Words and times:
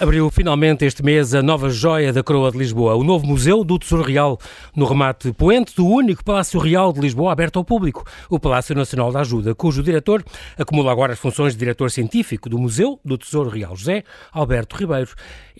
Abriu 0.00 0.30
finalmente 0.30 0.82
este 0.86 1.04
mês 1.04 1.34
a 1.34 1.42
nova 1.42 1.68
joia 1.68 2.10
da 2.10 2.22
coroa 2.22 2.50
de 2.50 2.56
Lisboa, 2.56 2.94
o 2.94 3.04
novo 3.04 3.26
Museu 3.26 3.62
do 3.62 3.78
Tesouro 3.78 4.02
Real, 4.02 4.38
no 4.74 4.86
remate 4.86 5.30
poente 5.30 5.76
do 5.76 5.86
único 5.86 6.24
Palácio 6.24 6.58
Real 6.58 6.90
de 6.90 7.00
Lisboa 7.00 7.30
aberto 7.30 7.58
ao 7.58 7.64
público, 7.66 8.02
o 8.30 8.40
Palácio 8.40 8.74
Nacional 8.74 9.12
da 9.12 9.20
Ajuda, 9.20 9.54
cujo 9.54 9.82
diretor 9.82 10.24
acumula 10.56 10.90
agora 10.90 11.12
as 11.12 11.18
funções 11.18 11.52
de 11.52 11.58
diretor 11.58 11.90
científico 11.90 12.48
do 12.48 12.58
Museu 12.58 12.98
do 13.04 13.18
Tesouro 13.18 13.50
Real. 13.50 13.76
José 13.76 14.02
Alberto 14.32 14.74
Ribeiro 14.74 15.10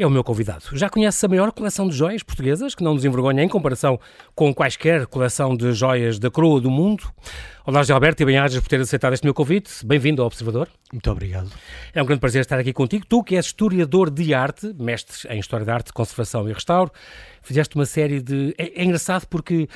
é 0.03 0.07
o 0.07 0.11
meu 0.11 0.25
convidado. 0.25 0.65
Já 0.73 0.89
conhece 0.89 1.27
a 1.27 1.29
maior 1.29 1.53
coleção 1.53 1.87
de 1.87 1.95
joias 1.95 2.23
portuguesas, 2.23 2.75
que 2.75 2.83
não 2.83 2.95
nos 2.95 3.05
envergonha 3.05 3.43
em 3.43 3.49
comparação 3.49 4.01
com 4.35 4.55
quaisquer 4.55 5.07
coleção 5.07 5.55
de 5.55 5.73
joias 5.73 6.19
da 6.19 6.31
coroa 6.31 6.59
do 6.59 6.71
mundo? 6.71 7.05
Olá, 7.67 7.83
José 7.83 7.93
Alberto, 7.93 8.23
e 8.23 8.27
bem-ajas 8.27 8.61
por 8.63 8.69
ter 8.69 8.81
aceitado 8.81 9.13
este 9.13 9.25
meu 9.25 9.35
convite. 9.35 9.85
Bem-vindo 9.85 10.23
ao 10.23 10.27
Observador. 10.27 10.69
Muito 10.91 11.11
obrigado. 11.11 11.51
É 11.93 12.03
um 12.03 12.07
grande 12.07 12.21
prazer 12.21 12.41
estar 12.41 12.59
aqui 12.59 12.73
contigo. 12.73 13.05
Tu, 13.07 13.23
que 13.23 13.37
és 13.37 13.45
historiador 13.45 14.09
de 14.11 14.33
arte, 14.33 14.75
mestre 14.79 15.29
em 15.29 15.39
História 15.39 15.67
da 15.67 15.75
Arte, 15.75 15.93
Conservação 15.93 16.49
e 16.49 16.53
Restauro, 16.55 16.91
fizeste 17.43 17.77
uma 17.77 17.85
série 17.85 18.23
de... 18.23 18.55
É, 18.57 18.81
é 18.81 18.85
engraçado 18.85 19.27
porque 19.27 19.69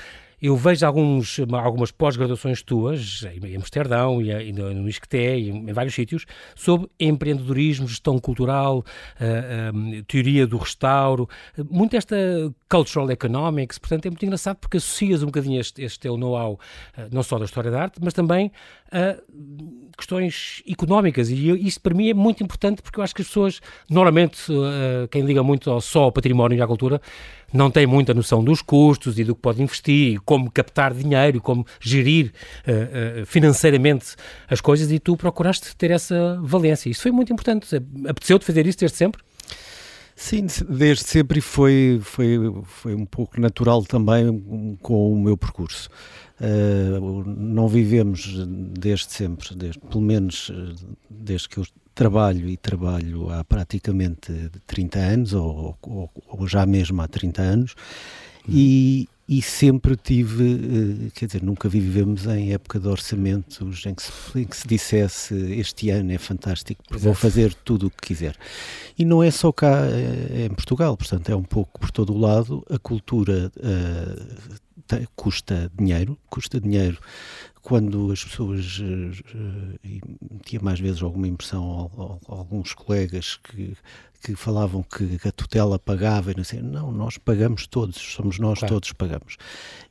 eu 0.46 0.56
vejo 0.56 0.84
alguns, 0.86 1.40
algumas 1.52 1.90
pós-graduações 1.90 2.62
tuas, 2.62 3.26
em 3.42 3.56
Amsterdão 3.56 4.20
e, 4.20 4.30
e 4.30 4.52
no, 4.52 4.86
ISCTE 4.86 5.16
e 5.16 5.48
em 5.48 5.72
vários 5.72 5.94
sítios, 5.94 6.26
sobre 6.54 6.86
empreendedorismo, 7.00 7.88
gestão 7.88 8.18
cultural, 8.18 8.78
uh, 8.78 9.98
uh, 9.98 10.02
teoria 10.04 10.46
do 10.46 10.58
restauro, 10.58 11.26
muito 11.70 11.96
esta 11.96 12.14
cultural 12.68 13.10
economics, 13.10 13.78
portanto 13.78 14.04
é 14.04 14.10
muito 14.10 14.24
engraçado 14.24 14.56
porque 14.56 14.76
associas 14.76 15.22
um 15.22 15.26
bocadinho 15.26 15.58
este, 15.58 15.82
este 15.82 16.00
teu 16.00 16.18
know-how, 16.18 16.60
não 17.10 17.22
só 17.22 17.38
da 17.38 17.46
história 17.46 17.70
da 17.70 17.80
arte, 17.80 17.98
mas 18.02 18.12
também 18.12 18.52
a 18.94 19.16
questões 19.96 20.62
económicas 20.68 21.30
e 21.30 21.50
isto 21.66 21.80
para 21.80 21.94
mim 21.94 22.08
é 22.08 22.14
muito 22.14 22.42
importante 22.42 22.82
porque 22.82 22.98
eu 22.98 23.04
acho 23.04 23.14
que 23.14 23.22
as 23.22 23.28
pessoas, 23.28 23.60
normalmente, 23.88 24.42
quem 25.10 25.22
liga 25.22 25.42
muito 25.42 25.80
só 25.80 26.04
ao 26.04 26.12
património 26.12 26.58
e 26.58 26.60
à 26.60 26.66
cultura, 26.66 27.00
não 27.54 27.70
tem 27.70 27.86
muita 27.86 28.12
noção 28.12 28.42
dos 28.42 28.60
custos 28.60 29.16
e 29.18 29.24
do 29.24 29.34
que 29.34 29.40
pode 29.40 29.62
investir, 29.62 30.20
como 30.24 30.50
captar 30.50 30.92
dinheiro, 30.92 31.40
como 31.40 31.64
gerir 31.80 32.32
uh, 32.66 33.22
uh, 33.22 33.26
financeiramente 33.26 34.16
as 34.48 34.60
coisas 34.60 34.90
e 34.90 34.98
tu 34.98 35.16
procuraste 35.16 35.76
ter 35.76 35.92
essa 35.92 36.38
valência. 36.42 36.90
Isso 36.90 37.02
foi 37.02 37.12
muito 37.12 37.32
importante. 37.32 37.76
Apeteceu-te 38.08 38.44
fazer 38.44 38.66
isso 38.66 38.78
desde 38.78 38.96
sempre? 38.96 39.22
Sim, 40.16 40.46
desde 40.68 41.04
sempre 41.04 41.40
foi, 41.40 42.00
foi, 42.02 42.36
foi 42.64 42.94
um 42.94 43.04
pouco 43.04 43.40
natural 43.40 43.82
também 43.84 44.76
com 44.80 45.12
o 45.12 45.18
meu 45.18 45.36
percurso. 45.36 45.88
Uh, 46.40 47.24
não 47.24 47.68
vivemos 47.68 48.32
desde 48.46 49.12
sempre, 49.12 49.54
desde, 49.54 49.80
pelo 49.80 50.00
menos 50.00 50.52
desde 51.10 51.48
que 51.48 51.58
eu 51.58 51.66
trabalho 51.94 52.48
e 52.48 52.56
trabalho 52.56 53.30
há 53.30 53.44
praticamente 53.44 54.50
30 54.66 54.98
anos, 54.98 55.32
ou, 55.32 55.78
ou, 55.82 56.10
ou 56.28 56.48
já 56.48 56.66
mesmo 56.66 57.00
há 57.00 57.08
30 57.08 57.42
anos, 57.42 57.74
e, 58.48 59.08
e 59.26 59.40
sempre 59.40 59.96
tive, 59.96 61.06
eh, 61.06 61.10
quer 61.14 61.26
dizer, 61.26 61.42
nunca 61.42 61.68
vivemos 61.68 62.26
em 62.26 62.52
época 62.52 62.78
de 62.78 62.88
orçamentos 62.88 63.86
em 63.86 63.94
que 63.94 64.02
se, 64.02 64.38
em 64.38 64.44
que 64.44 64.56
se 64.56 64.68
dissesse 64.68 65.34
este 65.58 65.88
ano 65.90 66.12
é 66.12 66.18
fantástico, 66.18 66.84
vou 66.90 67.14
fazer 67.14 67.54
tudo 67.54 67.86
o 67.86 67.90
que 67.90 68.08
quiser. 68.08 68.36
E 68.98 69.04
não 69.04 69.22
é 69.22 69.30
só 69.30 69.50
cá 69.50 69.86
é, 69.86 70.44
em 70.44 70.54
Portugal, 70.54 70.96
portanto 70.96 71.30
é 71.30 71.36
um 71.36 71.42
pouco 71.42 71.80
por 71.80 71.90
todo 71.90 72.12
o 72.12 72.18
lado, 72.18 72.64
a 72.70 72.78
cultura 72.78 73.50
uh, 73.56 75.08
custa 75.16 75.70
dinheiro, 75.74 76.18
custa 76.28 76.60
dinheiro 76.60 76.98
quando 77.62 78.12
as 78.12 78.22
pessoas, 78.22 78.78
uh, 78.78 79.78
tinha 80.44 80.60
mais 80.60 80.78
vezes 80.78 81.02
alguma 81.02 81.26
impressão, 81.26 82.20
alguns 82.28 82.74
colegas 82.74 83.36
que, 83.42 83.74
que 84.24 84.34
falavam 84.34 84.82
que 84.82 85.28
a 85.28 85.30
tutela 85.30 85.78
pagava 85.78 86.32
e 86.32 86.34
não 86.34 86.44
sei, 86.44 86.62
não, 86.62 86.90
nós 86.90 87.18
pagamos 87.18 87.66
todos, 87.66 87.96
somos 87.96 88.38
nós 88.38 88.58
claro. 88.58 88.74
todos 88.74 88.90
pagamos. 88.92 89.36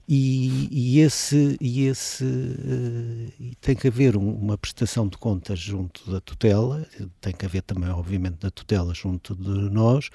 E, 0.08 0.68
e, 0.70 1.00
esse, 1.00 1.58
e 1.62 1.86
esse 1.86 2.26
uh, 2.26 3.56
tem 3.62 3.74
que 3.74 3.88
haver 3.88 4.18
um, 4.18 4.34
uma 4.36 4.58
prestação 4.58 5.08
de 5.08 5.18
contas 5.18 5.58
junto 5.58 6.12
da 6.12 6.20
tutela, 6.20 6.86
tem 7.22 7.32
que 7.32 7.46
haver 7.46 7.62
também, 7.62 7.90
obviamente, 7.90 8.36
da 8.40 8.52
tutela 8.52 8.94
junto 8.94 9.34
de 9.34 9.70
nós, 9.72 10.10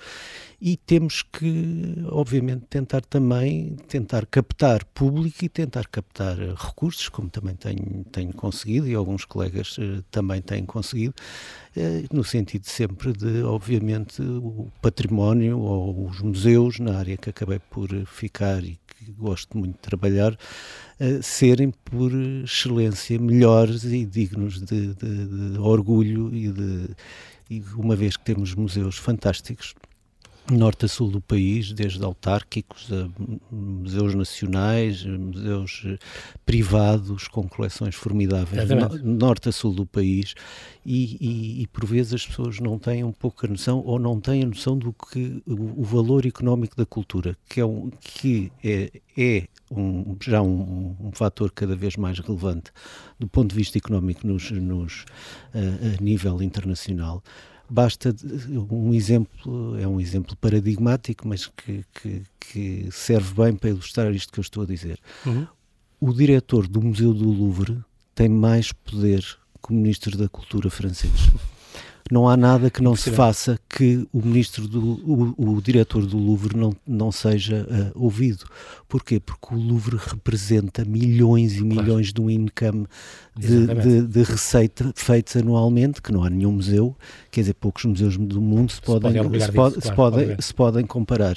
e 0.61 0.77
temos 0.77 1.23
que, 1.23 2.05
obviamente, 2.11 2.67
tentar 2.69 3.01
também 3.01 3.77
tentar 3.89 4.27
captar 4.27 4.85
público 4.85 5.43
e 5.47 5.49
tentar 5.49 5.87
captar 5.87 6.37
recursos, 6.37 7.09
como 7.09 7.31
também 7.31 7.55
tenho, 7.55 8.05
tenho 8.13 8.35
conseguido, 8.35 8.87
e 8.87 8.95
alguns 8.95 9.25
colegas 9.25 9.79
uh, 9.79 10.03
também 10.11 10.43
têm 10.43 10.67
conseguido, 10.67 11.15
uh, 11.77 12.15
no 12.15 12.23
sentido 12.23 12.67
sempre 12.67 13.11
de, 13.15 13.43
obviamente, 13.43 14.21
o 14.21 14.69
património 14.83 15.61
ou 15.61 16.09
os 16.09 16.21
museus, 16.21 16.79
na 16.79 16.99
área 16.99 17.17
que 17.17 17.31
acabei 17.31 17.59
por 17.59 17.89
ficar 18.05 18.63
e 18.63 18.79
gosto 19.13 19.57
muito 19.57 19.75
de 19.75 19.81
trabalhar, 19.81 20.33
uh, 20.33 21.23
serem 21.23 21.71
por 21.71 22.13
excelência 22.45 23.19
melhores 23.19 23.85
e 23.85 24.05
dignos 24.05 24.61
de, 24.61 24.95
de, 24.95 25.53
de 25.53 25.59
orgulho 25.59 26.35
e 26.35 26.51
de 26.51 26.97
e 27.51 27.63
uma 27.77 27.97
vez 27.97 28.17
que 28.17 28.25
temos 28.25 28.55
museus 28.55 28.99
fantásticos 28.99 29.75
norte 30.51 30.87
a 30.87 30.89
sul 30.89 31.11
do 31.11 31.21
país, 31.21 31.73
desde 31.73 32.03
autárquicos 32.03 32.89
a 32.93 33.09
museus 33.51 34.15
nacionais, 34.15 35.05
museus 35.05 35.83
eh, 35.85 35.99
privados 36.47 37.29
com 37.29 37.47
coleções 37.49 37.95
formidáveis, 37.95 38.69
no, 38.69 39.17
norte 39.17 39.49
a 39.49 39.53
sul 39.53 39.73
do 39.73 39.85
país, 39.85 40.35
e, 40.85 41.17
e, 41.21 41.63
e, 41.63 41.67
por 41.67 41.85
vezes 41.85 42.15
as 42.15 42.27
pessoas 42.27 42.61
não 42.61 42.79
têm 42.79 43.05
um 43.05 43.13
pouco 43.13 43.45
a 43.45 43.49
noção 43.49 43.83
ou 43.85 43.99
não 43.99 44.19
têm 44.19 44.43
a 44.43 44.47
noção 44.47 44.77
do 44.79 44.93
que 44.93 45.43
o, 45.47 45.81
o 45.81 45.85
valor 45.85 46.25
económico 46.25 46.77
da 46.77 46.87
cultura, 46.87 47.37
que 47.49 47.61
é, 47.61 47.67
um, 47.67 47.91
que 48.01 48.51
é, 48.65 48.91
é 49.17 49.49
um, 49.71 50.17
já 50.23 50.41
um, 50.41 50.97
um, 50.99 51.13
fator 51.13 51.51
cada 51.53 51.77
vez 51.77 51.97
mais 51.97 52.19
relevante 52.19 52.71
do 53.19 53.29
ponto 53.29 53.51
de 53.51 53.57
vista 53.57 53.77
económico 53.77 54.27
nos, 54.27 54.51
nos, 54.51 55.05
a, 55.53 55.59
a 55.99 56.03
nível 56.03 56.43
internacional. 56.43 57.23
Basta 57.71 58.15
um 58.71 58.95
exemplo, 58.95 59.79
é 59.79 59.87
um 59.87 60.01
exemplo 60.01 60.37
paradigmático, 60.37 61.29
mas 61.29 61.47
que, 61.47 61.85
que, 61.95 62.23
que 62.41 62.89
serve 62.91 63.35
bem 63.35 63.55
para 63.55 63.71
ilustrar 63.71 64.13
isto 64.15 64.33
que 64.33 64.41
eu 64.41 64.43
estou 64.43 64.63
a 64.63 64.67
dizer. 64.67 64.99
Uhum. 65.27 65.47
O 66.01 66.13
diretor 66.13 66.67
do 66.67 66.81
Museu 66.81 67.13
do 67.13 67.29
Louvre 67.31 67.79
tem 68.15 68.29
mais 68.29 68.73
poder 68.73 69.23
que 69.63 69.71
o 69.71 69.75
Ministro 69.75 70.17
da 70.17 70.29
Cultura 70.29 70.71
francês 70.71 71.13
não 72.11 72.29
há 72.29 72.37
nada 72.37 72.71
que 72.71 72.83
não 72.83 72.97
se 72.97 73.11
faça 73.11 73.59
que 73.69 74.07
o 74.13 74.25
ministro 74.25 74.67
do 74.67 74.81
o, 74.81 75.57
o 75.57 75.63
diretor 75.63 76.05
do 76.07 76.17
Louvre 76.17 76.57
não, 76.57 76.75
não 76.87 77.13
seja 77.13 77.67
uh, 77.69 78.03
ouvido. 78.05 78.45
Porquê? 78.89 79.21
Porque 79.21 79.55
o 79.55 79.59
Louvre 79.59 79.97
representa 79.97 80.85
milhões 80.85 81.57
e 81.57 81.63
milhões 81.63 82.11
claro. 82.11 82.15
de 82.15 82.21
um 82.21 82.31
income 82.31 82.87
de, 83.39 83.67
de, 83.67 84.03
de, 84.03 84.23
receita 84.23 84.93
feitos 84.97 85.37
anualmente, 85.37 86.03
que 86.03 86.11
não 86.11 86.25
há 86.25 86.31
nenhum 86.31 86.53
museu, 86.53 86.97
quer 87.31 87.43
dizer, 87.43 87.55
poucos 87.55 87.85
museus 87.85 88.17
do 88.17 88.41
mundo 88.41 88.71
se, 88.71 88.77
se 88.77 88.83
podem, 88.83 89.23
podem, 89.23 89.41
se, 89.41 89.53
pode, 89.53 89.75
disso, 89.77 89.89
se, 89.89 89.95
claro, 89.95 90.13
podem, 90.13 90.41
se 90.41 90.55
podem 90.55 90.87
comparar. 90.87 91.37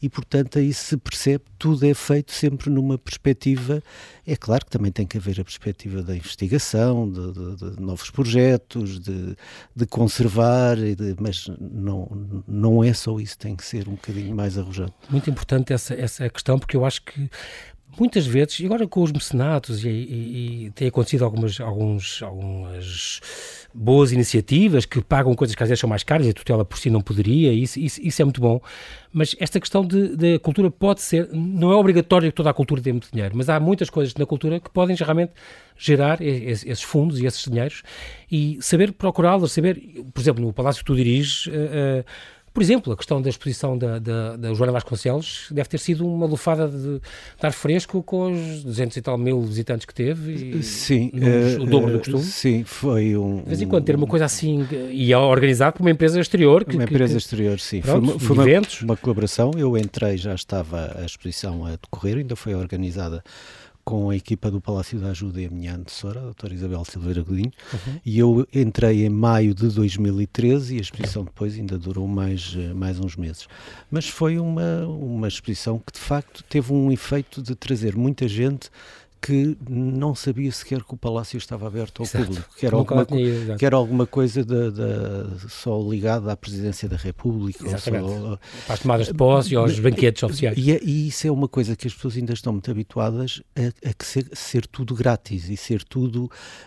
E, 0.00 0.08
portanto, 0.08 0.58
aí 0.58 0.72
se 0.72 0.96
percebe, 0.96 1.44
tudo 1.58 1.84
é 1.84 1.92
feito 1.92 2.32
sempre 2.32 2.70
numa 2.70 2.96
perspectiva, 2.96 3.82
é 4.24 4.36
claro 4.36 4.64
que 4.64 4.70
também 4.70 4.92
tem 4.92 5.06
que 5.06 5.18
haver 5.18 5.40
a 5.40 5.44
perspectiva 5.44 6.02
da 6.02 6.14
investigação, 6.14 7.10
de, 7.10 7.32
de, 7.32 7.76
de 7.76 7.82
novos 7.82 8.10
projetos, 8.10 9.00
de, 9.00 9.36
de 9.74 9.86
conservar, 10.10 10.76
mas 11.20 11.48
não, 11.60 12.42
não 12.46 12.84
é 12.84 12.92
só 12.92 13.18
isso, 13.20 13.38
tem 13.38 13.54
que 13.54 13.64
ser 13.64 13.88
um 13.88 13.92
bocadinho 13.92 14.34
mais 14.34 14.58
arrojado. 14.58 14.92
Muito 15.08 15.30
importante 15.30 15.72
essa, 15.72 15.94
essa 15.94 16.28
questão, 16.28 16.58
porque 16.58 16.76
eu 16.76 16.84
acho 16.84 17.02
que 17.02 17.30
muitas 17.98 18.26
vezes, 18.26 18.60
e 18.60 18.66
agora 18.66 18.86
com 18.86 19.02
os 19.02 19.12
mecenatos, 19.12 19.84
e, 19.84 19.88
e, 19.88 20.66
e 20.66 20.70
tem 20.70 20.88
acontecido 20.88 21.24
algumas, 21.24 21.60
alguns, 21.60 22.22
algumas 22.22 23.20
boas 23.72 24.12
iniciativas 24.12 24.84
que 24.84 25.00
pagam 25.00 25.34
coisas 25.34 25.54
que 25.54 25.62
às 25.62 25.68
vezes 25.68 25.80
são 25.80 25.88
mais 25.88 26.02
caras 26.02 26.26
e 26.26 26.30
a 26.30 26.32
tutela 26.32 26.64
por 26.64 26.78
si 26.78 26.90
não 26.90 27.00
poderia, 27.00 27.52
isso, 27.52 27.78
isso, 27.78 28.00
isso 28.02 28.22
é 28.22 28.24
muito 28.24 28.40
bom. 28.40 28.60
Mas 29.12 29.34
esta 29.40 29.58
questão 29.58 29.84
de 29.84 30.38
cultura 30.38 30.70
pode 30.70 31.02
ser, 31.02 31.28
não 31.32 31.72
é 31.72 31.76
obrigatório 31.76 32.30
que 32.30 32.36
toda 32.36 32.50
a 32.50 32.54
cultura 32.54 32.80
tenha 32.80 32.94
muito 32.94 33.10
dinheiro, 33.12 33.36
mas 33.36 33.48
há 33.48 33.58
muitas 33.58 33.90
coisas 33.90 34.14
na 34.14 34.26
cultura 34.26 34.60
que 34.60 34.70
podem 34.70 34.96
realmente 34.96 35.32
gerar 35.76 36.20
esses 36.20 36.82
fundos 36.82 37.20
e 37.20 37.26
esses 37.26 37.42
dinheiros 37.42 37.82
e 38.30 38.58
saber 38.60 38.92
procurá-los, 38.92 39.52
saber, 39.52 39.80
por 40.12 40.20
exemplo, 40.20 40.44
no 40.44 40.52
Palácio 40.52 40.80
que 40.80 40.86
tu 40.86 40.94
diriges. 40.94 41.46
Uh, 41.46 41.50
uh, 41.50 42.04
por 42.52 42.62
exemplo, 42.62 42.92
a 42.92 42.96
questão 42.96 43.22
da 43.22 43.28
exposição 43.28 43.78
da, 43.78 43.98
da, 43.98 44.36
da 44.36 44.54
Joana 44.54 44.72
Vasconcelos 44.72 45.46
deve 45.50 45.68
ter 45.68 45.78
sido 45.78 46.06
uma 46.06 46.26
lufada 46.26 46.68
de, 46.68 46.98
de 46.98 47.00
ar 47.40 47.52
fresco 47.52 48.02
com 48.02 48.32
os 48.32 48.64
200 48.64 48.96
e 48.96 49.02
tal 49.02 49.16
mil 49.16 49.40
visitantes 49.42 49.86
que 49.86 49.94
teve. 49.94 50.32
E, 50.58 50.62
sim. 50.62 51.12
uh, 51.14 51.62
o 51.62 51.66
dobro 51.66 51.92
do 51.92 51.98
costume. 51.98 52.24
Sim, 52.24 52.64
foi 52.64 53.16
um... 53.16 53.42
De 53.42 53.48
vez 53.48 53.62
em 53.62 53.68
quando 53.68 53.84
ter 53.84 53.94
uma 53.94 54.06
coisa 54.06 54.24
assim, 54.24 54.66
e 54.90 55.12
é 55.12 55.16
organizado 55.16 55.76
por 55.76 55.82
uma 55.82 55.90
empresa 55.90 56.20
exterior. 56.20 56.64
Que, 56.64 56.74
uma 56.74 56.84
empresa 56.84 57.12
que, 57.12 57.18
exterior, 57.18 57.60
sim. 57.60 57.80
Pronto, 57.82 58.18
foi, 58.18 58.36
foi 58.36 58.56
uma, 58.56 58.62
uma, 58.82 58.96
colaboração. 58.96 59.52
Eu 59.56 59.76
entrei, 59.78 60.16
já 60.16 60.34
estava 60.34 60.96
a 60.98 61.04
exposição 61.04 61.64
a 61.64 61.70
decorrer, 61.70 62.18
ainda 62.18 62.34
foi 62.34 62.54
organizada 62.54 63.22
com 63.84 64.10
a 64.10 64.16
equipa 64.16 64.50
do 64.50 64.60
Palácio 64.60 64.98
da 64.98 65.10
Ajuda 65.10 65.40
e 65.40 65.46
a 65.46 65.50
minha 65.50 65.74
antecessora, 65.74 66.20
a 66.20 66.24
doutora 66.24 66.54
Isabel 66.54 66.84
Silveira 66.84 67.22
Godinho, 67.22 67.52
uhum. 67.72 68.00
e 68.04 68.18
eu 68.18 68.46
entrei 68.54 69.04
em 69.04 69.08
maio 69.08 69.54
de 69.54 69.68
2013 69.68 70.74
e 70.74 70.78
a 70.78 70.80
exposição 70.80 71.24
depois 71.24 71.54
ainda 71.54 71.78
durou 71.78 72.06
mais, 72.06 72.54
eh, 72.56 72.72
mais 72.74 72.98
uns 73.00 73.16
meses. 73.16 73.48
Mas 73.90 74.08
foi 74.08 74.38
uma, 74.38 74.86
uma 74.86 75.28
exposição 75.28 75.78
que 75.78 75.92
de 75.92 76.00
facto 76.00 76.42
teve 76.44 76.72
um 76.72 76.92
efeito 76.92 77.42
de 77.42 77.54
trazer 77.54 77.96
muita 77.96 78.28
gente 78.28 78.70
que 79.20 79.56
não 79.68 80.14
sabia 80.14 80.50
sequer 80.50 80.82
que 80.82 80.94
o 80.94 80.96
palácio 80.96 81.36
estava 81.36 81.66
aberto 81.66 82.00
ao 82.00 82.06
Exato. 82.06 82.24
público, 82.24 82.48
que 82.56 82.66
era, 82.66 82.76
alguma, 82.76 83.06
ido, 83.10 83.56
que 83.56 83.66
era 83.66 83.76
alguma 83.76 84.06
coisa 84.06 84.42
de, 84.42 84.70
de, 84.70 85.50
só 85.50 85.78
ligada 85.82 86.32
à 86.32 86.36
presidência 86.36 86.88
da 86.88 86.96
República. 86.96 87.66
Exatamente. 87.66 88.08
Só, 88.08 88.38
Para 88.66 88.74
as 88.74 88.80
tomadas 88.80 89.06
de 89.08 89.14
posse 89.14 89.52
e 89.52 89.56
aos 89.56 89.78
banquetes 89.78 90.22
oficiais. 90.22 90.56
E, 90.56 90.72
é, 90.72 90.80
e, 90.82 91.08
isso 91.08 91.26
é 91.26 91.30
uma 91.30 91.48
coisa 91.48 91.76
que 91.76 91.86
as 91.86 91.94
pessoas 91.94 92.16
ainda 92.16 92.32
estão 92.32 92.52
muito 92.52 92.70
habituadas 92.70 93.42
a, 93.54 93.88
a 93.88 94.04
ser, 94.04 94.26
ser, 94.32 94.66
tudo 94.66 94.94
grátis 94.94 95.50
e 95.50 95.56
ser 95.56 95.84
tudo. 95.84 96.24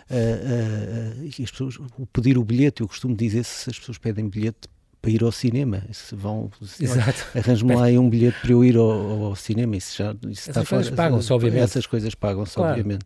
Uh, 0.08 1.42
as 1.42 1.50
pessoas, 1.50 1.76
o 1.98 2.06
pedir 2.06 2.38
o 2.38 2.44
bilhete, 2.44 2.82
eu 2.82 2.88
costumo 2.88 3.16
dizer, 3.16 3.44
se 3.44 3.70
as 3.70 3.78
pessoas 3.78 3.98
pedem 3.98 4.28
bilhete 4.28 4.68
para 5.04 5.10
ir 5.10 5.22
ao 5.22 5.30
cinema. 5.30 5.82
Se 5.92 6.14
vão, 6.14 6.50
arranjam-me 7.34 7.74
lá 7.76 8.00
um 8.00 8.08
bilhete 8.08 8.40
para 8.40 8.52
eu 8.52 8.64
ir 8.64 8.76
ao, 8.76 9.24
ao 9.24 9.36
cinema. 9.36 9.76
Isso 9.76 9.98
já, 9.98 10.16
isso 10.30 10.50
essas 10.50 10.66
coisas 10.66 10.90
pagam-se, 10.90 11.32
obviamente. 11.32 11.62
Essas 11.62 11.86
coisas 11.86 12.14
pagam-se, 12.14 12.54
claro. 12.54 12.70
obviamente. 12.70 13.04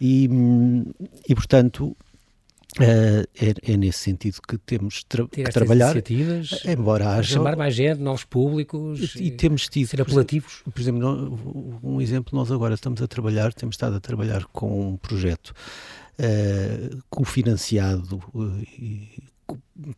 E, 0.00 0.30
e 1.28 1.34
portanto, 1.34 1.96
Uh, 2.76 3.22
é, 3.40 3.72
é, 3.72 3.76
nesse 3.76 4.00
sentido 4.00 4.40
que 4.48 4.58
temos 4.58 5.04
tra 5.04 5.24
que 5.28 5.44
trabalhar. 5.44 5.92
iniciativas, 5.92 6.60
embora 6.64 7.08
haja. 7.10 7.34
Chamar 7.34 7.54
mais 7.54 7.72
gente, 7.72 8.00
novos 8.00 8.24
públicos. 8.24 9.14
E, 9.14 9.26
e 9.26 9.30
temos 9.30 9.68
tido. 9.68 9.86
Ser 9.86 10.02
apelativos. 10.02 10.60
Por, 10.64 10.72
por 10.72 10.80
exemplo, 10.80 11.78
um 11.84 12.00
exemplo, 12.00 12.36
nós 12.36 12.50
agora 12.50 12.74
estamos 12.74 13.00
a 13.00 13.06
trabalhar, 13.06 13.54
temos 13.54 13.76
estado 13.76 13.94
a 13.94 14.00
trabalhar 14.00 14.44
com 14.46 14.88
um 14.88 14.96
projeto 14.96 15.54
uh, 16.18 16.98
cofinanciado 17.08 18.20
uh, 18.34 18.66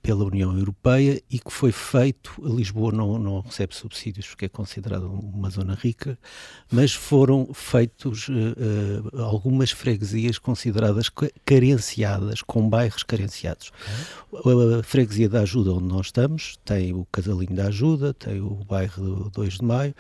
pela 0.03 0.25
União 0.25 0.57
Europeia 0.57 1.21
e 1.31 1.39
que 1.39 1.53
foi 1.53 1.71
feito, 1.71 2.33
Lisboa 2.43 2.93
não, 2.93 3.19
não 3.19 3.41
recebe 3.41 3.75
subsídios 3.75 4.27
porque 4.27 4.47
é 4.47 4.49
considerada 4.49 5.07
uma 5.07 5.51
zona 5.51 5.75
rica, 5.75 6.19
mas 6.71 6.95
foram 6.95 7.53
feitos 7.53 8.29
uh, 8.29 8.33
uh, 9.13 9.23
algumas 9.23 9.71
freguesias 9.71 10.39
consideradas 10.39 11.11
carenciadas, 11.45 12.43
com 12.43 12.69
bairros 12.69 13.03
carenciados. 13.03 13.71
Okay. 14.33 14.79
A, 14.79 14.83
freguesia 14.83 15.29
da 15.29 15.41
Ajuda 15.41 15.73
onde 15.73 15.87
nós 15.87 16.07
estamos 16.07 16.59
tem 16.65 16.95
o 16.95 17.07
Casalinho 17.13 17.55
da 17.55 17.67
Ajuda, 17.67 18.15
tem 18.15 18.41
o 18.41 18.65
bairro 18.65 19.31
2 19.31 19.59
de 19.59 19.65
Maio, 19.65 19.95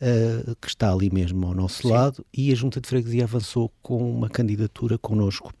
uh, 0.00 0.56
que 0.56 0.68
está 0.68 0.92
ali 0.92 1.10
mesmo 1.10 1.46
ao 1.46 1.54
nosso 1.54 1.82
Sim. 1.82 1.90
lado, 1.90 2.24
e 2.32 2.52
a 2.52 2.54
Junta 2.54 2.80
de 2.80 2.88
Freguesia 2.88 3.24
avançou 3.24 3.72
com 3.82 4.10
uma 4.10 4.28
candidatura 4.28 4.98
connosco 4.98 5.52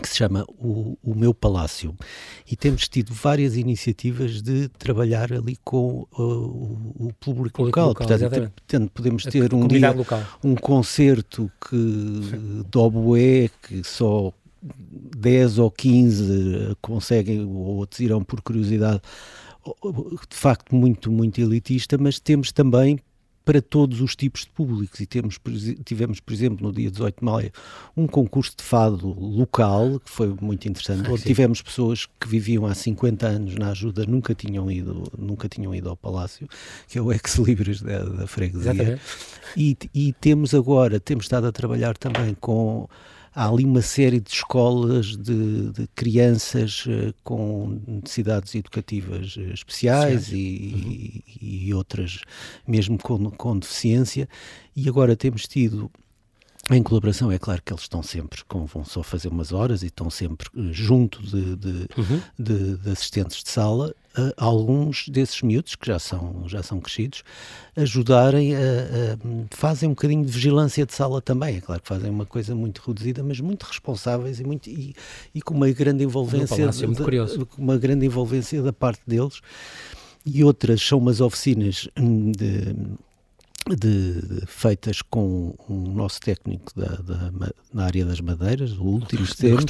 que 0.00 0.08
se 0.08 0.16
chama 0.16 0.44
o, 0.48 0.96
o, 1.02 1.14
Meu 1.14 1.34
Palácio. 1.34 1.94
E 2.50 2.56
temos 2.56 2.88
tido 2.88 3.12
várias 3.12 3.56
iniciativas 3.56 4.42
de 4.42 4.68
trabalhar 4.68 5.32
ali 5.32 5.56
com 5.64 6.06
uh, 6.12 6.22
o, 6.22 7.06
o, 7.06 7.12
público, 7.14 7.62
local. 7.62 7.88
local. 7.88 8.06
Portanto, 8.06 8.52
portanto, 8.54 8.90
podemos 8.92 9.24
ter 9.24 9.54
um 9.54 9.66
dia 9.66 9.92
local. 9.92 10.22
um 10.44 10.54
concerto 10.54 11.50
que, 11.68 11.76
de 12.70 12.78
oboé 12.78 13.50
que 13.62 13.82
só 13.82 14.32
10 15.16 15.58
ou 15.58 15.70
15 15.70 16.76
conseguem, 16.80 17.44
ou 17.44 17.76
outros 17.76 18.00
irão 18.00 18.22
por 18.22 18.40
curiosidade, 18.40 19.00
de 20.28 20.36
facto 20.36 20.74
muito, 20.74 21.10
muito 21.10 21.40
elitista, 21.40 21.98
mas 21.98 22.18
temos 22.18 22.52
também 22.52 22.98
para 23.50 23.60
todos 23.60 24.00
os 24.00 24.14
tipos 24.14 24.42
de 24.42 24.50
públicos. 24.50 25.00
E 25.00 25.06
temos, 25.06 25.36
tivemos, 25.84 26.20
por 26.20 26.32
exemplo, 26.32 26.64
no 26.64 26.72
dia 26.72 26.88
18 26.88 27.18
de 27.18 27.24
maio, 27.24 27.50
um 27.96 28.06
concurso 28.06 28.54
de 28.56 28.62
fado 28.62 29.08
local, 29.08 29.98
que 29.98 30.08
foi 30.08 30.32
muito 30.40 30.68
interessante, 30.68 31.10
onde 31.10 31.24
tivemos 31.24 31.60
pessoas 31.60 32.06
que 32.20 32.28
viviam 32.28 32.64
há 32.64 32.72
50 32.76 33.26
anos 33.26 33.56
na 33.56 33.70
ajuda, 33.70 34.06
nunca 34.06 34.36
tinham 34.36 34.70
ido, 34.70 35.02
nunca 35.18 35.48
tinham 35.48 35.74
ido 35.74 35.88
ao 35.88 35.96
Palácio, 35.96 36.46
que 36.86 36.96
é 36.96 37.02
o 37.02 37.10
ex-libris 37.10 37.82
da, 37.82 38.04
da 38.04 38.26
freguesia. 38.28 39.00
E, 39.56 39.76
e 39.92 40.12
temos 40.12 40.54
agora, 40.54 41.00
temos 41.00 41.24
estado 41.24 41.48
a 41.48 41.50
trabalhar 41.50 41.98
também 41.98 42.36
com 42.40 42.88
há 43.34 43.48
ali 43.48 43.64
uma 43.64 43.82
série 43.82 44.20
de 44.20 44.30
escolas 44.30 45.16
de, 45.16 45.70
de 45.70 45.86
crianças 45.94 46.84
uh, 46.86 47.14
com 47.22 47.80
necessidades 47.86 48.54
educativas 48.54 49.36
uh, 49.36 49.52
especiais 49.52 50.30
e, 50.32 50.72
uhum. 50.74 51.22
e, 51.40 51.74
outras 51.74 52.20
mesmo 52.66 52.98
com, 52.98 53.30
com 53.30 53.58
deficiência 53.58 54.28
e 54.74 54.88
agora 54.88 55.16
temos 55.16 55.46
tido 55.46 55.90
em 56.76 56.82
colaboração, 56.82 57.32
é 57.32 57.38
claro 57.38 57.60
que 57.64 57.72
eles 57.72 57.82
estão 57.82 58.02
sempre, 58.02 58.44
como 58.46 58.64
vão 58.66 58.84
só 58.84 59.02
fazer 59.02 59.28
umas 59.28 59.52
horas 59.52 59.82
e 59.82 59.86
estão 59.86 60.08
sempre 60.08 60.48
uh, 60.54 60.72
junto 60.72 61.20
de, 61.22 61.56
de, 61.56 61.86
uhum. 61.98 62.20
de, 62.38 62.76
de, 62.76 62.90
assistentes 62.90 63.42
de 63.42 63.50
sala, 63.50 63.94
uh, 64.16 64.32
alguns 64.36 65.08
desses 65.08 65.42
miúdos, 65.42 65.74
que 65.74 65.86
já 65.86 65.98
são, 65.98 66.44
já 66.46 66.62
são 66.62 66.80
crescidos, 66.80 67.24
ajudarem 67.76 68.54
a, 68.54 68.58
a, 68.58 69.50
fazem 69.50 69.88
um 69.88 69.92
bocadinho 69.92 70.24
de 70.24 70.30
vigilância 70.30 70.86
de 70.86 70.94
sala 70.94 71.20
também. 71.20 71.56
É 71.56 71.60
claro 71.60 71.82
que 71.82 71.88
fazem 71.88 72.10
uma 72.10 72.26
coisa 72.26 72.54
muito 72.54 72.80
reduzida, 72.86 73.22
mas 73.22 73.40
muito 73.40 73.64
responsáveis 73.64 74.38
e, 74.38 74.44
muito, 74.44 74.68
e, 74.68 74.94
e 75.34 75.42
com 75.42 75.54
uma 75.54 75.70
grande 75.70 76.04
envolvência. 76.04 76.56
Curioso. 77.04 77.48
uma 77.58 77.76
grande 77.76 78.06
envolvência 78.06 78.62
da 78.62 78.72
parte 78.72 79.02
deles. 79.06 79.40
E 80.24 80.44
outras 80.44 80.82
são 80.82 80.98
umas 80.98 81.20
oficinas 81.20 81.88
hum, 81.98 82.30
de 82.30 82.76
de, 83.68 84.22
de, 84.22 84.46
feitas 84.46 85.02
com 85.02 85.54
o 85.68 85.74
nosso 85.74 86.20
técnico 86.20 86.72
da, 86.74 86.96
da, 86.96 87.30
na 87.72 87.84
área 87.84 88.04
das 88.04 88.20
madeiras, 88.20 88.72
o 88.72 88.84
último 88.84 89.26
que 89.26 89.36
temos. 89.36 89.64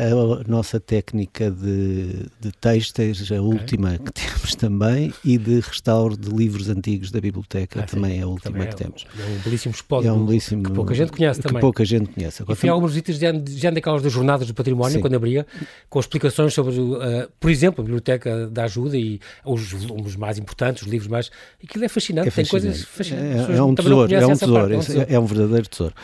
A 0.00 0.48
nossa 0.48 0.80
técnica 0.80 1.50
de, 1.50 2.26
de 2.40 2.50
têxteis, 2.58 3.20
a 3.20 3.34
okay. 3.34 3.38
última 3.38 3.98
que 3.98 4.12
temos 4.12 4.54
também, 4.54 5.12
e 5.22 5.36
de 5.36 5.60
restauro 5.60 6.16
de 6.16 6.30
livros 6.30 6.70
antigos 6.70 7.10
da 7.10 7.20
biblioteca, 7.20 7.80
ah, 7.80 7.82
também 7.82 8.18
é 8.18 8.22
a 8.22 8.26
última 8.26 8.52
também 8.52 8.68
que 8.68 8.74
é, 8.74 8.76
temos. 8.78 9.04
É 9.18 9.22
um 9.22 9.38
belíssimo 9.44 9.74
spot 9.74 10.06
é 10.06 10.10
um 10.12 10.24
belíssimo, 10.24 10.62
que 10.62 10.72
pouca 10.72 10.94
gente 10.94 11.12
conhece 11.12 11.40
também. 11.40 11.60
pouca 11.60 11.84
gente 11.84 12.08
conhece. 12.08 12.42
Agora, 12.42 12.56
e 12.56 12.58
fui 12.58 12.68
a 12.70 12.72
algumas 12.72 12.92
visitas 12.92 13.18
já, 13.18 13.70
daquelas 13.70 14.02
das 14.02 14.10
jornadas 14.10 14.46
do 14.46 14.54
património, 14.54 14.94
Sim. 14.94 15.00
quando 15.00 15.16
abria, 15.16 15.46
com 15.90 16.00
explicações 16.00 16.54
sobre, 16.54 16.80
uh, 16.80 17.28
por 17.38 17.50
exemplo, 17.50 17.82
a 17.82 17.84
Biblioteca 17.84 18.46
da 18.48 18.64
Ajuda 18.64 18.96
e 18.96 19.20
os, 19.44 19.74
os 19.74 20.16
mais 20.16 20.38
importantes, 20.38 20.82
os 20.82 20.88
livros 20.88 21.08
mais... 21.08 21.30
Aquilo 21.62 21.84
é 21.84 21.88
fascinante, 21.88 22.28
é 22.28 22.30
fascinante. 22.30 22.50
tem 22.50 22.60
coisas 22.60 22.84
fascinantes. 22.84 23.50
É, 23.50 23.58
é 23.58 23.62
um 23.62 23.74
tesouro, 23.74 24.14
é 24.14 24.26
um 24.26 24.32
tesouro, 24.32 24.74
é, 24.74 25.14
é 25.14 25.20
um 25.20 25.26
verdadeiro 25.26 25.68
tesouro. 25.68 25.94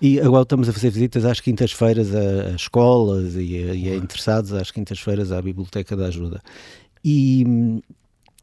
E 0.00 0.20
agora 0.20 0.42
estamos 0.42 0.68
a 0.68 0.72
fazer 0.72 0.90
visitas 0.90 1.24
às 1.24 1.40
quintas-feiras 1.40 2.14
a, 2.14 2.50
a, 2.50 2.54
escolas 2.54 3.34
e 3.34 3.56
a, 3.56 3.74
e 3.74 3.90
a 3.90 3.96
interessados 3.96 4.52
às 4.52 4.70
quintas-feiras 4.70 5.32
à 5.32 5.40
Biblioteca 5.40 5.96
da 5.96 6.06
Ajuda. 6.06 6.42
E, 7.04 7.42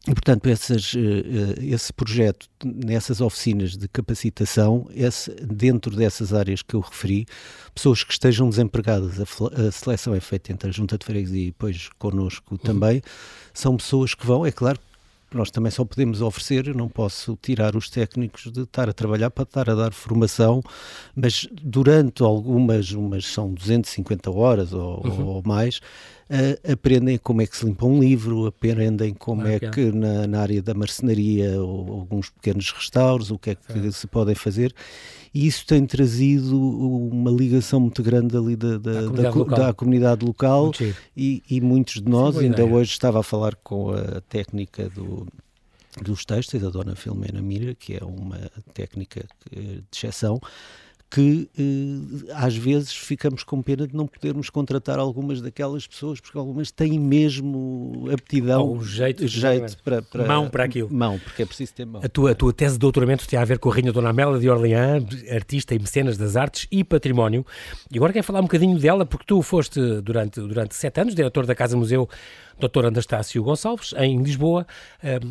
e 0.06 0.14
portanto, 0.14 0.46
essas, 0.48 0.94
eh, 0.96 1.64
esse 1.64 1.92
projeto, 1.92 2.48
nessas 2.64 3.20
oficinas 3.20 3.76
de 3.76 3.86
capacitação, 3.88 4.88
esse, 4.94 5.30
dentro 5.30 5.94
dessas 5.94 6.34
áreas 6.34 6.60
que 6.60 6.74
eu 6.74 6.80
referi, 6.80 7.26
pessoas 7.74 8.02
que 8.02 8.12
estejam 8.12 8.48
desempregadas, 8.48 9.20
a, 9.20 9.66
a 9.66 9.70
seleção 9.70 10.14
é 10.14 10.20
feita 10.20 10.52
entre 10.52 10.68
a 10.68 10.72
Junta 10.72 10.98
de 10.98 11.06
Freguesia 11.06 11.42
e 11.42 11.46
depois 11.46 11.88
connosco 11.98 12.54
uhum. 12.54 12.58
também, 12.58 13.02
são 13.52 13.76
pessoas 13.76 14.14
que 14.14 14.26
vão, 14.26 14.44
é 14.44 14.50
claro, 14.50 14.80
nós 15.36 15.50
também 15.50 15.70
só 15.70 15.84
podemos 15.84 16.20
oferecer, 16.20 16.68
eu 16.68 16.74
não 16.74 16.88
posso 16.88 17.38
tirar 17.40 17.76
os 17.76 17.90
técnicos 17.90 18.50
de 18.52 18.62
estar 18.62 18.88
a 18.88 18.92
trabalhar 18.92 19.30
para 19.30 19.44
estar 19.44 19.68
a 19.70 19.74
dar 19.74 19.92
formação, 19.92 20.62
mas 21.14 21.48
durante 21.52 22.22
algumas, 22.22 22.92
umas 22.92 23.26
são 23.26 23.52
250 23.52 24.30
horas 24.30 24.72
ou, 24.72 25.06
uhum. 25.06 25.26
ou 25.26 25.42
mais, 25.44 25.78
uh, 26.30 26.72
aprendem 26.72 27.18
como 27.18 27.42
é 27.42 27.46
que 27.46 27.56
se 27.56 27.64
limpa 27.64 27.86
um 27.86 27.98
livro, 27.98 28.46
aprendem 28.46 29.14
como 29.14 29.42
ah, 29.42 29.52
é 29.52 29.60
que 29.60 29.92
na, 29.92 30.26
na, 30.26 30.40
área 30.40 30.62
da 30.62 30.74
marcenaria 30.74 31.60
ou 31.60 31.92
alguns 31.92 32.30
pequenos 32.30 32.70
restauros, 32.70 33.30
o 33.30 33.38
que 33.38 33.50
é 33.50 33.54
que 33.54 33.92
se 33.92 34.06
podem 34.06 34.34
fazer 34.34 34.74
e 35.34 35.48
isso 35.48 35.66
tem 35.66 35.84
trazido 35.84 36.56
uma 36.56 37.30
ligação 37.30 37.80
muito 37.80 38.02
grande 38.04 38.36
ali 38.36 38.54
da, 38.54 38.78
da, 38.78 38.92
comunidade, 38.92 39.22
da, 39.22 39.30
local. 39.30 39.58
da 39.58 39.74
comunidade 39.74 40.24
local 40.24 40.72
e, 41.16 41.42
e, 41.50 41.60
muitos 41.60 42.00
de 42.00 42.08
nós, 42.08 42.38
ainda 42.38 42.62
ideia. 42.62 42.72
hoje 42.72 42.92
estava 42.92 43.18
a 43.18 43.22
falar 43.22 43.56
com 43.56 43.90
a 43.90 44.20
técnica 44.28 44.88
do, 44.90 45.26
dos 46.00 46.24
textos, 46.24 46.62
a 46.62 46.70
dona 46.70 46.94
Filomena 46.94 47.42
Mira, 47.42 47.74
que 47.74 47.94
é 47.94 48.04
uma 48.04 48.38
técnica 48.72 49.26
de 49.50 49.82
exceção, 49.92 50.40
que 51.14 51.48
eh, 51.56 52.32
às 52.34 52.56
vezes 52.56 52.92
ficamos 52.92 53.44
com 53.44 53.62
pena 53.62 53.86
de 53.86 53.94
não 53.94 54.04
podermos 54.04 54.50
contratar 54.50 54.98
algumas 54.98 55.40
daquelas 55.40 55.86
pessoas, 55.86 56.18
porque 56.18 56.36
algumas 56.36 56.72
têm 56.72 56.98
mesmo 56.98 58.08
aptidão, 58.12 58.62
Ou 58.62 58.82
jeito, 58.82 59.24
jeito 59.28 59.78
para, 59.84 60.02
para, 60.02 60.26
mão 60.26 60.50
para 60.50 60.64
aquilo. 60.64 60.92
Mão, 60.92 61.20
porque 61.20 61.42
é 61.44 61.46
preciso 61.46 61.72
ter 61.72 61.86
mão. 61.86 62.02
A 62.02 62.08
tua, 62.08 62.32
a 62.32 62.34
tua 62.34 62.52
tese 62.52 62.74
de 62.74 62.80
doutoramento 62.80 63.28
tem 63.28 63.38
a 63.38 63.44
ver 63.44 63.60
com 63.60 63.70
a 63.70 63.74
Rainha 63.74 63.92
Dona 63.92 64.10
Amélia 64.10 64.40
de 64.40 64.50
Orleans, 64.50 65.04
artista 65.30 65.72
e 65.72 65.78
mecenas 65.78 66.18
das 66.18 66.34
artes 66.34 66.66
e 66.68 66.82
património. 66.82 67.46
E 67.92 67.96
agora 67.96 68.12
quero 68.12 68.24
falar 68.24 68.40
um 68.40 68.44
bocadinho 68.44 68.76
dela, 68.76 69.06
porque 69.06 69.24
tu 69.24 69.40
foste 69.40 69.80
durante, 70.00 70.40
durante 70.40 70.74
sete 70.74 71.00
anos 71.00 71.14
diretor 71.14 71.46
da 71.46 71.54
Casa 71.54 71.76
Museu 71.76 72.08
Dr. 72.58 72.86
Anastácio 72.86 73.42
Gonçalves, 73.42 73.94
em 73.98 74.22
Lisboa, 74.22 74.66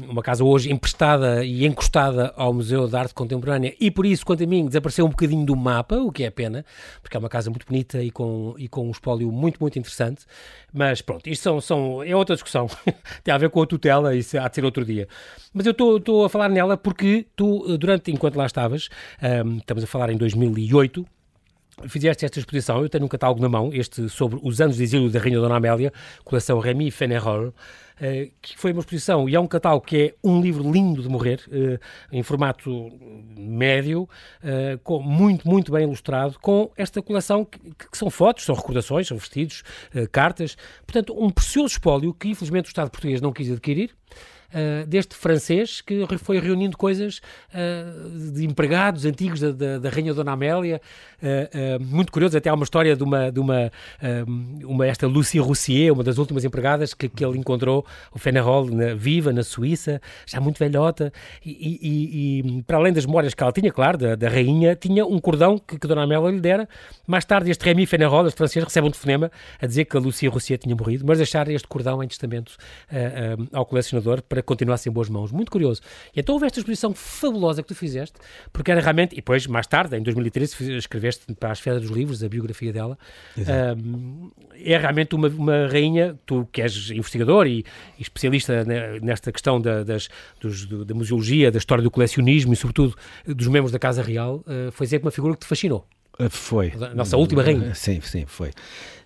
uma 0.10 0.22
casa 0.22 0.44
hoje 0.44 0.72
emprestada 0.72 1.44
e 1.44 1.66
encostada 1.66 2.34
ao 2.36 2.54
Museu 2.54 2.88
de 2.88 2.96
Arte 2.96 3.14
Contemporânea 3.14 3.74
e 3.80 3.90
por 3.90 4.06
isso, 4.06 4.26
quanto 4.26 4.44
a 4.44 4.48
mim, 4.48 4.66
desapareceu 4.66 5.06
um 5.06 5.10
bocadinho 5.10 5.46
do 5.46 5.56
mapa, 5.56 5.96
o 5.98 6.12
que 6.12 6.24
é 6.24 6.30
pena, 6.30 6.66
porque 7.02 7.16
é 7.16 7.20
uma 7.20 7.30
casa 7.30 7.50
muito 7.50 7.66
bonita 7.66 8.02
e 8.02 8.12
com, 8.12 8.56
e 8.58 8.68
com 8.68 8.88
um 8.88 8.92
espólio 8.92 9.32
muito, 9.32 9.58
muito 9.60 9.80
interessante. 9.80 10.26
Mas 10.74 11.02
pronto, 11.02 11.28
isto 11.28 11.44
são, 11.44 11.62
são, 11.62 12.04
é 12.04 12.16
outra 12.16 12.36
discussão. 12.36 12.68
Tem 13.24 13.34
a 13.34 13.38
ver 13.38 13.50
com 13.50 13.62
a 13.62 13.66
tutela, 13.66 14.16
isso 14.16 14.38
há 14.38 14.48
de 14.48 14.56
ser 14.56 14.66
outro 14.66 14.86
dia. 14.86 15.08
Mas 15.54 15.66
eu 15.66 15.72
estou 15.72 16.26
a 16.26 16.30
falar 16.30 16.50
nela 16.50 16.78
porque 16.78 17.26
tu, 17.36 17.78
durante, 17.78 18.12
enquanto 18.12 18.36
lá 18.36 18.46
estavas, 18.46 18.90
um, 19.46 19.58
estamos 19.58 19.84
a 19.84 19.88
falar 19.88 20.10
em 20.10 20.18
2008, 20.18 21.06
fizeste 21.88 22.26
esta 22.26 22.40
exposição, 22.40 22.82
eu 22.82 22.90
tenho 22.90 23.06
um 23.06 23.08
catálogo 23.08 23.42
na 23.42 23.50
mão, 23.50 23.70
este 23.74 24.10
sobre 24.10 24.40
os 24.42 24.62
anos 24.62 24.78
de 24.78 24.84
exílio 24.84 25.10
da 25.10 25.20
Rainha 25.20 25.40
Dona 25.40 25.56
Amélia, 25.56 25.92
coleção 26.24 26.60
Remy 26.60 26.92
Fenerol, 26.92 27.54
eh, 28.00 28.32
que 28.42 28.58
foi 28.58 28.72
uma 28.72 28.80
exposição 28.80 29.30
e 29.30 29.36
é 29.36 29.40
um 29.40 29.48
catálogo 29.48 29.86
que 29.86 29.98
é 29.98 30.16
um 30.24 30.42
livro 30.42 30.70
lindo 30.70 31.02
de 31.02 31.08
morrer, 31.08 31.42
eh, 31.52 31.80
em 32.12 32.24
formato 32.24 32.92
médio, 33.38 34.10
eh, 34.44 34.80
com, 34.84 35.00
muito, 35.02 35.48
muito 35.48 35.72
bem 35.72 35.84
ilustrado, 35.84 36.38
com 36.40 36.72
esta 36.76 37.02
coleção 37.02 37.46
que, 37.46 37.60
que 37.60 37.98
são 37.98 38.10
fotos, 38.10 38.46
são 38.46 38.56
recordações, 38.56 39.08
são 39.08 39.18
vestidos, 39.18 39.64
cartas, 40.12 40.58
portanto 40.86 41.16
um 41.18 41.30
precioso 41.30 41.74
espólio 41.74 42.14
que 42.14 42.30
infelizmente 42.30 42.66
o 42.66 42.70
Estado 42.70 42.90
português 42.90 43.22
não 43.22 43.32
quis 43.32 43.52
adquirir, 43.52 43.92
uh, 44.54 44.86
deste 44.86 45.16
francês 45.16 45.82
que 45.82 46.06
foi 46.18 46.40
reunindo 46.40 46.78
coisas 46.78 47.22
uh, 47.54 48.32
de 48.32 48.46
empregados 48.46 49.06
antigos 49.06 49.40
da, 49.40 49.52
da, 49.52 49.80
da 49.80 49.90
Rainha 49.90 50.14
Dona 50.14 50.32
Amélia, 50.34 50.82
uh, 51.22 51.84
muito 51.84 52.12
curioso, 52.12 52.38
até 52.38 52.50
há 52.50 52.54
uma 52.54 52.64
história 52.64 52.96
de 52.96 53.04
uma, 53.04 53.32
de 53.32 53.40
uma, 53.40 53.72
uma 54.64 54.86
esta 54.86 55.08
Lucie 55.08 55.40
Roussier, 55.40 55.92
uma 55.92 56.04
das 56.04 56.18
últimas 56.18 56.44
empregadas 56.46 56.94
que, 56.94 57.10
que 57.10 57.26
ele 57.26 57.38
encontrou, 57.38 57.86
o 58.14 58.20
Fenerol, 58.20 58.66
na, 58.68 58.94
viva 58.94 59.34
na 59.34 59.44
Suíça, 59.44 60.02
já 60.26 60.40
muito 60.40 60.60
velhota, 60.60 61.12
e, 61.44 61.80
e, 61.82 62.40
e, 62.40 62.64
para 62.64 62.78
além 62.78 62.94
das 62.94 63.06
memórias 63.06 63.34
que 63.34 63.42
ela 63.42 63.52
tinha, 63.52 63.72
claro, 63.72 63.98
da, 63.98 64.16
da 64.16 64.30
Rainha, 64.30 64.76
tinha 64.76 65.06
um 65.06 65.20
cordão 65.20 65.58
que, 65.58 65.80
que 65.80 65.88
Dona 65.88 66.04
Amélia 66.04 66.30
lhe 66.30 66.40
dera. 66.40 66.68
Mais 67.08 67.26
tarde, 67.26 67.50
este 67.50 67.64
Rémi 67.66 67.86
Fenerol, 67.86 68.28
este 68.28 68.38
francês, 68.38 68.64
recebe 68.64 68.88
um 68.88 68.92
telefonema 68.92 69.32
a 69.62 69.66
dizer 69.66 69.86
que 69.86 69.98
a 69.98 70.00
Lucie 70.00 70.28
Roussier 70.28 70.58
tinha 70.58 70.76
morrido, 70.76 71.06
mas 71.06 71.18
deixar 71.18 71.48
este 71.50 71.68
cordão 71.68 72.04
em 72.04 72.08
testamento 72.08 72.56
ao 73.52 73.66
colecionador 73.66 74.22
para 74.22 74.43
continuasse 74.44 74.90
em 74.90 74.92
boas 74.92 75.10
mãos. 75.10 75.32
Muito 75.32 75.52
curioso. 75.52 75.82
E 76.16 76.20
então 76.20 76.34
houve 76.34 76.46
esta 76.46 76.60
exposição 76.60 76.94
fabulosa 76.94 77.62
que 77.62 77.68
tu 77.68 77.76
fizeste, 77.76 78.16
porque 78.52 78.72
era 78.72 78.82
realmente, 78.82 79.14
e 79.14 79.18
depois, 79.18 79.48
mais 79.48 79.68
tarde, 79.68 79.98
em 79.98 80.02
2013, 80.02 80.78
escreveste 80.78 81.34
para 81.36 81.50
a 81.50 81.54
Esfera 81.54 81.80
dos 81.80 81.90
Livros 81.90 82.24
a 82.24 82.30
biografia 82.30 82.72
dela. 82.72 82.98
Um, 83.38 84.32
é 84.54 84.78
realmente 84.78 85.16
uma, 85.16 85.28
uma 85.28 85.68
rainha, 85.68 86.18
tu 86.26 86.48
que 86.52 86.62
és 86.62 86.92
investigador 86.92 87.48
e, 87.48 87.66
e 87.98 88.02
especialista 88.02 88.64
nesta 89.02 89.32
questão 89.32 89.60
da, 89.60 89.84
das, 89.84 90.10
dos, 90.40 90.66
do, 90.66 90.86
da 90.86 90.94
museologia, 90.94 91.52
da 91.52 91.58
história 91.58 91.84
do 91.84 91.92
colecionismo 91.92 92.54
e, 92.54 92.56
sobretudo, 92.56 92.96
dos 93.26 93.48
membros 93.48 93.72
da 93.72 93.80
Casa 93.80 94.02
Real, 94.02 94.44
uh, 94.48 94.72
foi 94.72 94.88
sempre 94.88 95.08
uma 95.08 95.12
figura 95.12 95.34
que 95.34 95.42
te 95.42 95.48
fascinou. 95.48 95.86
Ah, 96.20 96.30
foi. 96.30 96.74
A 96.80 96.94
nossa 96.94 97.18
última 97.18 97.44
rainha. 97.44 97.74
Sim, 97.76 98.00
sim, 98.02 98.26
foi. 98.26 98.52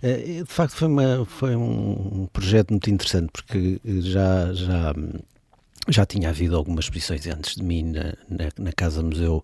Ah, 0.04 0.44
de 0.44 0.46
facto, 0.46 0.76
foi, 0.76 0.88
uma, 0.88 1.26
foi 1.26 1.56
um 1.56 2.28
projeto 2.32 2.72
muito 2.72 2.90
interessante, 2.90 3.30
porque 3.32 3.80
já, 4.02 4.54
já 4.54 4.94
já 5.90 6.06
tinha 6.06 6.30
havido 6.30 6.56
algumas 6.56 6.86
exposições 6.86 7.26
antes 7.28 7.56
de 7.56 7.64
mim 7.64 7.84
na, 7.84 8.14
na, 8.30 8.50
na 8.60 8.72
Casa 8.74 9.02
Museu 9.02 9.44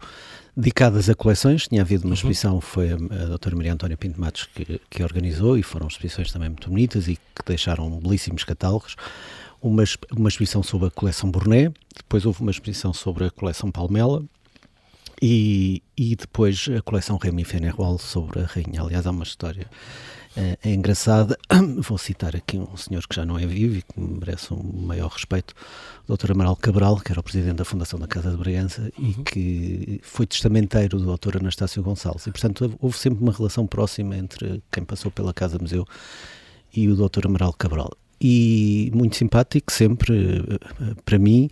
dedicadas 0.55 1.09
a 1.09 1.15
coleções. 1.15 1.67
Tinha 1.67 1.81
havido 1.81 2.03
uma 2.03 2.09
uhum. 2.09 2.13
exposição, 2.13 2.61
foi 2.61 2.91
a, 2.91 2.95
a 2.95 3.25
doutora 3.25 3.55
Maria 3.55 3.73
Antónia 3.73 3.97
Pinto 3.97 4.19
Matos 4.19 4.47
que, 4.53 4.79
que 4.89 5.03
organizou 5.03 5.57
e 5.57 5.63
foram 5.63 5.87
exposições 5.87 6.31
também 6.31 6.49
muito 6.49 6.69
bonitas 6.69 7.07
e 7.07 7.15
que 7.15 7.45
deixaram 7.45 7.89
belíssimos 7.99 8.43
catálogos. 8.43 8.95
Uma, 9.61 9.83
uma 10.11 10.27
exposição 10.27 10.61
sobre 10.61 10.89
a 10.89 10.91
coleção 10.91 11.31
Burné, 11.31 11.71
depois 11.95 12.25
houve 12.25 12.41
uma 12.41 12.51
exposição 12.51 12.93
sobre 12.93 13.25
a 13.25 13.31
coleção 13.31 13.71
Palmela 13.71 14.21
e, 15.25 15.81
e 15.95 16.17
depois 16.17 16.67
a 16.77 16.81
coleção 16.81 17.15
Remy 17.15 17.45
Fenerwal 17.45 17.97
sobre 17.97 18.41
a 18.41 18.45
Rainha. 18.45 18.81
Aliás, 18.81 19.07
há 19.07 19.11
uma 19.11 19.23
história 19.23 19.69
é, 20.35 20.57
é 20.61 20.73
engraçada. 20.73 21.37
Vou 21.79 21.97
citar 21.97 22.35
aqui 22.35 22.57
um 22.57 22.75
senhor 22.75 23.07
que 23.07 23.15
já 23.15 23.25
não 23.25 23.39
é 23.39 23.45
vivo 23.47 23.77
e 23.77 23.81
que 23.83 23.97
merece 23.97 24.53
um 24.53 24.61
maior 24.61 25.07
respeito, 25.07 25.53
o 26.09 26.17
Dr. 26.17 26.33
Amaral 26.33 26.57
Cabral, 26.57 26.99
que 26.99 27.09
era 27.09 27.21
o 27.21 27.23
presidente 27.23 27.55
da 27.55 27.63
Fundação 27.63 27.97
da 27.97 28.05
Casa 28.05 28.31
de 28.31 28.35
Bragança 28.35 28.91
uhum. 28.99 29.11
e 29.11 29.23
que 29.23 30.01
foi 30.03 30.27
testamenteiro 30.27 30.99
do 30.99 31.15
Dr. 31.15 31.37
Anastácio 31.37 31.81
Gonçalves. 31.81 32.27
E, 32.27 32.31
portanto, 32.31 32.77
houve 32.81 32.97
sempre 32.97 33.23
uma 33.23 33.31
relação 33.31 33.65
próxima 33.65 34.17
entre 34.17 34.61
quem 34.69 34.83
passou 34.83 35.09
pela 35.09 35.33
Casa 35.33 35.57
Museu 35.57 35.87
e 36.75 36.89
o 36.89 36.97
Dr. 36.97 37.27
Amaral 37.27 37.53
Cabral 37.53 37.91
e 38.19 38.91
muito 38.93 39.15
simpático 39.15 39.71
sempre 39.71 40.13
eh, 40.39 40.95
para 41.03 41.19
mim. 41.19 41.49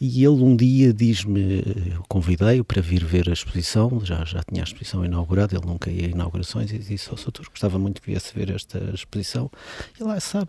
E 0.00 0.24
ele 0.24 0.42
um 0.42 0.56
dia 0.56 0.94
diz-me, 0.94 1.62
convidei-o 2.08 2.64
para 2.64 2.80
vir 2.80 3.04
ver 3.04 3.28
a 3.28 3.34
exposição, 3.34 4.00
já, 4.02 4.24
já 4.24 4.42
tinha 4.42 4.62
a 4.62 4.64
exposição 4.64 5.04
inaugurada, 5.04 5.54
ele 5.54 5.66
nunca 5.66 5.90
ia 5.90 6.06
a 6.06 6.10
inaugurações, 6.10 6.72
e 6.72 6.78
disse 6.78 7.08
ao 7.08 7.14
oh, 7.14 7.18
Soutor, 7.18 7.46
gostava 7.50 7.78
muito 7.78 8.00
que 8.00 8.10
viesse 8.10 8.34
ver 8.34 8.50
esta 8.50 8.78
exposição. 8.94 9.50
E 10.00 10.02
lá, 10.02 10.18
sabe, 10.18 10.48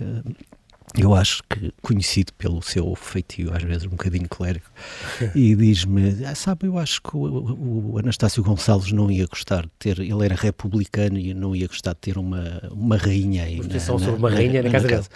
eh, 0.00 0.22
eu 0.94 1.14
acho 1.14 1.42
que 1.48 1.72
conhecido 1.80 2.32
pelo 2.34 2.60
seu 2.60 2.94
feitio, 2.94 3.54
às 3.54 3.62
vezes 3.62 3.86
um 3.86 3.90
bocadinho 3.90 4.28
clérigo, 4.28 4.66
e 5.34 5.54
diz-me: 5.54 6.24
ah, 6.26 6.34
Sabe, 6.34 6.66
eu 6.66 6.78
acho 6.78 7.00
que 7.00 7.16
o, 7.16 7.92
o, 7.92 7.98
Anastácio 7.98 8.42
Gonçalves 8.42 8.92
não 8.92 9.10
ia 9.10 9.26
gostar 9.26 9.62
de 9.62 9.70
ter, 9.78 9.98
ele 10.00 10.24
era 10.24 10.34
republicano 10.34 11.18
e 11.18 11.32
não 11.32 11.56
ia 11.56 11.66
gostar 11.66 11.94
de 11.94 12.00
ter 12.00 12.18
uma, 12.18 12.60
uma 12.70 12.96
rainha 12.96 13.44
aí. 13.44 13.54
Uma 13.54 13.62
exposição 13.62 13.98
sobre 13.98 14.16
uma 14.16 14.30
rainha 14.30 14.62
na, 14.62 14.68
na, 14.68 14.72
casa, 14.72 14.88
casa. 14.88 15.08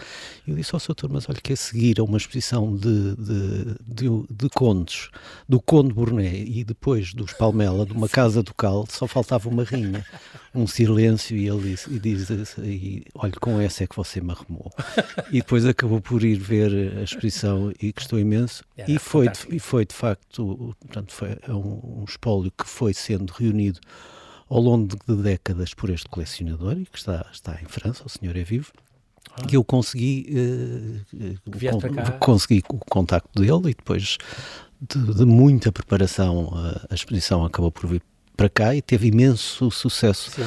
Eu 0.47 0.55
disse 0.55 0.75
ao 0.75 0.81
seu 0.81 0.95
doutor, 0.95 1.11
mas 1.11 1.29
olha 1.29 1.41
que 1.43 1.53
a 1.53 1.57
seguir 1.57 2.01
a 2.01 2.05
uma 2.05 2.17
exposição 2.17 2.75
de, 2.75 3.17
de, 3.17 3.77
de, 3.87 4.09
de 4.31 4.49
condes, 4.49 5.11
do 5.49 5.61
Conde 5.61 5.93
Burné 5.93 6.39
e 6.39 6.65
depois 6.65 7.13
dos 7.13 7.33
Palmela, 7.33 7.85
de 7.85 7.93
uma 7.93 8.09
casa 8.09 8.43
ducal, 8.43 8.87
só 8.89 9.07
faltava 9.07 9.49
uma 9.49 9.65
rainha. 9.65 10.05
Um 10.55 10.67
silêncio 10.67 11.37
e 11.37 11.49
ele 11.49 11.71
disse, 11.71 11.93
e 11.93 11.99
diz, 11.99 12.31
e, 12.59 13.05
olha, 13.15 13.33
com 13.39 13.61
essa 13.61 13.85
é 13.85 13.87
que 13.87 13.95
você 13.95 14.23
me 14.23 14.31
arrumou. 14.31 14.73
E 15.31 15.41
depois 15.41 15.66
acabou 15.69 16.01
por 16.01 16.23
ir 16.25 16.39
ver 16.39 16.99
a 16.99 17.03
exposição 17.03 17.73
e 17.81 17.93
gostou 17.93 18.19
imenso. 18.19 18.65
É, 18.77 18.91
e, 18.91 18.99
foi, 18.99 19.29
de, 19.29 19.39
e 19.51 19.59
foi 19.59 19.85
de 19.85 19.95
facto, 19.95 20.75
portanto, 20.81 21.13
foi 21.13 21.39
um, 21.49 22.01
um 22.01 22.05
espólio 22.07 22.51
que 22.51 22.67
foi 22.67 22.95
sendo 22.95 23.31
reunido 23.33 23.81
ao 24.49 24.61
longo 24.61 24.97
de 25.07 25.23
décadas 25.23 25.75
por 25.75 25.91
este 25.91 26.09
colecionador 26.09 26.79
e 26.79 26.87
que 26.87 26.99
está, 26.99 27.27
está 27.33 27.61
em 27.61 27.67
França, 27.67 28.05
o 28.05 28.09
senhor 28.09 28.37
é 28.37 28.45
vivo 28.45 28.73
que 29.49 29.57
eu 29.57 29.65
consegui, 29.65 30.27
uh, 30.31 31.71
con 31.71 32.19
consegui 32.19 32.63
o 32.69 32.79
contacto 32.79 33.41
dele 33.41 33.71
e 33.71 33.75
depois 33.75 34.17
de, 34.81 35.15
de 35.15 35.25
muita 35.25 35.71
preparação 35.71 36.53
a, 36.55 36.87
a 36.91 36.95
exposição 36.95 37.45
acabou 37.45 37.71
por 37.71 37.87
vir 37.87 38.03
para 38.37 38.49
cá 38.49 38.75
e 38.75 38.83
teve 38.83 39.09
imenso 39.09 39.71
sucesso. 39.71 40.31
Sim, 40.31 40.43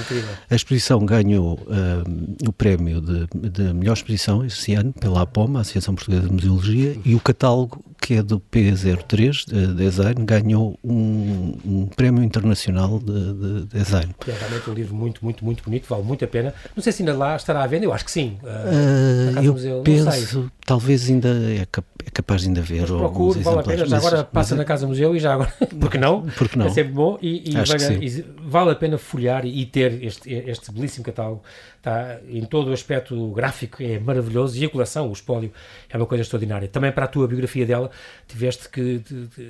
a 0.50 0.56
exposição 0.56 1.04
ganhou 1.06 1.56
uh, 1.56 2.48
o 2.48 2.54
prémio 2.54 3.02
de, 3.02 3.28
de, 3.50 3.74
melhor 3.74 3.94
exposição 3.94 4.46
esse 4.46 4.74
ano 4.74 4.94
pela 4.94 5.22
APOM, 5.22 5.58
a 5.58 5.62
Associação 5.62 5.96
Portuguesa 5.96 6.28
de 6.28 6.34
Museologia, 6.34 6.96
e 7.04 7.16
o 7.16 7.20
catálogo, 7.20 7.84
que 8.00 8.16
é 8.16 8.24
do 8.24 8.40
P03 8.40 9.46
de 9.46 9.74
design, 9.74 10.26
ganhou 10.26 10.78
um, 10.84 11.58
um 11.66 11.86
prémio 11.88 12.24
internacional 12.24 13.00
de, 13.00 13.34
de, 13.34 13.66
design. 13.66 14.16
É 14.28 14.32
realmente 14.32 14.70
um 14.70 14.74
livro 14.74 14.96
muito, 14.96 15.24
muito, 15.24 15.44
muito 15.44 15.64
bonito, 15.64 15.88
vale 15.90 16.04
muito 16.04 16.24
a 16.24 16.28
pena. 16.28 16.54
Não 16.76 16.84
sei 16.84 16.94
se 16.94 17.02
ainda 17.02 17.16
lá 17.16 17.36
estará 17.36 17.64
à 17.64 17.68
venda, 17.68 17.86
eu 17.86 17.94
acho 17.94 18.06
que 18.06 18.12
sim. 18.12 18.38
Uh, 18.44 19.42
eu 19.44 19.82
penso, 19.82 20.52
talvez 20.70 21.10
ainda 21.10 21.30
é, 21.30 21.62
é 21.64 22.12
capaz 22.14 22.44
de 22.44 22.48
ainda 22.48 22.62
ver. 22.62 22.86
Procuro, 22.86 23.42
vale 23.42 23.60
a 23.60 23.64
pena. 23.64 23.86
Já 23.88 23.98
agora 23.98 24.24
passa 24.24 24.54
mas, 24.54 24.60
na 24.60 24.66
Casa 24.66 24.86
Museu 24.86 25.16
e 25.16 25.20
já 25.20 25.34
agora. 25.34 25.52
Porque 25.82 25.98
não? 25.98 26.22
Porque 26.38 26.60
não? 26.60 26.68
É 26.68 26.70
sempre 26.70 26.94
bom 26.94 27.18
e, 27.20 27.50
e, 27.50 28.06
e 28.06 28.26
vale 28.44 28.70
a 28.70 28.76
pena 28.76 28.96
folhear 29.00 29.48
e, 29.48 29.62
e 29.62 29.66
ter 29.66 30.04
este, 30.04 30.32
este 30.32 30.72
belíssimo 30.72 31.04
catálogo 31.04 31.42
está 31.80 32.20
em 32.28 32.44
todo 32.46 32.70
o 32.70 32.74
aspecto 32.74 33.32
gráfico, 33.32 33.82
é 33.82 33.98
maravilhoso, 34.00 34.58
e 34.58 34.66
a 34.66 34.70
coleção, 34.70 35.10
o 35.10 35.14
espólio, 35.14 35.52
é 35.90 35.98
uma 35.98 36.06
coisa 36.06 36.22
extraordinária. 36.22 36.68
Também 36.68 36.92
para 36.92 37.06
a 37.06 37.08
tua 37.08 37.28
biografia 37.28 37.66
dela, 37.66 37.90
tiveste 38.28 38.70
que, 38.70 39.02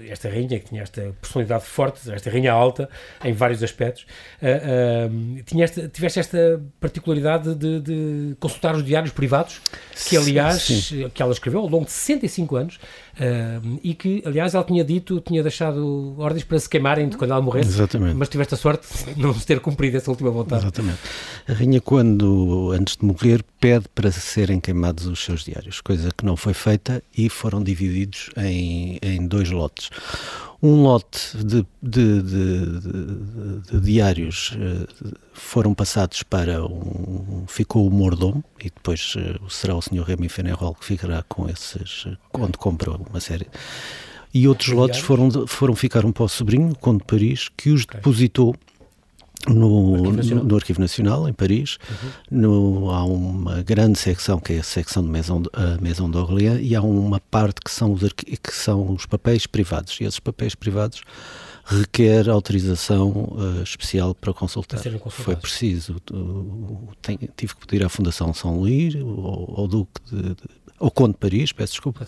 esta 0.07 0.29
rainha, 0.29 0.59
que 0.59 0.69
tinha 0.69 0.83
esta 0.83 1.13
personalidade 1.19 1.65
forte, 1.65 2.09
esta 2.11 2.29
rainha 2.29 2.51
alta, 2.51 2.87
em 3.23 3.33
vários 3.33 3.61
aspectos, 3.63 4.05
uh, 4.41 5.39
uh, 5.39 5.43
tinha 5.43 5.63
esta, 5.63 5.87
tiveste 5.87 6.19
esta 6.19 6.61
particularidade 6.79 7.55
de, 7.55 7.79
de, 7.81 8.35
consultar 8.39 8.75
os 8.75 8.83
diários 8.83 9.11
privados, 9.11 9.59
que 10.07 10.15
aliás, 10.15 10.61
sim. 10.61 11.09
que 11.09 11.21
ela 11.21 11.33
escreveu 11.33 11.61
ao 11.61 11.67
longo 11.67 11.85
de 11.85 11.91
65 11.91 12.55
anos, 12.55 12.79
uh, 13.19 13.79
e 13.83 13.93
que, 13.93 14.23
aliás, 14.25 14.55
ela 14.55 14.63
tinha 14.63 14.83
dito, 14.83 15.19
tinha 15.21 15.43
deixado 15.43 16.15
ordens 16.17 16.43
para 16.43 16.59
se 16.59 16.69
queimarem 16.69 17.09
de 17.09 17.17
quando 17.17 17.31
ela 17.31 17.41
morresse, 17.41 17.69
Exatamente. 17.69 18.15
mas 18.15 18.29
tiveste 18.29 18.53
a 18.53 18.57
sorte 18.57 18.87
de 19.13 19.21
não 19.21 19.33
ter 19.33 19.59
cumprido 19.59 19.97
essa 19.97 20.09
última 20.09 20.31
vontade. 20.31 20.63
Exatamente. 20.63 20.99
A 21.47 21.53
rainha, 21.53 21.81
quando 21.81 22.71
antes 22.71 22.97
de 22.97 23.05
morrer, 23.05 23.43
pede 23.59 23.87
para 23.93 24.11
serem 24.11 24.59
queimados 24.59 25.05
os 25.05 25.23
seus 25.23 25.43
diários, 25.43 25.81
coisa 25.81 26.09
que 26.15 26.25
não 26.25 26.37
foi 26.37 26.53
feita 26.53 27.03
e 27.15 27.29
foram 27.29 27.61
divididos 27.61 28.29
em, 28.37 28.97
em 29.01 29.27
dois 29.27 29.51
lotes. 29.51 29.89
Um 30.61 30.83
lote 30.83 31.37
de, 31.37 31.65
de, 31.81 32.21
de, 32.21 33.61
de 33.71 33.79
diários 33.79 34.51
uh, 34.51 35.15
foram 35.31 35.73
passados 35.73 36.21
para 36.21 36.65
um. 36.65 37.45
ficou 37.47 37.87
o 37.87 37.91
mordomo 37.91 38.43
e 38.59 38.65
depois 38.65 39.15
uh, 39.15 39.49
será 39.49 39.75
o 39.75 39.81
Sr. 39.81 40.03
Remy 40.03 40.27
Fenerol 40.27 40.75
que 40.75 40.85
ficará 40.85 41.23
com 41.23 41.47
esses. 41.47 42.07
quando 42.29 42.57
compra 42.57 42.91
uma 42.91 43.21
série. 43.21 43.47
E 44.33 44.47
outros 44.47 44.69
lotes 44.69 44.99
foram, 44.99 45.47
foram 45.47 45.75
ficaram 45.75 46.11
para 46.11 46.23
o 46.23 46.29
sobrinho, 46.29 46.71
o 46.71 46.77
Conde 46.77 46.99
de 46.99 47.05
Paris, 47.05 47.49
que 47.55 47.71
os 47.71 47.85
depositou 47.85 48.55
no, 49.47 49.97
no, 49.97 50.43
no, 50.43 50.55
Arquivo 50.55 50.81
Nacional, 50.81 51.27
em 51.29 51.33
Paris, 51.33 51.77
uhum. 51.89 52.09
no, 52.39 52.91
há 52.91 53.03
uma 53.05 53.61
grande 53.61 53.97
secção, 53.97 54.39
que 54.39 54.53
é 54.53 54.59
a 54.59 54.63
secção 54.63 55.01
de 55.01 55.09
Maison, 55.09 55.43
a 55.53 55.81
Maison 55.81 56.09
d'Orléans, 56.09 56.59
e 56.61 56.75
há 56.75 56.81
uma 56.81 57.19
parte 57.19 57.61
que 57.63 57.71
são, 57.71 57.93
os, 57.93 58.01
que 58.11 58.53
são 58.53 58.91
os 58.91 59.05
papéis 59.05 59.47
privados. 59.47 59.97
E 60.01 60.03
esses 60.03 60.19
papéis 60.19 60.55
privados 60.55 61.01
requer 61.63 62.29
autorização 62.29 63.09
uh, 63.09 63.63
especial 63.63 64.13
para 64.15 64.33
consultar. 64.33 64.79
Foi 65.09 65.35
preciso. 65.35 65.97
Uh, 66.11 66.89
tem, 67.01 67.17
tive 67.37 67.55
que 67.55 67.67
pedir 67.67 67.85
à 67.85 67.89
Fundação 67.89 68.33
São 68.33 68.59
Luís, 68.59 68.95
ao, 68.95 69.61
ao 69.61 69.67
Duque 69.67 70.01
de, 70.11 70.21
de, 70.21 70.35
ao 70.79 70.89
Conde 70.89 71.13
de 71.13 71.19
Paris, 71.19 71.51
peço 71.51 71.73
desculpa. 71.73 72.07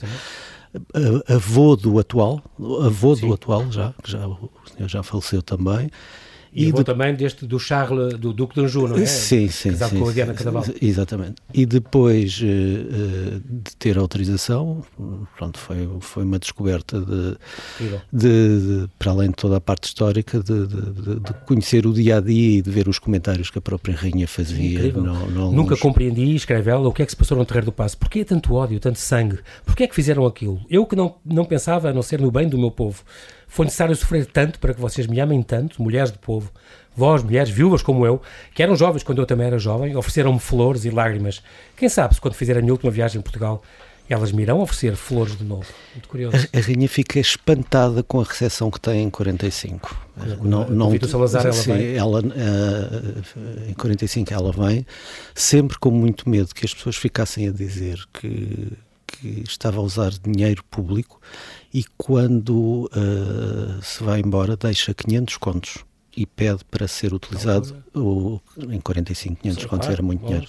avô 1.28 1.76
do 1.76 2.00
atual, 2.00 2.42
avô 2.84 3.16
Sim. 3.16 3.28
do 3.28 3.34
atual 3.34 3.72
já, 3.72 3.94
que 4.02 4.12
já, 4.12 4.28
o 4.28 4.50
senhor 4.76 4.90
já 4.90 5.04
faleceu 5.04 5.44
também, 5.44 5.92
e, 6.54 6.68
e 6.68 6.72
de... 6.72 6.84
também 6.84 7.16
deste 7.16 7.46
do 7.46 7.58
Charles, 7.58 8.16
do 8.16 8.34
Duque 8.34 8.56
de 8.56 8.62
Anjou, 8.62 8.88
não 8.88 8.98
é? 8.98 9.06
Sim, 9.06 9.48
sim. 9.48 9.70
Casado 9.70 9.92
sim, 9.92 10.00
com 10.00 10.10
a 10.10 10.12
Diana 10.12 10.34
Cadaval. 10.34 10.66
Exatamente. 10.82 11.36
E 11.54 11.66
depois 11.66 12.42
uh, 12.42 13.42
de 13.46 13.76
ter 13.80 13.98
autorização, 13.98 14.84
pronto, 15.38 15.58
foi, 15.58 15.90
foi 16.02 16.24
uma 16.24 16.38
descoberta 16.38 17.00
de, 17.00 17.38
de, 18.12 18.60
de 18.82 18.90
para 19.00 19.12
além 19.12 19.30
de 19.30 19.36
toda 19.36 19.58
a 19.58 19.62
parte 19.62 19.86
histórica, 19.86 20.42
de, 20.44 20.68
de, 20.68 21.34
conhecer 21.46 21.88
o 21.88 21.94
dia 21.94 22.18
a 22.18 22.22
dia 22.22 22.58
e 22.58 22.62
de 22.62 22.70
ver 22.70 22.88
os 22.90 23.00
comentários 23.00 23.50
que 23.50 23.58
a 23.58 23.62
própria 23.62 23.96
rainha 23.96 24.28
fazia. 24.28 24.92
Nunca 25.52 25.78
compreendi, 25.78 26.36
escreve 26.36 26.70
ela, 26.70 26.88
o 26.88 26.92
que 26.92 27.02
é 27.02 27.06
que 27.06 27.12
se 27.12 27.18
passou 27.18 27.38
no 27.38 27.46
Terreiro 27.46 27.68
do 27.68 27.72
Passo. 27.72 27.98
Porquê 27.98 28.26
tanto 28.26 28.54
ódio, 28.54 28.80
tanto 28.80 29.00
sangue? 29.00 29.40
Porquê 29.66 29.84
é 29.84 29.88
que 29.88 29.96
fizeram 29.96 30.26
aquilo? 30.26 30.60
Eu 30.70 30.86
que 30.86 30.96
não, 30.96 31.16
não 31.26 31.46
pensava 31.46 31.90
a 31.90 31.94
não 31.94 32.02
ser 32.02 32.20
no 32.20 32.30
bem 32.30 32.48
do 32.48 32.58
meu 32.58 32.72
povo. 32.72 33.04
Foi 33.52 33.66
necessário 33.66 33.94
sofrer 33.98 34.26
tanto 34.26 34.60
para 34.60 34.74
que 34.74 34.80
vocês 34.80 35.06
me 35.06 35.20
amem 35.20 35.44
tanto, 35.44 35.84
mulheres 35.84 36.10
de 36.10 36.18
povo, 36.18 36.50
vós, 36.96 37.22
mulheres 37.22 37.50
viúvas 37.50 37.84
como 37.84 38.06
eu, 38.06 38.22
que 38.56 38.64
eram 38.64 38.78
jovens 38.78 39.04
quando 39.04 39.22
eu 39.22 39.26
também 39.26 39.46
era 39.46 39.60
jovem, 39.60 39.94
ofereceram-me 39.94 40.40
flores 40.40 40.86
e 40.86 40.90
lágrimas. 40.90 41.44
Quem 41.76 41.90
sabe 41.90 42.16
se 42.16 42.22
quando 42.22 42.34
fizer 42.34 42.58
a 42.58 42.62
minha 42.62 42.72
última 42.72 42.90
viagem 42.90 43.20
em 43.20 43.22
Portugal 43.22 43.62
elas 44.08 44.32
me 44.32 44.42
irão 44.42 44.60
oferecer 44.60 44.96
flores 44.96 45.38
de 45.38 45.44
novo. 45.44 45.66
Muito 45.94 46.08
curioso. 46.10 46.36
A, 46.36 46.58
a 46.58 46.62
rainha 46.62 46.88
fica 46.88 47.20
espantada 47.20 48.04
com 48.04 48.20
a 48.20 48.24
recepção 48.24 48.70
que 48.70 48.80
tem 48.80 49.04
em 49.04 49.10
45. 49.10 49.98
Não, 50.42 50.70
não, 50.70 50.90
Vitor 50.90 51.10
Salazar, 51.10 51.44
ela 51.44 51.54
sim, 51.54 51.74
vem? 51.74 51.96
Ela, 51.96 52.20
uh, 52.20 53.70
em 53.70 53.74
45 53.74 54.34
ela 54.34 54.52
vem, 54.52 54.86
sempre 55.34 55.78
com 55.78 55.92
muito 55.92 56.30
medo 56.30 56.54
que 56.54 56.66
as 56.66 56.74
pessoas 56.74 56.98
ficassem 56.98 57.48
a 57.48 57.52
dizer 57.52 58.00
que, 58.14 58.74
que 59.22 59.44
estava 59.48 59.78
a 59.78 59.82
usar 59.82 60.12
dinheiro 60.12 60.64
público 60.64 61.22
e 61.74 61.86
quando 61.98 62.90
uh, 62.92 63.82
se 63.82 64.04
vai 64.04 64.20
embora 64.20 64.58
deixa 64.58 64.94
500 64.94 65.38
contos 65.38 65.86
e 66.16 66.26
pede 66.26 66.66
para 66.66 66.88
ser 66.88 67.14
utilizado, 67.14 67.82
o, 67.96 68.42
em 68.70 68.82
45, 68.82 69.42
500 69.42 69.64
Sim, 69.64 69.70
contos 69.70 69.88
era 69.88 70.02
muito 70.02 70.26
dinheiro, 70.26 70.46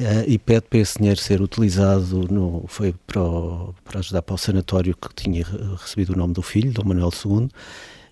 uh, 0.00 0.24
e 0.26 0.38
pede 0.38 0.62
para 0.62 0.78
esse 0.78 0.98
dinheiro 0.98 1.20
ser 1.20 1.42
utilizado, 1.42 2.26
no, 2.32 2.64
foi 2.68 2.94
para, 3.06 3.20
o, 3.20 3.74
para 3.84 3.98
ajudar 3.98 4.22
para 4.22 4.34
o 4.34 4.38
sanatório 4.38 4.96
que 4.96 5.14
tinha 5.14 5.44
recebido 5.78 6.14
o 6.14 6.16
nome 6.16 6.32
do 6.32 6.42
filho, 6.42 6.72
Dom 6.72 6.84
Manuel 6.84 7.10
II, 7.24 7.48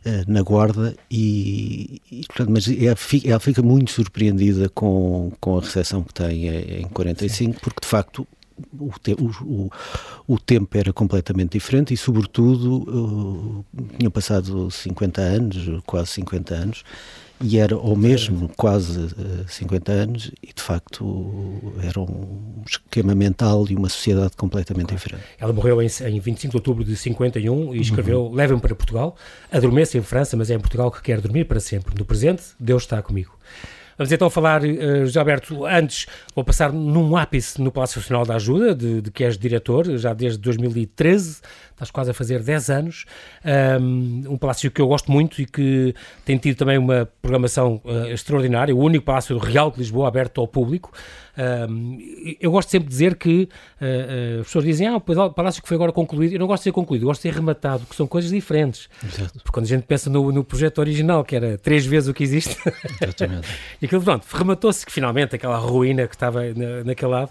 Uh, 0.04 0.24
na 0.26 0.42
guarda 0.42 0.96
e, 1.08 2.02
e 2.10 2.24
portanto, 2.26 2.50
mas 2.50 2.66
ela 2.66 2.96
fica, 2.96 3.30
ela 3.30 3.38
fica, 3.38 3.62
muito 3.62 3.92
surpreendida 3.92 4.68
com, 4.68 5.30
com 5.40 5.58
a 5.58 5.60
recepção 5.60 6.02
que 6.02 6.12
tem 6.12 6.48
em 6.48 6.88
45, 6.88 7.52
Sim. 7.52 7.60
porque 7.62 7.82
de 7.82 7.86
facto 7.86 8.26
o, 8.78 8.92
te, 8.98 9.12
o, 9.12 9.70
o, 10.26 10.38
tempo 10.38 10.76
era 10.76 10.92
completamente 10.92 11.52
diferente 11.52 11.92
e, 11.92 11.96
sobretudo, 11.96 12.82
uh, 12.82 13.64
tinham 13.98 14.10
passado 14.10 14.70
50 14.70 15.20
anos, 15.20 15.82
quase 15.84 16.10
50 16.10 16.54
anos, 16.54 16.84
e 17.40 17.58
era 17.58 17.76
ou 17.76 17.96
mesmo 17.96 18.48
quase 18.56 18.98
uh, 18.98 19.48
50 19.48 19.92
anos, 19.92 20.30
e 20.42 20.52
de 20.52 20.62
facto 20.62 21.72
era 21.82 22.00
um 22.00 22.62
esquema 22.66 23.14
mental 23.14 23.66
e 23.68 23.74
uma 23.74 23.88
sociedade 23.88 24.36
completamente 24.36 24.88
claro. 24.88 25.02
diferente. 25.02 25.24
Ela 25.38 25.52
morreu 25.52 25.82
em, 25.82 25.86
em 25.86 26.20
25 26.20 26.50
de 26.50 26.56
outubro 26.56 26.84
de 26.84 26.96
51 26.96 27.74
e 27.74 27.80
escreveu: 27.80 28.26
uhum. 28.26 28.34
Levem-me 28.34 28.60
para 28.60 28.74
Portugal, 28.74 29.16
adormeço 29.50 29.98
em 29.98 30.02
França, 30.02 30.36
mas 30.36 30.50
é 30.50 30.54
em 30.54 30.60
Portugal 30.60 30.90
que 30.90 31.02
quero 31.02 31.20
dormir 31.20 31.44
para 31.44 31.60
sempre. 31.60 31.94
No 31.98 32.04
presente, 32.04 32.42
Deus 32.58 32.82
está 32.82 33.02
comigo. 33.02 33.36
Vamos 33.96 34.12
então 34.12 34.30
falar, 34.30 34.62
uh, 34.62 35.06
José 35.06 35.18
Alberto, 35.18 35.66
antes 35.66 36.06
vou 36.34 36.44
passar 36.44 36.72
num 36.72 37.16
ápice 37.16 37.60
no 37.60 37.70
Palácio 37.70 38.00
Nacional 38.00 38.24
da 38.24 38.36
Ajuda, 38.36 38.74
de, 38.74 39.02
de, 39.02 39.10
que 39.10 39.24
és 39.24 39.36
diretor, 39.36 39.86
já 39.98 40.14
desde 40.14 40.38
2013, 40.38 41.40
estás 41.72 41.90
quase 41.90 42.10
a 42.10 42.14
fazer 42.14 42.42
10 42.42 42.70
anos, 42.70 43.04
um, 43.80 44.22
um 44.32 44.38
palácio 44.38 44.70
que 44.70 44.80
eu 44.80 44.86
gosto 44.86 45.10
muito 45.10 45.40
e 45.42 45.46
que 45.46 45.94
tem 46.24 46.38
tido 46.38 46.56
também 46.56 46.78
uma 46.78 47.08
programação 47.20 47.80
uh, 47.84 48.06
extraordinária, 48.06 48.74
o 48.74 48.78
único 48.78 49.04
palácio 49.04 49.36
real 49.38 49.70
de 49.70 49.78
Lisboa 49.78 50.08
aberto 50.08 50.40
ao 50.40 50.46
público. 50.46 50.92
Um, 51.36 51.98
eu 52.40 52.50
gosto 52.50 52.68
sempre 52.68 52.88
de 52.88 52.90
dizer 52.90 53.16
que 53.16 53.48
uh, 53.80 54.38
uh, 54.38 54.40
as 54.40 54.46
pessoas 54.46 54.64
dizem, 54.64 54.86
ah, 54.86 54.96
o 54.96 55.00
palácio 55.00 55.62
que 55.62 55.68
foi 55.68 55.76
agora 55.76 55.90
concluído, 55.90 56.34
eu 56.34 56.38
não 56.38 56.46
gosto 56.46 56.62
de 56.62 56.64
ser 56.64 56.72
concluído, 56.72 57.02
eu 57.02 57.06
gosto 57.06 57.22
de 57.22 57.30
ser 57.30 57.34
rematado, 57.34 57.86
que 57.86 57.96
são 57.96 58.06
coisas 58.06 58.30
diferentes. 58.30 58.88
Exato. 59.02 59.32
Porque 59.34 59.50
quando 59.50 59.64
a 59.64 59.68
gente 59.68 59.84
pensa 59.84 60.10
no, 60.10 60.30
no 60.30 60.44
projeto 60.44 60.78
original, 60.78 61.24
que 61.24 61.34
era 61.34 61.56
três 61.56 61.86
vezes 61.86 62.08
o 62.08 62.14
que 62.14 62.22
existe, 62.22 62.56
e 63.80 63.86
aquilo, 63.86 64.02
pronto, 64.02 64.26
rematou-se 64.30 64.84
que 64.84 64.92
finalmente 64.92 65.34
aquela 65.34 65.56
ruína 65.56 66.06
que 66.06 66.14
estava 66.14 66.42
na, 66.54 66.84
naquele 66.84 67.10
lado 67.10 67.30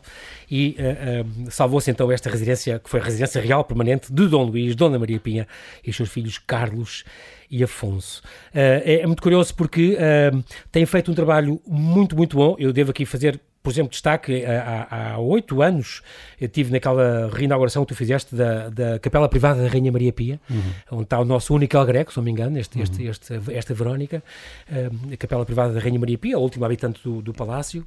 e 0.49 0.75
uh, 0.80 1.51
salvou-se 1.51 1.89
então 1.91 2.12
esta 2.12 2.30
residência, 2.30 2.80
que 2.80 2.89
foi 2.89 2.99
a 2.99 3.04
residência 3.04 3.39
real 3.39 3.63
permanente 3.63 4.12
de 4.12 4.27
Dom 4.27 4.40
Luís, 4.43 4.75
Dona 4.75 4.99
Maria 4.99 5.19
Pinha 5.19 5.47
e 5.86 5.89
os 5.89 5.95
seus 5.95 6.10
filhos 6.10 6.38
Carlos 6.38 7.04
e 7.49 7.63
Afonso. 7.63 8.21
Uh, 8.54 8.82
é, 8.86 9.01
é, 9.01 9.08
muito 9.08 9.21
curioso 9.21 9.54
porque 9.56 9.95
uh, 9.95 10.43
tem 10.71 10.86
feito 10.86 11.12
um 11.12 11.15
trabalho 11.15 11.62
muito, 11.67 12.15
muito 12.15 12.38
bom. 12.38 12.56
Eu 12.58 12.71
devo 12.71 12.91
aqui 12.91 13.06
fazer 13.06 13.39
por 13.63 13.71
exemplo, 13.71 13.91
destaque, 13.91 14.43
há 14.45 15.17
oito 15.19 15.62
anos 15.62 16.02
eu 16.39 16.50
tive 16.50 16.71
naquela 16.71 17.30
reinauguração 17.32 17.86
que 17.86 17.93
tu 17.93 17.95
fizeste 17.95 18.36
da, 18.36 18.69
da 18.69 19.00
Capela 19.00 19.30
Privada 19.30 19.62
da 19.62 19.67
Rainha 19.67 19.91
Maria 19.91 20.12
Pia, 20.12 20.39
uhum. 20.50 20.62
onde 20.91 21.04
está 21.04 21.19
o 21.19 21.26
nosso 21.26 21.54
único 21.54 21.78
Algrego, 21.78 22.12
se 22.12 22.17
não 22.17 22.24
me 22.24 22.32
engano, 22.32 22.58
este, 22.58 22.78
uhum. 22.78 22.84
este, 22.84 23.06
este, 23.06 23.39
esta 23.52 23.74
Verónica, 23.74 24.24
um, 24.71 25.13
a 25.13 25.17
Capela 25.17 25.45
Privada 25.45 25.74
da 25.74 25.80
Rainha 25.80 26.00
Maria 26.00 26.17
Pia, 26.17 26.36
a 26.36 26.39
última 26.39 26.65
habitante 26.65 27.00
do, 27.04 27.21
do 27.21 27.34
Palácio, 27.34 27.86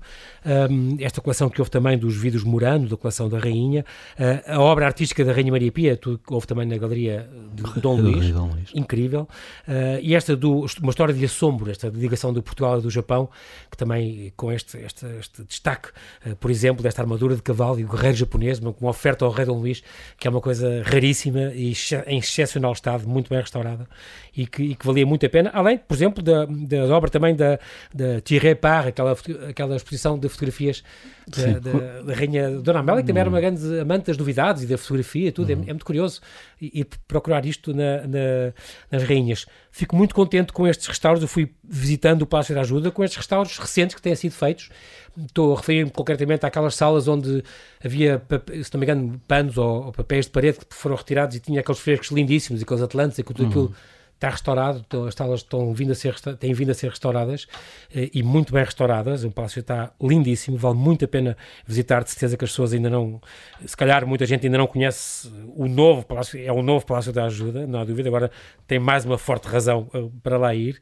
um, 0.71 0.97
esta 1.01 1.21
coleção 1.21 1.51
que 1.51 1.61
houve 1.61 1.71
também 1.71 1.99
dos 1.99 2.17
vidros 2.17 2.45
Murano, 2.45 2.89
da 2.89 2.97
coleção 2.97 3.29
da 3.29 3.39
Rainha, 3.39 3.85
uh, 4.19 4.53
a 4.53 4.61
obra 4.61 4.87
artística 4.87 5.25
da 5.25 5.33
Rainha 5.33 5.51
Maria 5.51 5.73
Pia, 5.73 5.97
tu, 5.97 6.21
houve 6.29 6.47
também 6.47 6.67
na 6.67 6.77
Galeria 6.77 7.29
de 7.53 7.81
Dom 7.81 7.97
Luís, 7.97 8.31
Dom 8.31 8.53
Luís. 8.53 8.71
incrível, 8.73 9.29
uh, 9.67 9.99
e 10.01 10.15
esta 10.15 10.37
do, 10.37 10.67
uma 10.81 10.91
história 10.91 11.13
de 11.13 11.25
assombro, 11.25 11.71
esta 11.71 11.89
ligação 11.89 12.33
do 12.33 12.41
Portugal 12.41 12.79
e 12.79 12.83
do 12.83 12.91
Japão, 12.91 13.29
que 13.69 13.77
também 13.77 14.33
com 14.37 14.53
este, 14.53 14.79
este, 14.79 15.07
este 15.19 15.45
destaque, 15.65 15.89
uh, 16.27 16.37
por 16.37 16.51
exemplo, 16.51 16.83
desta 16.83 17.01
armadura 17.01 17.35
de 17.35 17.43
cavalo 17.43 17.81
e 17.81 17.85
o 17.85 17.89
guerreiro 17.89 18.17
japonês, 18.17 18.59
uma 18.59 18.91
oferta 18.91 19.25
ao 19.25 19.31
Rei 19.31 19.47
Dom 19.47 19.59
Luís, 19.59 19.83
que 20.19 20.29
é 20.29 20.31
uma 20.31 20.41
coisa 20.41 20.83
raríssima 20.85 21.53
e 21.55 21.73
em 22.07 22.19
excepcional 22.19 22.73
estado, 22.73 23.09
muito 23.09 23.31
bem 23.31 23.41
restaurada 23.41 23.89
e 24.37 24.47
que, 24.47 24.63
e 24.63 24.75
que 24.75 24.87
valia 24.87 25.07
muito 25.07 25.25
a 25.25 25.29
pena, 25.29 25.51
além, 25.55 25.79
por 25.79 25.95
exemplo, 25.95 26.23
da, 26.23 26.45
da 26.47 26.95
obra 26.95 27.09
também 27.09 27.37
da, 27.37 27.59
da 27.95 28.21
Thierry 28.21 28.55
Parr, 28.55 28.89
aquela, 28.89 29.17
aquela 29.49 29.77
exposição 29.77 30.19
de 30.19 30.29
fotografias 30.29 30.83
da, 31.27 31.59
da, 31.59 32.03
da, 32.03 32.15
Rainha 32.15 32.51
Dona 32.61 32.81
Amélia, 32.81 33.03
que 33.03 33.07
também 33.07 33.21
era 33.21 33.31
uma 33.31 33.41
grande 33.41 33.79
amante 33.79 34.07
das 34.07 34.17
novidades 34.17 34.65
e 34.65 34.67
da 34.67 34.77
fotografia, 34.77 35.31
tudo, 35.31 35.51
é, 35.51 35.55
uhum. 35.55 35.63
é, 35.63 35.71
é, 35.71 35.73
muito 35.73 35.85
curioso 35.85 36.21
e, 36.61 36.81
e 36.81 36.85
procurar 37.07 37.47
isto 37.47 37.73
na, 37.73 38.07
na, 38.07 38.53
nas 38.91 39.03
rainhas. 39.05 39.47
Fico 39.71 39.95
muito 39.97 40.15
contente 40.15 40.53
com 40.53 40.67
estes 40.67 40.87
restauros, 40.87 41.23
eu 41.23 41.29
fui 41.29 41.53
visitando 41.63 42.23
o 42.23 42.27
Palácio 42.27 42.55
da 42.55 42.63
Ajuda, 42.63 42.91
com 42.91 43.05
estes 43.05 43.19
restauros 43.19 43.57
recentes 43.59 43.95
que 43.95 44.03
têm 44.03 44.15
sido 44.17 44.33
feitos, 44.33 44.69
estou 45.17 45.55
a 45.55 45.57
referir-me 45.57 45.91
concretamente 45.91 46.45
àquelas 46.45 46.75
salas 46.75 47.07
onde 47.07 47.43
havia, 47.85 48.21
se 48.63 48.73
não 48.73 48.81
me 48.81 48.87
engano, 48.87 49.21
panos 49.29 49.57
ou, 49.57 49.87
ou 49.87 49.93
papéis 49.93 50.27
de 50.27 50.33
parede 50.33 50.59
que 50.59 50.75
foram 50.75 50.97
retirados 50.97 51.37
e 51.37 51.41
tinha 51.41 51.61
aqueles 51.61 51.81
frescos 51.81 52.11
lindíssimos, 52.11 52.63
aqueles 52.63 52.83
atlantes 52.83 53.19
e 53.19 53.23
tudo 53.23 53.45
uhum. 53.45 53.73
Está 54.15 54.31
restaurado, 54.31 54.85
as 55.07 55.15
salas 55.15 55.41
estão 55.41 55.75
vindo 55.75 55.93
a 55.93 55.95
ser, 55.95 56.19
têm 56.39 56.53
vindo 56.55 56.71
a 56.71 56.75
ser 56.75 56.89
restauradas 56.89 57.47
eh, 57.95 58.11
e 58.15 58.23
muito 58.23 58.53
bem 58.53 58.65
restauradas. 58.65 59.25
O 59.25 59.31
palácio 59.31 59.61
está 59.61 59.93
lindíssimo, 60.01 60.57
vale 60.57 60.77
muito 60.77 61.05
a 61.05 61.09
pena 61.09 61.37
visitar. 61.67 62.03
De 62.03 62.11
certeza 62.11 62.37
que 62.37 62.45
as 62.45 62.51
pessoas 62.51 62.73
ainda 62.73 62.89
não, 62.89 63.21
se 63.65 63.77
calhar 63.77 64.07
muita 64.07 64.25
gente 64.27 64.47
ainda 64.47 64.59
não 64.59 64.67
conhece 64.67 65.31
o 65.55 65.67
novo 65.69 66.05
palácio, 66.05 66.41
é 66.41 66.53
o 66.53 66.63
novo 66.63 66.85
Palácio 66.87 67.13
da 67.13 67.25
Ajuda, 67.25 67.67
não 67.67 67.81
há 67.81 67.85
dúvida. 67.85 68.09
Agora 68.09 68.31
tem 68.67 68.79
mais 68.79 69.05
uma 69.05 69.19
forte 69.19 69.49
razão 69.49 69.89
eh, 69.93 70.05
para 70.23 70.39
lá 70.39 70.55
ir. 70.55 70.81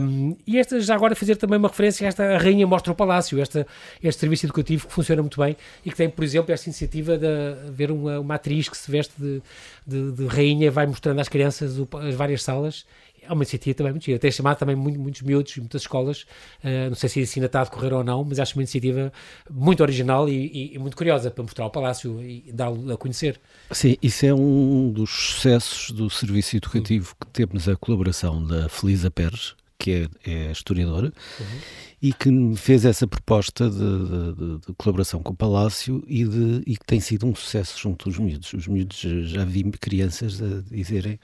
Um, 0.00 0.36
e 0.46 0.58
esta, 0.58 0.78
já 0.80 0.94
agora, 0.94 1.16
fazer 1.16 1.36
também 1.36 1.58
uma 1.58 1.68
referência 1.68 2.06
a 2.06 2.08
esta 2.08 2.38
Rainha 2.38 2.66
Mostra 2.66 2.92
o 2.92 2.94
Palácio, 2.94 3.40
esta, 3.40 3.66
este 4.02 4.20
serviço 4.20 4.46
educativo 4.46 4.86
que 4.86 4.92
funciona 4.92 5.22
muito 5.22 5.40
bem 5.40 5.56
e 5.84 5.90
que 5.90 5.96
tem, 5.96 6.08
por 6.08 6.22
exemplo, 6.22 6.52
esta 6.52 6.68
iniciativa 6.68 7.16
de 7.16 7.26
ver 7.72 7.90
uma, 7.90 8.20
uma 8.20 8.34
atriz 8.34 8.68
que 8.68 8.76
se 8.76 8.90
veste 8.90 9.14
de, 9.18 9.42
de, 9.86 10.12
de 10.12 10.26
rainha 10.26 10.70
vai 10.70 10.86
mostrando 10.86 11.20
às 11.20 11.28
crianças 11.28 11.76
as 11.78 12.14
várias 12.14 12.42
salas, 12.44 12.84
é 13.28 13.32
uma 13.32 13.42
iniciativa 13.42 13.74
também 13.74 13.92
muito 13.92 14.04
gira. 14.04 14.18
Tem 14.18 14.30
chamado 14.30 14.58
também 14.58 14.76
muito, 14.76 14.98
muitos 14.98 15.22
miúdos, 15.22 15.56
muitas 15.56 15.82
escolas, 15.82 16.22
uh, 16.62 16.88
não 16.88 16.94
sei 16.94 17.08
se 17.08 17.20
isso 17.20 17.38
ainda 17.38 17.46
está 17.46 17.62
a 17.62 17.64
decorrer 17.64 17.92
ou 17.92 18.04
não, 18.04 18.24
mas 18.24 18.38
acho 18.38 18.54
uma 18.54 18.62
iniciativa 18.62 19.12
muito 19.50 19.82
original 19.82 20.28
e, 20.28 20.32
e, 20.32 20.74
e 20.74 20.78
muito 20.78 20.96
curiosa 20.96 21.30
para 21.30 21.42
mostrar 21.42 21.64
ao 21.64 21.70
Palácio 21.70 22.22
e 22.22 22.52
dar-lo 22.52 22.92
a 22.92 22.96
conhecer. 22.96 23.40
Sim, 23.70 23.96
isso 24.02 24.26
é 24.26 24.34
um 24.34 24.90
dos 24.92 25.10
sucessos 25.10 25.90
do 25.90 26.08
serviço 26.10 26.56
educativo 26.56 27.14
que 27.18 27.26
temos 27.28 27.68
a 27.68 27.76
colaboração 27.76 28.44
da 28.44 28.68
Felisa 28.68 29.10
Pérez, 29.10 29.54
que 29.78 30.08
é, 30.24 30.30
é 30.30 30.52
historiadora, 30.52 31.12
uhum. 31.40 31.58
e 32.00 32.12
que 32.12 32.30
fez 32.56 32.84
essa 32.84 33.06
proposta 33.06 33.68
de, 33.68 33.76
de, 33.78 34.66
de, 34.66 34.74
colaboração 34.76 35.22
com 35.22 35.32
o 35.32 35.36
Palácio 35.36 36.02
e, 36.06 36.24
de, 36.24 36.62
e 36.66 36.76
que 36.76 36.84
tem 36.86 37.00
sido 37.00 37.26
um 37.26 37.34
sucesso 37.34 37.78
junto 37.78 38.08
dos 38.08 38.18
miúdos. 38.18 38.52
Os 38.52 38.66
miúdos 38.66 38.98
já 38.98 39.44
vi 39.44 39.64
crianças 39.72 40.40
a 40.40 40.62
dizerem 40.70 41.18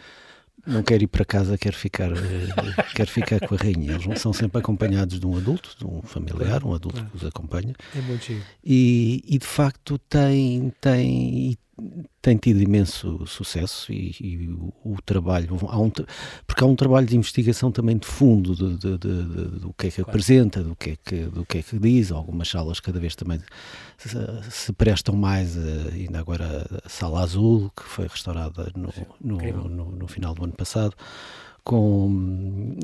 não 0.66 0.82
quero 0.82 1.02
ir 1.04 1.06
para 1.06 1.24
casa, 1.24 1.56
quero 1.56 1.76
ficar, 1.76 2.10
eh, 2.12 2.84
quero 2.94 3.10
ficar 3.10 3.40
com 3.40 3.54
a 3.54 3.58
rainha. 3.58 3.92
Eles 3.92 4.06
não 4.06 4.16
são 4.16 4.32
sempre 4.32 4.58
acompanhados 4.58 5.18
de 5.18 5.26
um 5.26 5.36
adulto, 5.36 5.74
de 5.78 5.86
um 5.86 6.02
familiar, 6.02 6.64
um 6.64 6.74
adulto 6.74 7.04
que 7.04 7.16
os 7.16 7.24
acompanha. 7.24 7.74
É 7.96 8.00
muito 8.00 8.24
chique. 8.24 8.42
E, 8.64 9.22
e 9.26 9.38
de 9.38 9.46
facto 9.46 9.98
tem, 9.98 10.72
tem, 10.80 11.56
tem 12.20 12.36
tido 12.36 12.60
imenso 12.60 13.26
sucesso 13.26 13.92
e, 13.92 14.14
e 14.20 14.48
o, 14.48 14.72
o, 14.84 15.02
trabalho, 15.02 15.58
há 15.68 15.78
um, 15.78 15.90
porque 16.46 16.62
há 16.62 16.66
um 16.66 16.76
trabalho 16.76 17.06
de 17.06 17.16
investigação 17.16 17.72
também 17.72 17.96
de 17.96 18.06
fundo 18.06 18.54
de, 18.54 18.76
de, 18.76 18.98
de, 18.98 19.58
do 19.58 19.72
que 19.72 19.86
é 19.86 19.90
que 19.90 19.96
claro. 19.96 20.10
apresenta, 20.10 20.62
do 20.62 20.76
que 20.76 20.90
é 20.90 20.96
que, 21.04 21.22
do 21.24 21.44
que 21.44 21.58
é 21.58 21.62
que 21.62 21.78
diz. 21.78 22.12
Algumas 22.12 22.48
salas 22.48 22.80
cada 22.80 23.00
vez 23.00 23.14
também 23.14 23.40
se, 23.96 24.16
se 24.50 24.72
prestam 24.72 25.14
mais, 25.14 25.56
ainda 25.92 26.18
agora 26.18 26.66
a 26.84 26.88
Sala 26.88 27.22
Azul, 27.22 27.70
que 27.76 27.82
foi 27.82 28.06
restaurada 28.06 28.70
no, 28.76 28.92
no, 29.20 29.68
no, 29.68 29.92
no 29.92 30.08
final 30.08 30.34
do 30.34 30.44
ano 30.44 30.54
passado, 30.54 30.94
com 31.64 32.76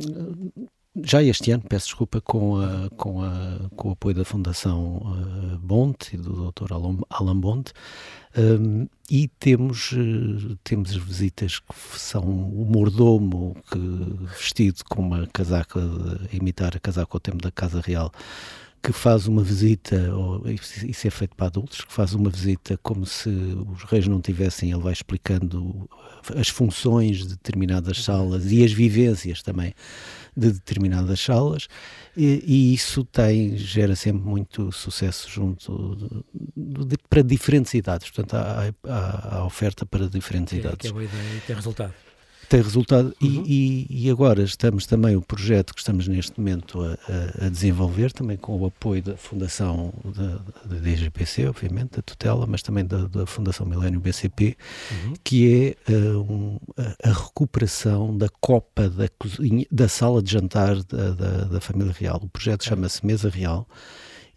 já 1.05 1.23
este 1.23 1.51
ano, 1.51 1.63
peço 1.69 1.87
desculpa, 1.87 2.21
com, 2.21 2.57
a, 2.57 2.89
com, 2.97 3.23
a, 3.23 3.69
com 3.77 3.89
o 3.91 3.93
apoio 3.93 4.15
da 4.15 4.25
Fundação 4.25 4.97
uh, 4.97 5.59
Bonte 5.59 6.15
e 6.15 6.19
do 6.19 6.51
Dr. 6.51 6.73
Alan 7.11 7.39
Bonte, 7.39 7.73
um, 8.37 8.87
e 9.11 9.29
temos, 9.29 9.93
uh, 9.93 10.57
temos 10.63 10.95
visitas 10.95 11.59
que 11.59 11.99
são 11.99 12.23
o 12.23 12.65
mordomo 12.65 13.57
que, 13.71 13.79
vestido 14.37 14.85
com 14.85 15.03
uma 15.03 15.27
casaca, 15.29 15.81
imitar 16.33 16.77
a 16.77 16.81
casaca 16.81 17.11
ao 17.15 17.21
tempo 17.21 17.39
da 17.39 17.51
Casa 17.51 17.81
Real, 17.81 18.13
que 18.83 18.93
faz 18.93 19.27
uma 19.27 19.43
visita, 19.43 20.15
ou, 20.15 20.43
isso 20.49 21.07
é 21.07 21.11
feito 21.11 21.35
para 21.35 21.47
adultos, 21.47 21.81
que 21.81 21.93
faz 21.93 22.15
uma 22.15 22.31
visita 22.31 22.79
como 22.83 23.05
se 23.07 23.29
os 23.29 23.83
reis 23.85 24.07
não 24.07 24.21
tivessem, 24.21 24.71
ele 24.71 24.83
vai 24.83 24.93
explicando 24.93 25.89
as 26.37 26.49
funções 26.49 27.19
de 27.19 27.29
determinadas 27.29 28.05
salas 28.05 28.53
e 28.53 28.65
as 28.65 28.73
vivências 28.73 29.43
também 29.43 29.75
de 30.37 30.53
determinadas 30.53 31.19
salas 31.21 31.67
e, 32.17 32.43
e 32.47 32.75
isso 32.75 33.05
tem, 33.05 33.57
gera 33.57 33.97
sempre 33.97 34.23
muito 34.23 34.71
sucesso 34.71 35.31
junto 35.31 35.97
de, 36.55 36.85
de, 36.87 36.97
para 37.09 37.23
diferentes 37.23 37.73
idades, 37.75 38.11
portanto 38.11 38.35
há, 38.35 38.73
há, 38.89 39.37
há 39.37 39.45
oferta 39.45 39.87
para 39.87 40.09
diferentes 40.09 40.53
que, 40.53 40.61
idades. 40.61 40.79
Que 40.79 40.89
é 40.89 40.93
boa 40.93 41.05
ideia 41.05 41.37
e 41.37 41.41
tem 41.41 41.57
resultado 41.57 41.95
tem 42.49 42.63
resultado 42.63 43.15
uhum. 43.21 43.45
e, 43.47 43.87
e, 43.91 44.07
e, 44.07 44.11
agora 44.11 44.43
estamos 44.43 44.87
também 44.87 45.17
o 45.17 45.23
projeto 45.23 45.75
que 45.75 45.81
estamos 45.81 46.07
neste 46.07 46.39
momento 46.39 46.81
a, 46.83 47.43
a, 47.43 47.47
a 47.47 47.49
desenvolver 47.49 48.13
também 48.13 48.37
com 48.37 48.57
o 48.61 48.67
apoio 48.67 49.03
da 49.03 49.17
Fundação 49.17 49.93
da, 50.05 50.39
da 50.65 50.81
DGPC, 50.81 51.49
obviamente, 51.49 51.97
da 51.97 52.03
tutela, 52.03 52.47
mas 52.47 52.63
também 52.63 52.85
da, 52.85 53.07
da 53.07 53.27
Fundação 53.27 53.67
Milênio 53.67 54.01
BCP, 54.01 54.57
uhum. 54.91 55.15
que 55.25 55.77
é 55.87 55.93
uh, 55.93 56.21
um, 56.21 56.59
a, 56.77 57.11
a, 57.11 57.13
recuperação 57.13 58.17
da 58.17 58.29
copa 58.41 58.89
da 58.89 59.09
cozinha, 59.19 59.67
da 59.71 59.89
sala 59.89 60.23
de 60.23 60.33
jantar 60.33 60.77
da, 60.85 61.11
da, 61.11 61.45
da 61.45 61.61
família 61.61 61.95
real. 61.99 62.21
O 62.23 62.29
projeto 62.29 62.65
chama-se 62.65 63.05
Mesa 63.05 63.29
Real 63.29 63.67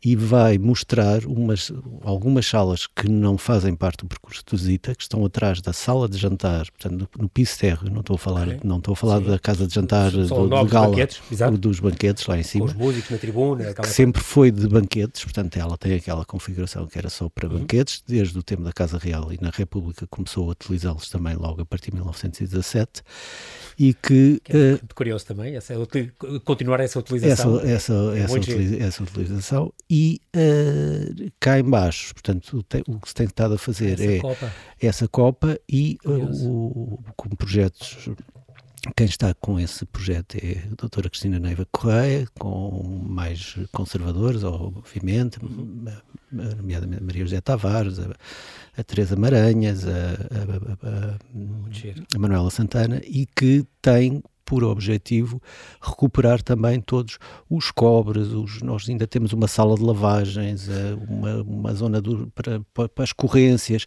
e 0.03 0.15
vai 0.15 0.57
mostrar 0.57 1.25
umas, 1.25 1.71
algumas 2.03 2.45
salas 2.45 2.87
que 2.87 3.09
não 3.09 3.37
fazem 3.37 3.75
parte 3.75 3.99
do 3.99 4.07
percurso 4.07 4.43
de 4.45 4.55
visita, 4.55 4.95
que 4.95 5.01
estão 5.01 5.25
atrás 5.25 5.61
da 5.61 5.73
sala 5.73 6.07
de 6.07 6.17
jantar, 6.17 6.69
portanto, 6.71 7.09
no, 7.17 7.23
no 7.23 7.29
piso 7.29 7.57
terra, 7.57 7.89
não 7.89 7.99
estou 7.99 8.15
a 8.15 8.19
falar, 8.19 8.47
okay. 8.47 8.59
não 8.63 8.77
estou 8.77 8.93
a 8.93 8.95
falar 8.95 9.19
da 9.19 9.37
casa 9.37 9.67
de 9.67 9.73
jantar 9.73 10.11
do, 10.11 10.25
do 10.25 10.65
gala, 10.65 10.87
banquetes, 10.87 11.21
dos 11.59 11.79
banquetes 11.79 12.25
lá 12.27 12.37
em 12.37 12.43
cima. 12.43 12.65
Com 12.65 12.71
os 12.71 12.77
músicos 12.77 13.11
na 13.11 13.17
tribuna. 13.17 13.73
Que 13.73 13.87
sempre 13.87 14.21
foi 14.21 14.51
de 14.51 14.67
banquetes, 14.67 15.23
portanto, 15.23 15.57
ela 15.57 15.77
tem 15.77 15.95
aquela 15.95 16.23
configuração 16.23 16.87
que 16.87 16.97
era 16.97 17.09
só 17.09 17.27
para 17.27 17.49
uhum. 17.49 17.59
banquetes, 17.59 18.01
desde 18.07 18.37
o 18.37 18.43
tempo 18.43 18.63
da 18.63 18.71
Casa 18.71 18.97
Real 18.97 19.33
e 19.33 19.37
na 19.41 19.49
República 19.49 20.07
começou 20.07 20.47
a 20.47 20.51
utilizá-los 20.51 21.09
também 21.09 21.35
logo 21.35 21.61
a 21.61 21.65
partir 21.65 21.91
de 21.91 21.97
1917 21.97 23.01
e 23.77 23.93
que... 23.93 24.41
que 24.43 24.57
é 24.57 24.73
uh, 24.73 24.95
curioso 24.95 25.25
também, 25.25 25.55
essa, 25.55 25.73
continuar 26.43 26.79
essa 26.79 26.99
utilização. 26.99 27.59
Essa, 27.59 27.67
essa, 27.69 27.93
é 27.93 28.19
essa, 28.19 28.33
utiliza, 28.33 28.83
essa 28.83 29.03
utilização 29.03 29.73
e 29.89 30.21
uh, 30.35 31.31
cá 31.39 31.59
embaixo, 31.59 32.13
portanto, 32.13 32.65
o, 32.87 32.93
o 32.93 32.99
que 32.99 33.09
se 33.09 33.15
tem 33.15 33.25
estado 33.25 33.55
a 33.55 33.57
fazer 33.57 33.93
essa 33.93 34.11
é 34.11 34.19
copa. 34.19 34.53
essa 34.81 35.07
copa 35.07 35.59
e 35.67 35.97
uh, 36.05 36.47
o, 36.47 36.99
com 37.15 37.29
projetos 37.29 38.09
quem 38.95 39.05
está 39.05 39.33
com 39.33 39.59
esse 39.59 39.85
projeto 39.85 40.35
é 40.35 40.63
a 40.71 40.75
doutora 40.75 41.09
Cristina 41.09 41.39
Neiva 41.39 41.67
Correia, 41.71 42.25
com 42.39 43.03
mais 43.05 43.57
conservadores, 43.71 44.43
obviamente, 44.43 45.37
uhum. 45.43 45.85
nomeadamente 46.31 47.03
Maria 47.03 47.23
José 47.23 47.41
Tavares, 47.41 47.99
a, 47.99 48.15
a 48.77 48.83
Teresa 48.83 49.15
Maranhas, 49.15 49.85
a, 49.85 49.89
a, 49.91 50.87
a, 50.87 52.15
a 52.15 52.19
Manuela 52.19 52.49
Santana, 52.49 53.01
e 53.05 53.25
que 53.25 53.65
tem 53.81 54.23
por 54.49 54.63
objetivo 54.63 55.39
recuperar 55.79 56.41
também 56.41 56.81
todos 56.81 57.19
os 57.47 57.69
cobres, 57.69 58.29
os, 58.29 58.63
nós 58.63 58.89
ainda 58.89 59.05
temos 59.05 59.31
uma 59.31 59.47
sala 59.47 59.75
de 59.75 59.83
lavagens, 59.83 60.67
eh, 60.67 60.97
uma, 61.07 61.43
uma 61.43 61.73
zona 61.75 62.01
do, 62.01 62.31
para, 62.33 62.59
para, 62.73 63.03
as 63.03 63.13
corrências. 63.13 63.85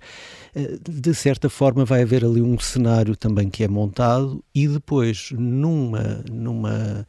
Eh, 0.55 0.79
de 0.89 1.15
certa 1.15 1.51
forma 1.51 1.85
vai 1.85 2.03
haver 2.03 2.25
ali 2.25 2.41
um 2.41 2.57
cenário 2.61 3.17
também 3.17 3.51
que 3.51 3.65
é 3.65 3.69
montado 3.69 4.41
e 4.55 4.69
depois 4.69 5.31
numa, 5.33 6.23
numa 6.31 7.05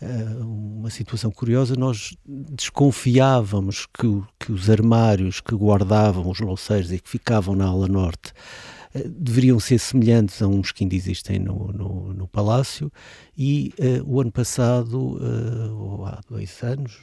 eh, 0.00 0.36
uma 0.40 0.88
situação 0.88 1.32
curiosa, 1.32 1.74
nós 1.74 2.16
desconfiávamos 2.24 3.86
que, 3.86 4.22
que 4.38 4.52
os 4.52 4.70
armários 4.70 5.40
que 5.40 5.56
guardavam 5.56 6.30
os 6.30 6.38
louceiros 6.38 6.92
e 6.92 7.00
que 7.00 7.10
ficavam 7.10 7.56
na 7.56 7.66
ala 7.66 7.88
norte 7.88 8.32
deveriam 8.94 9.58
ser 9.58 9.78
semelhantes 9.78 10.40
a 10.40 10.46
uns 10.46 10.70
que 10.70 10.84
ainda 10.84 10.94
existem 10.94 11.38
no, 11.38 11.72
no, 11.72 12.14
no 12.14 12.28
Palácio 12.28 12.92
e 13.36 13.72
uh, 13.78 14.04
o 14.08 14.20
ano 14.20 14.30
passado, 14.30 14.96
uh, 14.96 15.74
ou 15.76 16.06
há 16.06 16.20
dois 16.28 16.62
anos, 16.62 17.00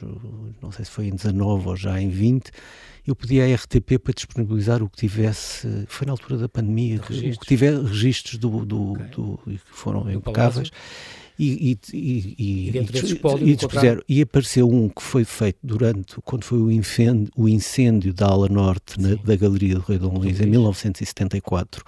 não 0.62 0.72
sei 0.72 0.84
se 0.84 0.90
foi 0.90 1.08
em 1.08 1.14
19 1.14 1.68
ou 1.68 1.76
já 1.76 2.00
em 2.00 2.08
20, 2.08 2.50
eu 3.06 3.14
pedi 3.14 3.42
à 3.42 3.54
RTP 3.54 3.98
para 4.02 4.14
disponibilizar 4.14 4.82
o 4.82 4.88
que 4.88 4.96
tivesse, 4.96 5.84
foi 5.86 6.06
na 6.06 6.12
altura 6.12 6.38
da 6.38 6.48
pandemia, 6.48 6.98
o 6.98 7.02
que 7.02 7.46
tiver 7.46 7.74
registros 7.74 8.38
do, 8.38 8.64
do, 8.64 8.92
okay. 8.92 9.06
do, 9.08 9.40
que 9.44 9.58
foram 9.64 10.10
impecáveis. 10.10 10.70
E, 11.38 11.72
e, 11.92 11.96
e, 11.96 12.68
e, 12.68 12.70
dentro 12.70 12.92
desses 12.92 13.12
e, 13.12 14.18
e 14.18 14.22
apareceu 14.22 14.68
um 14.68 14.88
que 14.88 15.02
foi 15.02 15.24
feito 15.24 15.58
durante, 15.62 16.16
quando 16.22 16.44
foi 16.44 16.58
o 16.58 16.70
incêndio, 16.70 17.32
o 17.34 17.48
incêndio 17.48 18.12
da 18.12 18.26
ala 18.26 18.48
norte 18.48 19.00
na, 19.00 19.14
da 19.14 19.34
Galeria 19.34 19.76
do 19.76 19.80
Rei 19.80 19.98
Dom 19.98 20.18
Luís, 20.18 20.40
em 20.40 20.46
1974, 20.46 21.84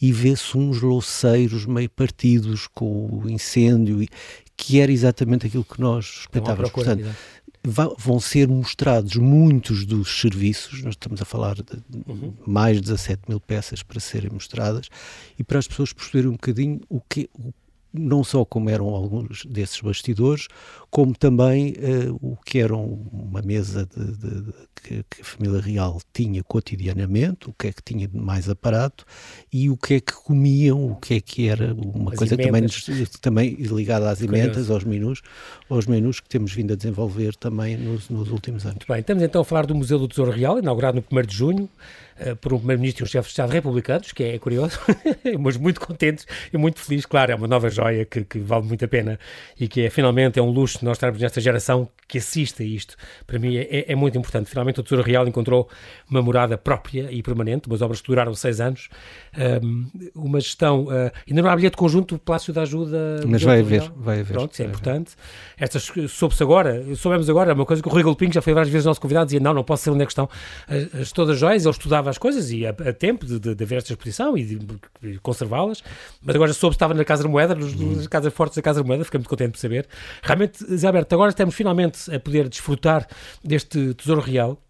e 0.00 0.10
vê-se 0.10 0.56
uns 0.56 0.80
louceiros 0.80 1.66
meio 1.66 1.90
partidos 1.90 2.66
com 2.66 3.22
o 3.22 3.28
incêndio, 3.28 4.06
que 4.56 4.80
era 4.80 4.90
exatamente 4.90 5.46
aquilo 5.46 5.64
que 5.64 5.80
nós 5.80 6.06
suspeitávamos. 6.06 6.70
Portanto, 6.70 7.04
vão 7.62 8.20
ser 8.20 8.48
mostrados 8.48 9.16
muitos 9.16 9.84
dos 9.84 10.20
serviços, 10.20 10.82
nós 10.82 10.94
estamos 10.94 11.20
a 11.20 11.24
falar 11.24 11.56
de 11.56 11.62
uhum. 12.06 12.32
mais 12.46 12.76
de 12.76 12.82
17 12.82 13.22
mil 13.28 13.40
peças 13.40 13.82
para 13.82 14.00
serem 14.00 14.30
mostradas, 14.30 14.88
e 15.38 15.44
para 15.44 15.58
as 15.58 15.68
pessoas 15.68 15.92
perceberem 15.92 16.30
um 16.30 16.32
bocadinho 16.32 16.80
o 16.88 17.00
que, 17.00 17.28
o 17.34 17.52
não 17.92 18.22
só 18.22 18.44
como 18.44 18.68
eram 18.68 18.88
alguns 18.88 19.44
desses 19.44 19.80
bastidores, 19.80 20.48
como 20.90 21.14
também 21.14 21.72
uh, 21.72 22.18
o 22.20 22.36
que 22.36 22.58
era 22.58 22.76
uma 22.76 23.42
mesa 23.42 23.86
de, 23.86 24.04
de, 24.04 24.42
de, 24.42 24.52
que, 24.82 25.04
que, 25.10 25.22
a 25.22 25.24
família 25.24 25.60
real 25.60 26.00
tinha 26.12 26.42
cotidianamente, 26.42 27.48
o 27.48 27.52
que 27.52 27.68
é 27.68 27.72
que 27.72 27.82
tinha 27.82 28.06
de 28.06 28.16
mais 28.16 28.48
aparato 28.48 29.04
e 29.52 29.70
o 29.70 29.76
que 29.76 29.94
é 29.94 30.00
que 30.00 30.12
comiam, 30.12 30.92
o 30.92 30.96
que 30.96 31.14
é 31.14 31.20
que 31.20 31.48
era 31.48 31.74
uma 31.74 32.12
As 32.12 32.18
coisa 32.18 32.36
também, 32.36 32.66
também 33.20 33.54
ligada 33.54 34.10
às 34.10 34.22
emendas, 34.22 34.70
aos 34.70 34.84
menus, 34.84 35.22
aos 35.68 35.86
menus 35.86 36.20
que 36.20 36.28
temos 36.28 36.52
vindo 36.52 36.72
a 36.72 36.76
desenvolver 36.76 37.36
também 37.36 37.76
nos, 37.76 38.08
nos 38.08 38.30
últimos 38.30 38.64
anos. 38.64 38.76
Muito 38.76 38.88
bem, 38.88 39.00
estamos 39.00 39.22
então 39.22 39.40
a 39.40 39.44
falar 39.44 39.66
do 39.66 39.74
Museu 39.74 39.98
do 39.98 40.08
Tesouro 40.08 40.30
Real, 40.30 40.58
inaugurado 40.58 41.02
no 41.10 41.18
1 41.18 41.22
de 41.26 41.34
junho. 41.34 41.68
Uh, 42.20 42.36
por 42.36 42.52
um 42.52 42.58
primeiro-ministro 42.58 43.04
e 43.04 43.04
um 43.04 43.08
chefe 43.08 43.28
de 43.28 43.32
Estado 43.32 43.50
republicanos, 43.50 44.12
que 44.12 44.22
é 44.22 44.38
curioso, 44.38 44.78
mas 45.38 45.56
muito 45.56 45.80
contentes 45.80 46.26
e 46.52 46.56
muito 46.56 46.80
felizes. 46.80 47.06
Claro, 47.06 47.32
é 47.32 47.34
uma 47.34 47.46
nova 47.46 47.68
joia 47.70 48.04
que, 48.04 48.24
que, 48.24 48.38
vale 48.38 48.66
muito 48.66 48.84
a 48.84 48.88
pena 48.88 49.18
e 49.58 49.68
que 49.68 49.82
é 49.82 49.90
finalmente 49.90 50.38
é 50.38 50.42
um 50.42 50.50
luxo 50.50 50.84
nós 50.84 50.96
estarmos 50.96 51.20
nesta 51.20 51.40
geração 51.40 51.88
que 52.06 52.18
assiste 52.18 52.62
a 52.62 52.66
isto. 52.66 52.96
Para 53.26 53.38
mim 53.38 53.56
é, 53.56 53.92
é 53.92 53.94
muito 53.94 54.16
importante. 54.16 54.48
Finalmente 54.48 54.80
o 54.80 54.82
Tesouro 54.82 55.02
Real 55.02 55.26
encontrou 55.28 55.68
uma 56.08 56.22
morada 56.22 56.56
própria 56.56 57.08
e 57.10 57.22
permanente, 57.22 57.68
umas 57.68 57.82
obras 57.82 58.00
que 58.00 58.08
duraram 58.08 58.34
seis 58.34 58.60
anos, 58.60 58.88
um, 59.62 59.86
uma 60.14 60.40
gestão. 60.40 60.84
Uh, 60.84 61.10
ainda 61.28 61.42
não 61.42 61.50
há 61.50 61.56
bilhete 61.56 61.76
conjunto 61.76 62.16
do 62.16 62.20
Palácio 62.20 62.52
da 62.52 62.62
Ajuda. 62.62 63.20
Mas 63.26 63.42
vai 63.42 63.60
haver, 63.60 63.90
vai 63.96 64.20
haver. 64.20 64.32
Pronto, 64.32 64.52
isso 64.52 64.62
é 64.62 64.66
importante. 64.66 65.12
Estas 65.58 65.90
soube-se 66.08 66.42
agora, 66.42 66.94
soubemos 66.96 67.28
agora, 67.28 67.50
é 67.50 67.54
uma 67.54 67.66
coisa 67.66 67.82
que 67.82 67.88
o 67.88 67.92
Rui 67.92 68.02
Galpinho 68.02 68.32
já 68.32 68.40
foi 68.40 68.54
várias 68.54 68.72
vezes 68.72 68.86
nosso 68.86 69.00
convidado, 69.00 69.26
dizia: 69.26 69.40
não, 69.40 69.52
não 69.52 69.64
posso 69.64 69.84
ser 69.84 69.90
onde 69.90 70.02
é 70.02 70.06
que 70.06 70.12
estão 70.12 70.28
as, 70.66 71.02
as 71.02 71.12
todas 71.12 71.38
joias. 71.38 71.64
Ele 71.64 71.72
estudava 71.72 72.07
as 72.10 72.18
coisas 72.18 72.50
e 72.50 72.66
a, 72.66 72.70
a 72.70 72.92
tempo 72.92 73.26
de, 73.26 73.38
de, 73.38 73.54
de 73.54 73.64
ver 73.64 73.76
esta 73.76 73.92
exposição 73.92 74.36
e 74.36 74.44
de, 74.44 74.58
de 75.00 75.18
conservá-las, 75.20 75.82
mas 76.22 76.34
agora 76.34 76.52
soube 76.52 76.72
que 76.72 76.76
estava 76.76 76.94
na 76.94 77.04
Casa 77.04 77.22
da 77.22 77.28
Moeda, 77.28 77.54
nos, 77.54 77.74
hum. 77.74 77.96
nas 77.96 78.06
casas 78.06 78.32
fortes 78.32 78.56
da 78.56 78.62
Casa 78.62 78.82
da 78.82 78.86
Moeda, 78.86 79.04
fiquei 79.04 79.18
muito 79.18 79.30
contente 79.30 79.52
por 79.52 79.58
saber. 79.58 79.86
Realmente, 80.22 80.64
Zé 80.76 80.86
Alberto, 80.86 81.14
agora 81.14 81.30
estamos 81.30 81.54
finalmente 81.54 82.14
a 82.14 82.20
poder 82.20 82.48
desfrutar 82.48 83.06
deste 83.42 83.94
Tesouro 83.94 84.20
Real 84.20 84.60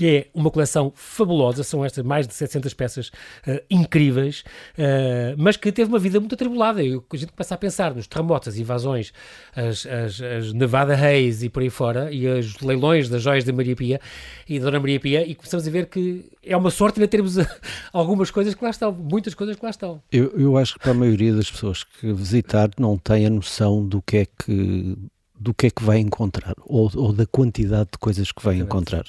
que 0.00 0.08
é 0.08 0.26
uma 0.32 0.50
coleção 0.50 0.90
fabulosa, 0.94 1.62
são 1.62 1.84
estas 1.84 2.02
mais 2.02 2.26
de 2.26 2.32
700 2.32 2.72
peças 2.72 3.08
uh, 3.46 3.60
incríveis, 3.68 4.42
uh, 4.78 5.36
mas 5.36 5.58
que 5.58 5.70
teve 5.70 5.90
uma 5.90 5.98
vida 5.98 6.18
muito 6.18 6.34
atribulada. 6.34 6.80
A 6.80 7.16
gente 7.16 7.32
começa 7.32 7.54
a 7.54 7.58
pensar 7.58 7.94
nos 7.94 8.06
terremotos, 8.06 8.48
as 8.48 8.56
invasões, 8.56 9.12
as, 9.54 9.84
as, 9.84 10.22
as 10.22 10.52
Nevada 10.54 10.94
Haze 10.94 11.44
e 11.44 11.48
por 11.50 11.62
aí 11.62 11.68
fora, 11.68 12.10
e 12.10 12.26
os 12.26 12.58
leilões 12.60 13.10
das 13.10 13.20
joias 13.20 13.44
da 13.44 13.52
Maria 13.52 13.76
Pia 13.76 14.00
e 14.48 14.58
da 14.58 14.64
Dona 14.64 14.80
Maria 14.80 14.98
Pia, 14.98 15.22
e 15.28 15.34
começamos 15.34 15.68
a 15.68 15.70
ver 15.70 15.84
que 15.84 16.30
é 16.42 16.56
uma 16.56 16.70
sorte 16.70 16.98
ainda 16.98 17.06
termos 17.06 17.36
algumas 17.92 18.30
coisas 18.30 18.54
que 18.54 18.64
lá 18.64 18.70
estão, 18.70 18.92
muitas 18.92 19.34
coisas 19.34 19.54
que 19.54 19.62
lá 19.62 19.68
estão. 19.68 20.00
Eu, 20.10 20.32
eu 20.34 20.56
acho 20.56 20.72
que 20.72 20.80
para 20.80 20.92
a 20.92 20.94
maioria 20.94 21.34
das 21.34 21.50
pessoas 21.50 21.84
que 21.84 22.10
visitar 22.10 22.70
não 22.78 22.96
tem 22.96 23.26
a 23.26 23.30
noção 23.30 23.86
do 23.86 24.00
que 24.00 24.16
é 24.16 24.24
que 24.24 24.96
do 25.40 25.54
que 25.54 25.68
é 25.68 25.70
que 25.70 25.82
vai 25.82 25.98
encontrar 25.98 26.54
ou, 26.66 26.90
ou 26.94 27.12
da 27.12 27.24
quantidade 27.24 27.90
de 27.92 27.98
coisas 27.98 28.30
que 28.30 28.44
vai 28.44 28.58
encontrar. 28.58 29.06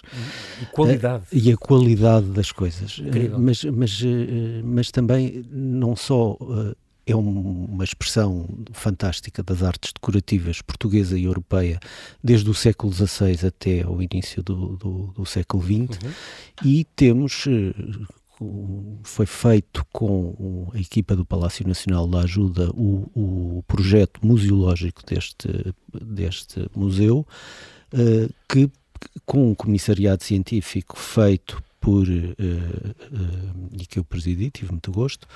E 0.61 0.65
qualidade. 0.67 1.23
Uh, 1.25 1.37
e 1.37 1.51
a 1.51 1.57
qualidade 1.57 2.27
das 2.27 2.51
coisas. 2.51 2.99
Uh, 2.99 3.37
mas 3.37 3.63
mas 3.65 4.01
uh, 4.01 4.05
mas 4.63 4.89
também 4.91 5.45
não 5.51 5.95
só 5.95 6.37
é 7.05 7.15
uma 7.15 7.83
expressão 7.83 8.47
fantástica 8.71 9.43
das 9.43 9.61
artes 9.61 9.91
decorativas 9.91 10.61
portuguesa 10.61 11.17
e 11.17 11.25
europeia 11.25 11.79
desde 12.23 12.49
o 12.49 12.53
século 12.53 12.93
XVI 12.93 13.47
até 13.47 13.85
o 13.85 14.01
início 14.01 14.41
do, 14.41 14.77
do, 14.77 15.13
do 15.15 15.25
século 15.25 15.61
XX 15.63 15.71
uhum. 15.73 16.11
e 16.63 16.85
temos 16.95 17.47
foi 19.03 19.25
feito 19.25 19.85
com 19.91 20.69
a 20.73 20.79
equipa 20.79 21.15
do 21.15 21.25
Palácio 21.25 21.67
Nacional 21.67 22.07
da 22.07 22.21
Ajuda 22.21 22.69
o, 22.71 23.09
o 23.15 23.63
projeto 23.67 24.25
museológico 24.25 25.01
deste, 25.05 25.47
deste 25.93 26.67
museu, 26.75 27.25
uh, 27.93 28.33
que 28.47 28.69
com 29.25 29.51
um 29.51 29.55
comissariado 29.55 30.23
científico 30.23 30.97
feito 30.97 31.61
por 31.81 32.07
uh, 32.07 32.11
uh, 32.11 33.69
e 33.73 33.85
que 33.87 33.97
eu 33.97 34.03
presidi, 34.03 34.51
tive 34.51 34.71
muito 34.71 34.91
gosto, 34.91 35.27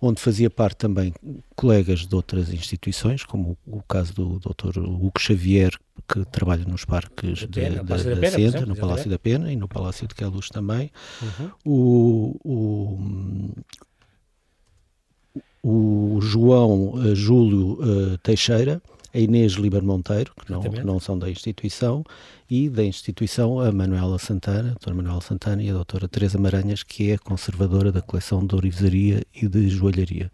onde 0.00 0.20
fazia 0.20 0.50
parte 0.50 0.76
também 0.76 1.12
colegas 1.56 2.06
de 2.06 2.14
outras 2.14 2.52
instituições, 2.52 3.24
como 3.24 3.56
o, 3.66 3.78
o 3.78 3.82
caso 3.82 4.12
do 4.12 4.38
Dr. 4.38 4.78
Hugo 4.78 5.18
Xavier, 5.18 5.72
que 6.06 6.22
trabalha 6.26 6.66
nos 6.66 6.84
parques 6.84 7.46
da, 7.46 7.48
Pena, 7.48 7.82
da, 7.82 7.96
da, 7.96 8.14
da 8.14 8.30
Pena, 8.30 8.66
no 8.66 8.76
Palácio 8.76 9.10
da 9.10 9.18
Pena 9.18 9.50
e 9.50 9.56
no 9.56 9.66
Palácio 9.66 10.06
de 10.06 10.14
Queluz 10.14 10.50
também. 10.50 10.92
Uhum. 11.22 11.50
O, 11.64 13.50
o, 15.64 16.16
o, 16.16 16.20
João 16.20 16.90
uh, 16.90 17.16
Júlio 17.16 17.78
uh, 17.80 18.18
Teixeira, 18.18 18.82
a 19.16 19.18
Inês 19.18 19.52
Liber 19.52 19.82
Monteiro, 19.82 20.30
que 20.44 20.52
não, 20.52 20.60
que 20.60 20.84
não, 20.84 21.00
são 21.00 21.18
da 21.18 21.30
instituição, 21.30 22.04
e 22.50 22.68
da 22.68 22.84
instituição 22.84 23.58
a 23.58 23.72
Manuela 23.72 24.18
Santana, 24.18 24.68
a 24.68 24.72
doutora 24.72 24.94
Manuela 24.94 25.20
Santana 25.22 25.62
e 25.62 25.70
a 25.70 25.72
doutora 25.72 26.06
Teresa 26.06 26.38
Maranhas, 26.38 26.82
que 26.82 27.10
é 27.10 27.16
conservadora 27.16 27.90
da 27.90 28.02
coleção 28.02 28.46
de 28.46 28.54
ourivesaria 28.54 29.22
e 29.34 29.48
de 29.48 29.68
joalharia. 29.70 30.30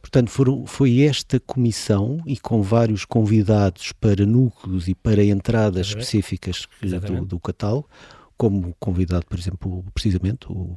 Portanto, 0.00 0.30
foram, 0.30 0.64
foi 0.66 1.00
esta 1.00 1.40
comissão 1.40 2.20
e 2.24 2.38
com 2.38 2.62
vários 2.62 3.04
convidados 3.04 3.92
para 3.92 4.24
núcleos 4.24 4.86
e 4.86 4.94
para 4.94 5.24
entradas 5.24 5.88
específicas 5.88 6.68
do, 6.80 7.24
do, 7.24 7.40
catálogo, 7.40 7.88
como 8.36 8.74
convidado, 8.78 9.26
por 9.26 9.38
exemplo, 9.38 9.84
precisamente 9.92 10.46
o, 10.48 10.76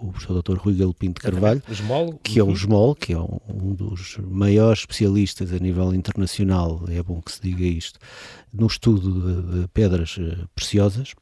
o 0.00 0.12
professor 0.12 0.42
Dr. 0.42 0.58
Rui 0.58 0.74
Galopim 0.74 1.08
de 1.08 1.20
Carvalho, 1.20 1.62
que 2.22 2.38
é 2.38 2.44
o 2.44 2.52
Smol, 2.52 2.94
que 2.94 3.12
é 3.12 3.18
um, 3.18 3.38
um, 3.48 3.74
dos 3.74 4.18
maiores 4.18 4.80
especialistas 4.80 5.52
a 5.52 5.58
nível 5.58 5.94
internacional, 5.94 6.84
é 6.88 7.02
bom 7.02 7.20
que 7.20 7.32
se 7.32 7.40
diga 7.40 7.64
isto, 7.64 7.98
no 8.52 8.66
estudo 8.66 9.20
de, 9.20 9.60
de 9.60 9.68
pedras 9.68 10.16
uh, 10.18 10.48
preciosas, 10.54 11.14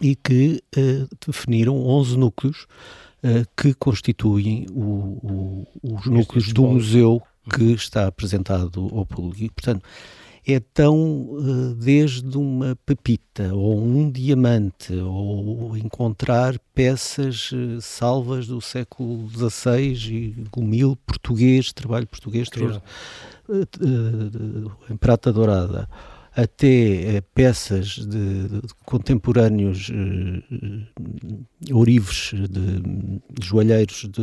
e 0.00 0.16
que 0.16 0.62
uh, 0.76 1.08
definiram 1.26 1.76
11 1.76 2.18
núcleos 2.18 2.66
uh, 3.22 3.46
que 3.56 3.74
constituem 3.74 4.66
o, 4.72 4.82
o, 4.82 5.66
os 5.82 6.06
núcleos 6.06 6.52
do 6.52 6.66
museu 6.66 7.22
que 7.54 7.62
uhum. 7.62 7.74
está 7.74 8.06
apresentado 8.06 8.90
ao 8.92 9.06
público. 9.06 9.44
E, 9.44 9.50
portanto, 9.50 9.84
é 10.46 10.60
tão 10.60 11.22
uh, 11.22 11.74
desde 11.74 12.36
uma 12.36 12.76
pepita 12.84 13.54
ou 13.54 13.82
um 13.82 14.10
diamante 14.10 14.94
ou 14.94 15.76
encontrar 15.76 16.58
peças 16.74 17.50
uh, 17.52 17.80
salvas 17.80 18.46
do 18.46 18.60
século 18.60 19.28
XVI 19.28 19.94
e 20.12 20.36
gomil 20.50 20.96
português, 21.06 21.72
trabalho 21.72 22.06
português, 22.06 22.48
uh, 22.48 22.82
em 24.90 24.96
prata 24.96 25.32
dourada 25.32 25.88
até 26.36 27.16
eh, 27.16 27.20
peças 27.34 27.96
de, 28.06 28.48
de 28.48 28.74
contemporâneos 28.84 29.90
eh, 29.90 31.72
ourives 31.72 32.32
de, 32.34 32.80
de 32.80 33.46
joalheiros 33.46 34.08
de, 34.10 34.22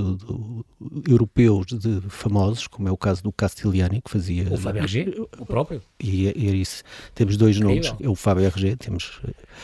europeus 1.09 1.67
de 1.67 2.01
famosos, 2.09 2.67
como 2.67 2.89
é 2.89 2.91
o 2.91 2.97
caso 2.97 3.23
do 3.23 3.31
Castigliani, 3.31 4.01
que 4.01 4.11
fazia... 4.11 4.51
O 4.51 4.57
Fabergé, 4.57 5.13
o 5.39 5.45
próprio. 5.45 5.81
E, 5.99 6.27
e 6.27 6.61
isso. 6.61 6.83
Temos 7.15 7.37
dois 7.37 7.55
Incrível. 7.55 7.91
nomes, 7.91 7.95
é 8.01 8.09
o 8.09 8.15
Fabergé, 8.15 8.75
temos 8.75 9.21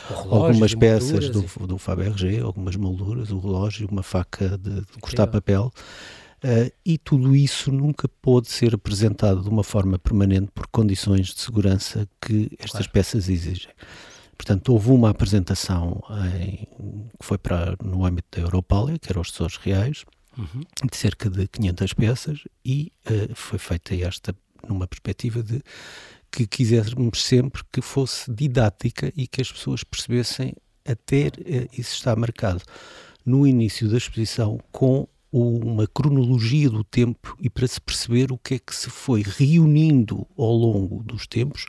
relógio, 0.09 0.33
algumas 0.33 0.73
peças 0.73 1.29
do, 1.29 1.67
do 1.67 1.77
Fabergé, 1.77 2.39
algumas 2.39 2.77
molduras, 2.77 3.29
o 3.31 3.39
relógio, 3.39 3.89
uma 3.91 4.03
faca 4.03 4.57
de, 4.57 4.81
de 4.81 4.97
cortar 5.01 5.27
papel. 5.27 5.71
Uh, 6.43 6.71
e 6.85 6.99
tudo 6.99 7.35
isso 7.35 7.71
nunca 7.71 8.07
pôde 8.07 8.47
ser 8.47 8.75
apresentado 8.75 9.41
de 9.41 9.49
uma 9.49 9.63
forma 9.63 9.97
permanente 9.97 10.51
por 10.53 10.67
condições 10.67 11.33
de 11.33 11.39
segurança 11.39 12.07
que 12.21 12.51
estas 12.59 12.85
claro. 12.85 12.91
peças 12.91 13.27
exigem. 13.27 13.71
Portanto, 14.37 14.69
houve 14.69 14.91
uma 14.91 15.09
apresentação 15.09 15.99
em, 16.39 16.67
que 17.19 17.25
foi 17.25 17.39
para, 17.39 17.75
no 17.83 18.05
âmbito 18.05 18.39
da 18.39 18.45
Europália, 18.45 18.99
que 18.99 19.11
eram 19.11 19.21
os 19.21 19.31
tesouros 19.31 19.57
reais, 19.57 20.05
uhum. 20.37 20.61
de 20.89 20.95
cerca 20.95 21.27
de 21.27 21.47
500 21.47 21.93
peças, 21.93 22.43
e 22.63 22.91
uh, 23.09 23.35
foi 23.35 23.57
feita 23.57 23.95
esta 23.95 24.35
numa 24.67 24.87
perspectiva 24.87 25.41
de 25.41 25.61
que 26.31 26.45
quiséssemos 26.45 27.23
sempre 27.23 27.63
que 27.71 27.81
fosse 27.81 28.31
didática 28.31 29.11
e 29.15 29.27
que 29.27 29.41
as 29.41 29.51
pessoas 29.51 29.83
percebessem 29.83 30.53
até 30.85 31.27
uh, 31.27 31.69
isso 31.73 31.95
está 31.95 32.15
marcado 32.15 32.61
no 33.25 33.47
início 33.47 33.89
da 33.89 33.97
exposição 33.97 34.59
com 34.71 35.07
uma 35.39 35.87
cronologia 35.87 36.69
do 36.69 36.83
tempo 36.83 37.37
e 37.39 37.49
para 37.49 37.67
se 37.67 37.79
perceber 37.79 38.31
o 38.31 38.37
que 38.37 38.55
é 38.55 38.59
que 38.59 38.75
se 38.75 38.89
foi 38.89 39.23
reunindo 39.23 40.25
ao 40.37 40.53
longo 40.53 41.03
dos 41.03 41.27
tempos, 41.27 41.65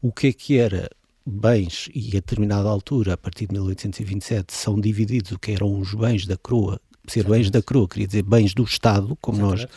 o 0.00 0.12
que 0.12 0.28
é 0.28 0.32
que 0.32 0.58
era 0.58 0.90
bens 1.24 1.88
e 1.94 2.08
a 2.08 2.12
determinada 2.12 2.68
altura, 2.68 3.14
a 3.14 3.16
partir 3.16 3.46
de 3.46 3.52
1827, 3.52 4.52
são 4.52 4.80
divididos 4.80 5.32
o 5.32 5.38
que 5.38 5.52
eram 5.52 5.78
os 5.78 5.94
bens 5.94 6.26
da 6.26 6.36
coroa, 6.36 6.80
ser 7.06 7.24
bens 7.24 7.50
da 7.50 7.62
coroa, 7.62 7.88
queria 7.88 8.06
dizer 8.06 8.22
bens 8.22 8.54
do 8.54 8.62
Estado, 8.62 9.16
como 9.20 9.38
Exatamente. 9.38 9.62
nós 9.62 9.70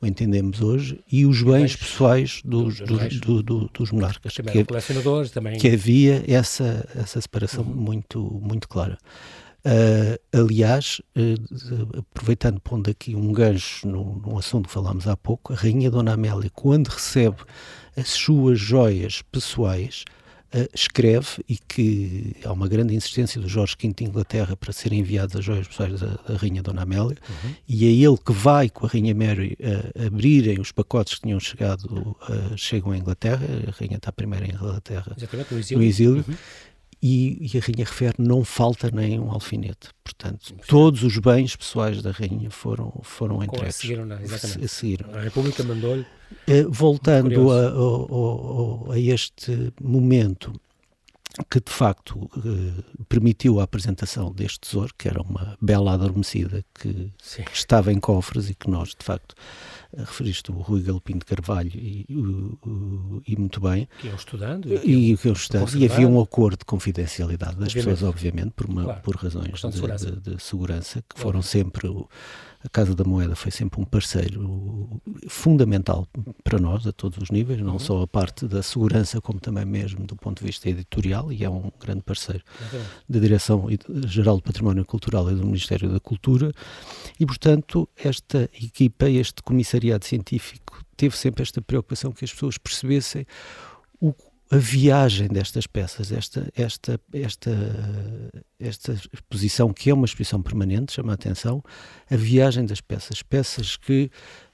o 0.00 0.06
entendemos 0.06 0.60
hoje, 0.60 1.00
e 1.10 1.24
os 1.24 1.42
bens, 1.42 1.52
bens 1.52 1.76
pessoais 1.76 2.42
dos, 2.44 2.80
dos, 2.80 2.88
dos, 2.88 3.20
do, 3.20 3.42
do, 3.42 3.70
dos 3.72 3.92
monarcas. 3.92 4.34
Que, 4.34 4.64
colecionadores 4.64 5.30
também. 5.30 5.56
Que 5.58 5.68
havia 5.68 6.24
essa, 6.26 6.88
essa 6.96 7.20
separação 7.20 7.62
uhum. 7.62 7.74
muito, 7.74 8.20
muito 8.42 8.68
clara. 8.68 8.98
Uh, 9.64 10.18
aliás, 10.36 11.00
uh, 11.16 11.98
aproveitando, 11.98 12.60
pondo 12.60 12.90
aqui 12.90 13.14
um 13.14 13.30
gancho 13.30 13.86
no, 13.86 14.16
no, 14.16 14.36
assunto 14.36 14.66
que 14.66 14.74
falámos 14.74 15.06
há 15.06 15.16
pouco, 15.16 15.52
a 15.52 15.56
Rainha 15.56 15.88
Dona 15.88 16.14
Amélia, 16.14 16.50
quando 16.52 16.88
recebe 16.88 17.36
as 17.96 18.08
suas 18.08 18.58
joias 18.58 19.22
pessoais, 19.30 20.04
uh, 20.52 20.68
escreve, 20.74 21.44
e 21.48 21.56
que 21.56 22.34
há 22.44 22.52
uma 22.52 22.66
grande 22.66 22.92
insistência 22.92 23.40
do 23.40 23.48
Jorge 23.48 23.76
V 23.80 23.92
de 23.92 24.02
Inglaterra 24.02 24.56
para 24.56 24.72
serem 24.72 24.98
enviadas 24.98 25.36
as 25.36 25.44
joias 25.44 25.68
pessoais 25.68 26.00
da, 26.00 26.18
da 26.26 26.36
Rainha 26.36 26.60
Dona 26.60 26.82
Amélia, 26.82 27.16
uhum. 27.28 27.54
e 27.68 27.86
é 27.86 28.04
ele 28.04 28.18
que 28.18 28.32
vai 28.32 28.68
com 28.68 28.84
a 28.84 28.88
Rainha 28.88 29.14
Mary 29.14 29.56
abrirem 30.04 30.60
os 30.60 30.72
pacotes 30.72 31.14
que 31.14 31.20
tinham 31.20 31.38
chegado, 31.38 32.16
chegam 32.56 32.90
à 32.90 32.98
Inglaterra, 32.98 33.46
a 33.68 33.70
Rainha 33.78 33.96
está 33.96 34.10
primeiro 34.10 34.44
em 34.44 34.54
Inglaterra, 34.54 35.14
Exatamente, 35.16 35.54
no 35.54 35.60
exílio. 35.60 35.78
No 35.78 35.84
exílio 35.88 36.24
uhum 36.26 36.34
e, 37.02 37.50
e, 37.52 37.58
a 37.58 37.60
rainha 37.60 37.84
refere 37.84 38.14
não 38.18 38.44
falta 38.44 38.88
nem 38.92 39.18
um 39.18 39.30
alfinete. 39.32 39.88
Portanto, 40.04 40.54
todos 40.68 41.02
os 41.02 41.18
bens 41.18 41.56
pessoais 41.56 42.00
da 42.00 42.12
rainha 42.12 42.48
foram, 42.48 42.92
foram 43.02 43.42
entregues. 43.42 43.76
Seguiram, 43.76 44.06
não, 44.06 44.20
exatamente. 44.20 44.68
Seguiram. 44.68 45.12
A 45.12 45.20
República 45.20 45.64
mandou-lhe. 45.64 46.06
Uh, 46.48 46.70
voltando 46.70 47.50
a, 47.50 48.92
a, 48.92 48.94
a, 48.94 48.98
este 48.98 49.72
momento 49.82 50.52
que 51.50 51.60
de 51.60 51.72
facto 51.72 52.30
uh, 52.36 53.04
permitiu 53.08 53.58
a 53.58 53.64
apresentação 53.64 54.32
deste 54.32 54.60
tesouro, 54.60 54.94
que 54.96 55.08
era 55.08 55.20
uma 55.20 55.56
bela 55.60 55.94
adormecida 55.94 56.64
que, 56.72 57.12
que 57.44 57.52
estava 57.52 57.92
em 57.92 57.98
cofres 57.98 58.48
e 58.48 58.54
que 58.54 58.70
nós, 58.70 58.90
de 58.90 59.04
facto, 59.04 59.34
referiste 59.96 60.50
o 60.50 60.54
Rui 60.54 60.82
Galopim 60.82 61.18
de 61.18 61.24
Carvalho 61.24 61.70
e, 61.74 62.06
e, 63.26 63.36
muito 63.36 63.60
bem. 63.60 63.88
Que 64.00 64.08
é 64.08 64.12
o 64.12 64.16
estudante. 64.16 64.68
E, 64.68 65.16
que 65.16 65.28
é 65.28 65.30
o 65.30 65.34
estudante. 65.34 65.78
E 65.78 65.84
havia 65.84 66.08
um 66.08 66.20
acordo 66.20 66.58
de 66.58 66.64
confidencialidade 66.64 67.56
das 67.56 67.68
obviamente. 67.68 67.90
pessoas, 67.90 68.02
obviamente, 68.02 68.50
por, 68.50 68.66
uma, 68.66 68.84
claro. 68.84 69.00
por 69.02 69.16
razões 69.16 69.60
de. 69.60 70.20
De, 70.20 70.36
de, 70.36 70.42
segurança. 70.42 71.02
que 71.02 71.20
foram 71.20 71.42
sempre 71.42 71.88
o, 71.88 72.08
a 72.64 72.68
Casa 72.68 72.94
da 72.94 73.04
Moeda 73.04 73.34
foi 73.34 73.50
sempre 73.50 73.80
um 73.80 73.84
parceiro 73.84 75.00
fundamental 75.28 76.06
para 76.44 76.58
nós, 76.58 76.86
a 76.86 76.92
todos 76.92 77.18
os 77.18 77.30
níveis, 77.30 77.60
não 77.60 77.74
uhum. 77.74 77.78
só 77.78 78.02
a 78.02 78.06
parte 78.06 78.46
da 78.46 78.62
segurança, 78.62 79.20
como 79.20 79.40
também 79.40 79.64
mesmo 79.64 80.06
do 80.06 80.14
ponto 80.14 80.40
de 80.40 80.46
vista 80.46 80.68
editorial, 80.68 81.32
e 81.32 81.44
é 81.44 81.50
um 81.50 81.72
grande 81.80 82.02
parceiro 82.02 82.42
uhum. 82.72 82.80
da 83.08 83.18
Direção-Geral 83.18 84.36
do 84.36 84.42
Património 84.42 84.84
Cultural 84.84 85.30
e 85.30 85.34
do 85.34 85.44
Ministério 85.44 85.88
da 85.90 85.98
Cultura, 85.98 86.52
e, 87.18 87.26
portanto, 87.26 87.88
esta 87.96 88.48
equipa, 88.54 89.08
este 89.08 89.42
comissariado 89.42 90.04
científico, 90.04 90.84
teve 90.96 91.16
sempre 91.16 91.42
esta 91.42 91.60
preocupação 91.60 92.12
que 92.12 92.24
as 92.24 92.32
pessoas 92.32 92.58
percebessem 92.58 93.26
o, 94.00 94.14
a 94.52 94.56
viagem 94.58 95.28
destas 95.28 95.66
peças, 95.66 96.12
esta, 96.12 96.46
esta, 96.54 97.00
esta, 97.10 97.50
esta 98.60 98.92
exposição, 99.10 99.72
que 99.72 99.88
é 99.88 99.94
uma 99.94 100.04
exposição 100.04 100.42
permanente, 100.42 100.92
chama 100.92 101.12
a 101.12 101.14
atenção, 101.14 101.64
a 102.10 102.16
viagem 102.16 102.66
das 102.66 102.78
peças. 102.78 103.22
Peças 103.22 103.78
que, 103.78 104.10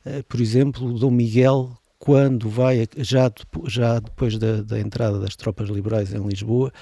eh, 0.06 0.22
por 0.22 0.40
exemplo, 0.40 0.96
Dom 0.96 1.11
Miguel, 1.11 1.76
quando 1.98 2.48
vai, 2.48 2.87
já, 2.98 3.28
já 3.66 3.98
depois 3.98 4.38
da, 4.38 4.62
da 4.62 4.78
entrada 4.78 5.18
das 5.18 5.34
tropas 5.34 5.68
liberais 5.68 6.14
em 6.14 6.24
Lisboa, 6.24 6.72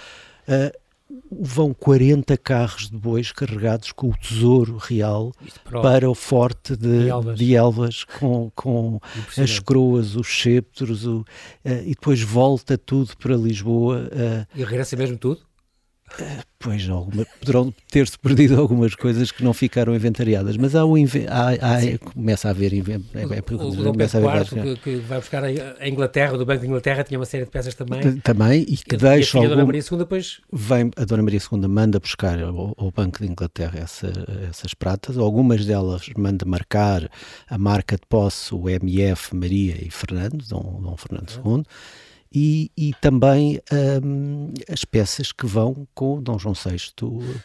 eh, 0.47 0.79
vão 1.31 1.73
40 1.73 2.37
carros 2.37 2.91
de 2.91 2.97
bois 2.97 3.31
carregados 3.31 3.93
com 3.93 4.09
o 4.09 4.17
tesouro 4.17 4.77
real 4.77 5.33
para 5.71 6.11
o 6.11 6.15
forte 6.15 6.77
de, 6.77 7.09
Elvas, 7.09 7.39
de 7.39 7.55
Elvas 7.55 8.05
com, 8.05 8.51
com 8.55 9.01
as 9.39 9.59
coroas, 9.61 10.17
os 10.17 10.27
ceptros, 10.27 11.07
o, 11.07 11.21
uh, 11.21 11.25
e 11.65 11.91
depois 11.91 12.21
volta 12.23 12.77
tudo 12.77 13.17
para 13.17 13.37
Lisboa. 13.37 14.09
Uh, 14.13 14.59
e 14.59 14.65
regressa 14.65 14.97
mesmo 14.97 15.17
tudo? 15.17 15.43
Pois, 16.59 16.89
alguma, 16.89 17.27
poderão 17.39 17.73
ter-se 17.91 18.19
perdido 18.19 18.59
algumas 18.61 18.95
coisas 18.95 19.31
que 19.31 19.45
não 19.45 19.53
ficaram 19.53 19.95
inventariadas, 19.95 20.57
mas 20.57 20.75
há 20.75 20.85
o 20.85 20.97
há, 20.97 21.51
há, 21.51 21.99
começa 22.13 22.49
a 22.49 22.51
haver 22.51 22.73
invent, 22.73 23.05
é, 23.15 23.23
é, 23.23 23.25
o, 23.25 23.69
o 23.69 23.93
começa 23.93 24.19
a 24.19 24.39
haver 24.39 24.49
que, 24.49 24.77
que, 24.77 24.97
vai 24.97 25.19
buscar 25.19 25.45
a 25.45 25.89
Inglaterra, 25.89 26.39
do 26.39 26.47
Banco 26.47 26.63
de 26.63 26.67
Inglaterra, 26.67 27.05
tinha 27.05 27.19
uma 27.19 27.27
série 27.27 27.45
de 27.45 27.51
peças 27.51 27.75
também. 27.75 28.17
Também, 28.19 28.63
e 28.63 28.77
que 28.77 28.95
e, 28.95 28.99
deixa 28.99 29.39
e 29.39 29.45
a, 29.45 29.49
Dona 29.49 29.65
Maria 29.65 29.83
II 29.83 29.99
depois... 29.99 30.41
Vem, 30.53 30.91
a 30.97 31.05
Dona 31.05 31.23
Maria 31.23 31.41
II 31.53 31.69
manda 31.69 32.01
buscar 32.01 32.43
ao, 32.43 32.75
ao 32.77 32.91
Banco 32.91 33.21
de 33.21 33.31
Inglaterra 33.31 33.79
essa, 33.79 34.11
essas 34.49 34.73
pratas, 34.73 35.19
algumas 35.19 35.65
delas 35.67 36.09
manda 36.17 36.47
marcar 36.47 37.09
a 37.49 37.59
marca 37.59 37.97
de 37.97 38.07
posse, 38.09 38.55
o 38.55 38.69
MF 38.69 39.37
Maria 39.37 39.77
e 39.81 39.91
Fernando, 39.91 40.43
Dom, 40.49 40.81
Dom 40.83 40.97
Fernando 40.97 41.31
II, 41.45 41.65
e, 42.33 42.71
e 42.77 42.93
também 43.01 43.61
um, 44.03 44.53
as 44.71 44.85
peças 44.85 45.33
que 45.33 45.47
vão 45.47 45.87
com 45.95 46.21
Dom 46.21 46.39
João 46.39 46.55
VI 46.55 46.77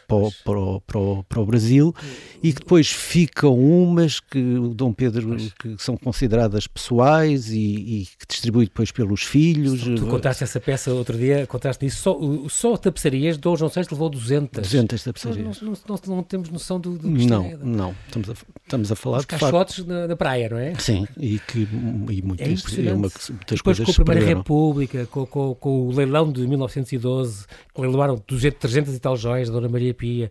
para, 0.06 0.16
o, 0.16 0.32
para, 0.44 0.58
o, 0.58 0.80
para, 0.80 0.98
o, 0.98 1.24
para 1.24 1.40
o 1.40 1.46
Brasil 1.46 1.94
e 2.42 2.52
que 2.52 2.60
depois 2.60 2.90
ficam 2.90 3.58
umas 3.58 4.20
que 4.20 4.38
o 4.38 4.74
Dom 4.74 4.92
Pedro 4.92 5.36
que 5.58 5.76
são 5.78 5.96
consideradas 5.96 6.66
pessoais 6.66 7.50
e, 7.50 7.58
e 7.58 8.08
que 8.18 8.26
distribui 8.28 8.66
depois 8.66 8.90
pelos 8.90 9.22
filhos. 9.22 9.82
Tu 9.82 10.06
contaste 10.06 10.44
essa 10.44 10.60
peça 10.60 10.92
outro 10.92 11.16
dia, 11.16 11.46
contaste 11.46 11.86
isso, 11.86 12.02
só, 12.02 12.18
só 12.48 12.76
tapeçarias, 12.76 13.36
Dom 13.38 13.56
João 13.56 13.70
VI 13.70 13.82
levou 13.90 14.10
200. 14.10 14.62
200 14.62 15.04
tapeçarias. 15.04 15.60
Não, 15.60 15.72
não, 15.72 15.78
não, 15.88 16.16
não 16.16 16.22
temos 16.22 16.50
noção 16.50 16.78
do, 16.78 16.98
do 16.98 17.12
que 17.12 17.26
Não, 17.26 17.44
é. 17.44 17.56
não, 17.62 17.94
estamos 18.06 18.30
a, 18.30 18.34
estamos 18.64 18.92
a 18.92 18.96
falar 18.96 19.18
Os 19.18 19.24
caixotes 19.24 19.84
na, 19.86 20.08
na, 20.08 20.16
praia, 20.16 20.48
não 20.50 20.58
é? 20.58 20.74
Sim, 20.74 21.06
e 21.18 21.38
que 21.38 21.60
e 21.60 22.22
muito, 22.22 22.42
é, 22.42 22.46
é 22.86 22.92
uma, 22.92 23.02
muitas 23.02 23.28
depois 23.28 23.62
coisas 23.62 23.86
com 23.86 23.90
a 23.92 24.04
Primeira 24.04 24.26
República 24.26 24.71
República, 24.72 25.06
com, 25.06 25.26
com, 25.26 25.54
com, 25.54 25.88
o 25.88 25.92
leilão 25.92 26.32
de 26.32 26.46
1912, 26.46 27.46
que 27.74 27.80
leiloaram 27.80 28.22
200, 28.26 28.58
300 28.58 28.94
e 28.94 28.98
tal 28.98 29.16
joias 29.16 29.48
da 29.48 29.54
Dona 29.54 29.68
Maria 29.68 29.92
Pia, 29.92 30.30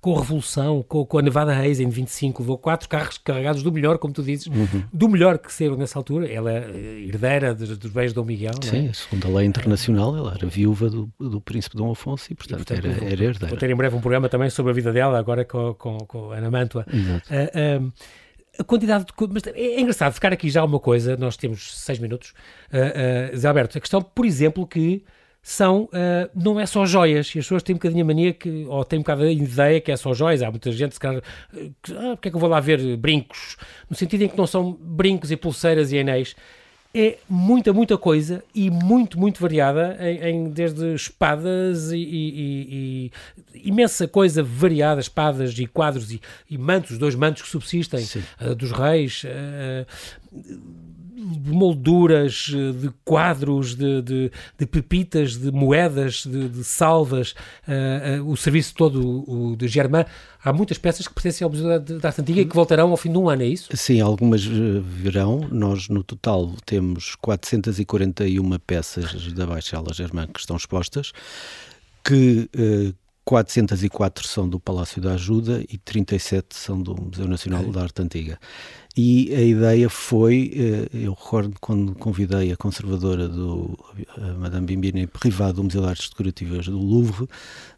com 0.00 0.16
a 0.16 0.20
Revolução, 0.20 0.82
com, 0.82 1.06
com 1.06 1.18
a 1.18 1.22
Nevada 1.22 1.52
Reis 1.52 1.78
em 1.78 1.88
25, 1.88 2.42
levou 2.42 2.58
quatro 2.58 2.88
carros 2.88 3.18
carregados 3.18 3.62
do 3.62 3.70
melhor, 3.70 3.98
como 3.98 4.12
tu 4.12 4.22
dizes, 4.22 4.48
uhum. 4.48 4.82
do 4.92 5.08
melhor 5.08 5.38
que 5.38 5.52
saíram 5.52 5.76
nessa 5.76 5.96
altura. 5.96 6.26
Ela 6.26 6.50
é 6.50 7.04
herdeira 7.06 7.54
dos, 7.54 7.78
dos 7.78 7.90
bens 7.92 8.08
de 8.08 8.14
Dom 8.14 8.24
Miguel. 8.24 8.54
Sim, 8.62 8.88
é? 8.88 8.92
segundo 8.92 9.28
a 9.28 9.38
lei 9.38 9.46
internacional, 9.46 10.16
ela 10.16 10.34
era 10.34 10.46
viúva 10.48 10.90
do, 10.90 11.08
do 11.20 11.40
príncipe 11.40 11.76
Dom 11.76 11.92
Afonso 11.92 12.32
e, 12.32 12.34
portanto, 12.34 12.62
e, 12.62 12.64
portanto 12.64 12.84
era, 12.84 13.04
era 13.12 13.24
herdeira. 13.24 13.46
Vou 13.46 13.56
ter 13.56 13.70
em 13.70 13.76
breve 13.76 13.94
um 13.94 14.00
programa 14.00 14.28
também 14.28 14.50
sobre 14.50 14.72
a 14.72 14.74
vida 14.74 14.92
dela, 14.92 15.18
agora 15.18 15.44
com, 15.44 15.72
com, 15.74 15.98
com 15.98 16.32
Ana 16.32 16.50
Mantua. 16.50 16.84
Exato. 16.92 17.28
Uh, 17.32 17.86
uh, 17.86 17.92
a 18.58 18.64
quantidade 18.64 19.04
de. 19.04 19.12
Mas 19.32 19.46
é, 19.46 19.58
é 19.58 19.80
engraçado 19.80 20.12
ficar 20.12 20.32
aqui 20.32 20.50
já 20.50 20.64
uma 20.64 20.78
coisa, 20.78 21.16
nós 21.16 21.36
temos 21.36 21.78
seis 21.78 21.98
minutos, 21.98 22.34
uh, 22.72 23.34
uh, 23.34 23.36
Zé 23.36 23.48
Alberto, 23.48 23.78
a 23.78 23.80
questão, 23.80 24.02
por 24.02 24.26
exemplo, 24.26 24.66
que 24.66 25.04
são, 25.42 25.84
uh, 25.84 26.30
não 26.34 26.60
é 26.60 26.66
só 26.66 26.86
joias, 26.86 27.26
e 27.34 27.38
as 27.38 27.44
pessoas 27.44 27.62
têm 27.62 27.74
um 27.74 27.78
bocadinho 27.78 28.04
a 28.04 28.06
mania 28.06 28.32
que, 28.32 28.64
ou 28.68 28.84
têm 28.84 29.00
um 29.00 29.02
bocado 29.02 29.24
a 29.24 29.32
ideia 29.32 29.80
que 29.80 29.90
é 29.90 29.96
só 29.96 30.14
joias, 30.14 30.42
há 30.42 30.50
muita 30.50 30.70
gente, 30.70 30.94
se 30.94 31.00
calhar, 31.00 31.20
que, 31.82 31.92
ah, 31.92 32.10
porque 32.14 32.28
é 32.28 32.30
que 32.30 32.36
eu 32.36 32.40
vou 32.40 32.48
lá 32.48 32.60
ver 32.60 32.96
brincos? 32.96 33.56
No 33.90 33.96
sentido 33.96 34.22
em 34.22 34.28
que 34.28 34.38
não 34.38 34.46
são 34.46 34.72
brincos 34.72 35.32
e 35.32 35.36
pulseiras 35.36 35.90
e 35.90 35.98
anéis, 35.98 36.36
é 36.94 37.18
muita, 37.28 37.72
muita 37.72 37.96
coisa 37.96 38.44
e 38.54 38.70
muito, 38.70 39.18
muito 39.18 39.40
variada, 39.40 39.96
em, 40.00 40.28
em 40.28 40.50
desde 40.50 40.94
espadas 40.94 41.90
e, 41.90 41.96
e, 41.96 43.10
e, 43.54 43.68
imensa 43.68 44.06
coisa 44.06 44.42
variada, 44.42 45.00
espadas 45.00 45.58
e 45.58 45.66
quadros 45.66 46.12
e, 46.12 46.20
e 46.50 46.58
mantos, 46.58 46.98
dois 46.98 47.14
mantos 47.14 47.42
que 47.42 47.48
subsistem 47.48 48.06
uh, 48.40 48.54
dos 48.54 48.72
reis. 48.72 49.22
Uh, 49.24 49.86
molduras, 51.22 52.50
de 52.80 52.90
quadros, 53.04 53.74
de, 53.74 54.02
de, 54.02 54.32
de 54.58 54.66
pepitas, 54.66 55.36
de 55.36 55.50
moedas, 55.50 56.24
de, 56.26 56.48
de 56.48 56.64
salvas, 56.64 57.34
uh, 57.68 58.22
uh, 58.22 58.30
o 58.30 58.36
serviço 58.36 58.74
todo 58.74 59.24
o, 59.28 59.56
de 59.56 59.68
Germain. 59.68 60.04
Há 60.44 60.52
muitas 60.52 60.76
peças 60.76 61.06
que 61.06 61.14
pertencem 61.14 61.44
ao 61.44 61.50
Museu 61.50 61.78
da 61.78 62.08
Arte 62.08 62.20
Antiga 62.20 62.40
e 62.40 62.44
que 62.44 62.54
voltarão 62.54 62.90
ao 62.90 62.96
fim 62.96 63.12
de 63.12 63.18
um 63.18 63.28
ano, 63.28 63.42
é 63.42 63.46
isso? 63.46 63.68
Sim, 63.76 64.00
algumas 64.00 64.44
eh, 64.44 64.80
virão. 64.82 65.46
Nós, 65.52 65.88
no 65.88 66.02
total, 66.02 66.52
temos 66.66 67.14
441 67.14 68.58
peças 68.58 69.32
da 69.32 69.46
Baixela 69.46 69.94
Germain 69.94 70.26
que 70.26 70.40
estão 70.40 70.56
expostas, 70.56 71.12
que 72.04 72.50
uh, 72.56 72.94
404 73.24 74.26
são 74.26 74.48
do 74.48 74.58
Palácio 74.58 75.00
da 75.00 75.12
Ajuda 75.12 75.64
e 75.68 75.78
37 75.78 76.56
são 76.56 76.82
do 76.82 77.00
Museu 77.00 77.28
Nacional 77.28 77.64
da 77.70 77.82
Arte 77.82 78.02
Antiga. 78.02 78.38
E 78.94 79.34
a 79.34 79.40
ideia 79.40 79.88
foi, 79.88 80.52
eh, 80.54 80.88
eu 80.92 81.14
recordo 81.14 81.54
quando 81.60 81.94
convidei 81.94 82.52
a 82.52 82.56
conservadora 82.58 83.26
do 83.26 83.78
a 84.18 84.34
Madame 84.34 84.66
Bimbini 84.66 85.06
privada 85.06 85.54
do 85.54 85.64
Museu 85.64 85.80
de 85.80 85.88
Artes 85.88 86.10
Decorativas 86.10 86.66
do 86.66 86.78
Louvre, 86.78 87.26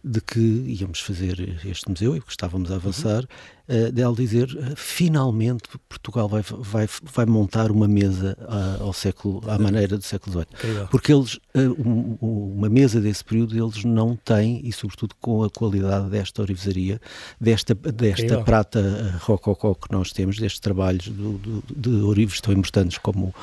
de 0.02 0.20
que 0.20 0.40
íamos 0.40 0.98
fazer 0.98 1.60
este 1.64 1.88
museu 1.88 2.16
e 2.16 2.20
que 2.20 2.30
estávamos 2.30 2.72
a 2.72 2.74
avançar, 2.74 3.20
uhum. 3.20 3.26
Uh, 3.68 3.92
dela 3.92 4.14
dizer, 4.14 4.48
uh, 4.48 4.76
finalmente 4.76 5.62
Portugal 5.88 6.28
vai, 6.28 6.42
vai, 6.42 6.88
vai 7.02 7.26
montar 7.26 7.70
uma 7.70 7.88
mesa 7.88 8.36
uh, 8.40 8.84
ao 8.84 8.92
século, 8.92 9.42
à 9.48 9.58
maneira 9.58 9.96
do 9.96 10.04
século 10.04 10.44
XVIII. 10.60 10.86
Porque 10.90 11.12
eles, 11.12 11.38
um, 11.54 12.16
uma 12.20 12.68
mesa 12.68 13.00
desse 13.00 13.24
período, 13.24 13.56
eles 13.56 13.84
não 13.84 14.16
têm, 14.16 14.60
e 14.64 14.72
sobretudo 14.72 15.14
com 15.20 15.42
a 15.42 15.50
qualidade 15.50 16.08
desta 16.10 16.42
orivesaria, 16.42 17.00
desta, 17.40 17.74
desta 17.74 18.42
prata 18.42 19.18
rococó 19.20 19.74
que 19.74 19.90
nós 19.90 20.12
temos, 20.12 20.38
destes 20.38 20.60
trabalhos 20.60 21.08
do, 21.08 21.32
do, 21.38 21.64
de 21.74 21.90
orives 22.04 22.40
tão 22.40 22.52
importantes 22.52 22.98
como 22.98 23.34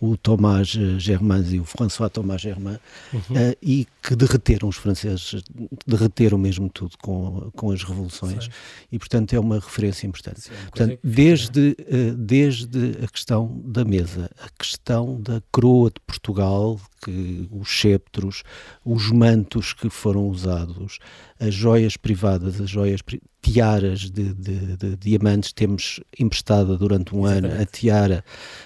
o 0.00 0.16
Thomas 0.16 0.68
Germain 0.98 1.44
e 1.50 1.60
o 1.60 1.64
François 1.64 2.10
Thomas 2.10 2.40
Germain, 2.40 2.78
uhum. 3.12 3.20
uh, 3.20 3.56
e 3.62 3.86
que 4.02 4.14
derreteram 4.14 4.68
os 4.68 4.76
franceses, 4.76 5.42
derreteram 5.86 6.38
mesmo 6.38 6.68
tudo 6.68 6.96
com, 6.98 7.50
com 7.54 7.70
as 7.70 7.82
revoluções, 7.82 8.44
Sim. 8.44 8.50
e 8.92 8.98
portanto 8.98 9.32
é 9.32 9.40
uma 9.40 9.56
referência 9.56 10.06
importante. 10.06 10.42
Sim, 10.42 10.52
é 10.52 10.62
portanto, 10.64 10.98
desde, 11.02 11.76
uh, 11.80 12.14
desde 12.16 12.98
a 13.02 13.08
questão 13.08 13.60
da 13.64 13.84
mesa, 13.84 14.30
a 14.38 14.48
questão 14.58 15.20
da 15.20 15.42
coroa 15.50 15.90
de 15.90 16.00
Portugal, 16.06 16.80
que 17.02 17.48
os 17.50 17.68
ceptros, 17.80 18.42
os 18.84 19.10
mantos 19.10 19.72
que 19.72 19.88
foram 19.90 20.28
usados, 20.28 20.98
as 21.38 21.54
joias 21.54 21.96
privadas, 21.96 22.60
as 22.60 22.70
joias 22.70 23.00
tiaras 23.42 24.10
de, 24.10 24.34
de, 24.34 24.76
de, 24.76 24.96
diamantes, 24.96 25.52
temos 25.52 26.00
emprestada 26.18 26.76
durante 26.76 27.14
um 27.14 27.26
Exatamente. 27.26 27.54
ano 27.54 27.62
a 27.62 27.66
tiara 27.66 28.24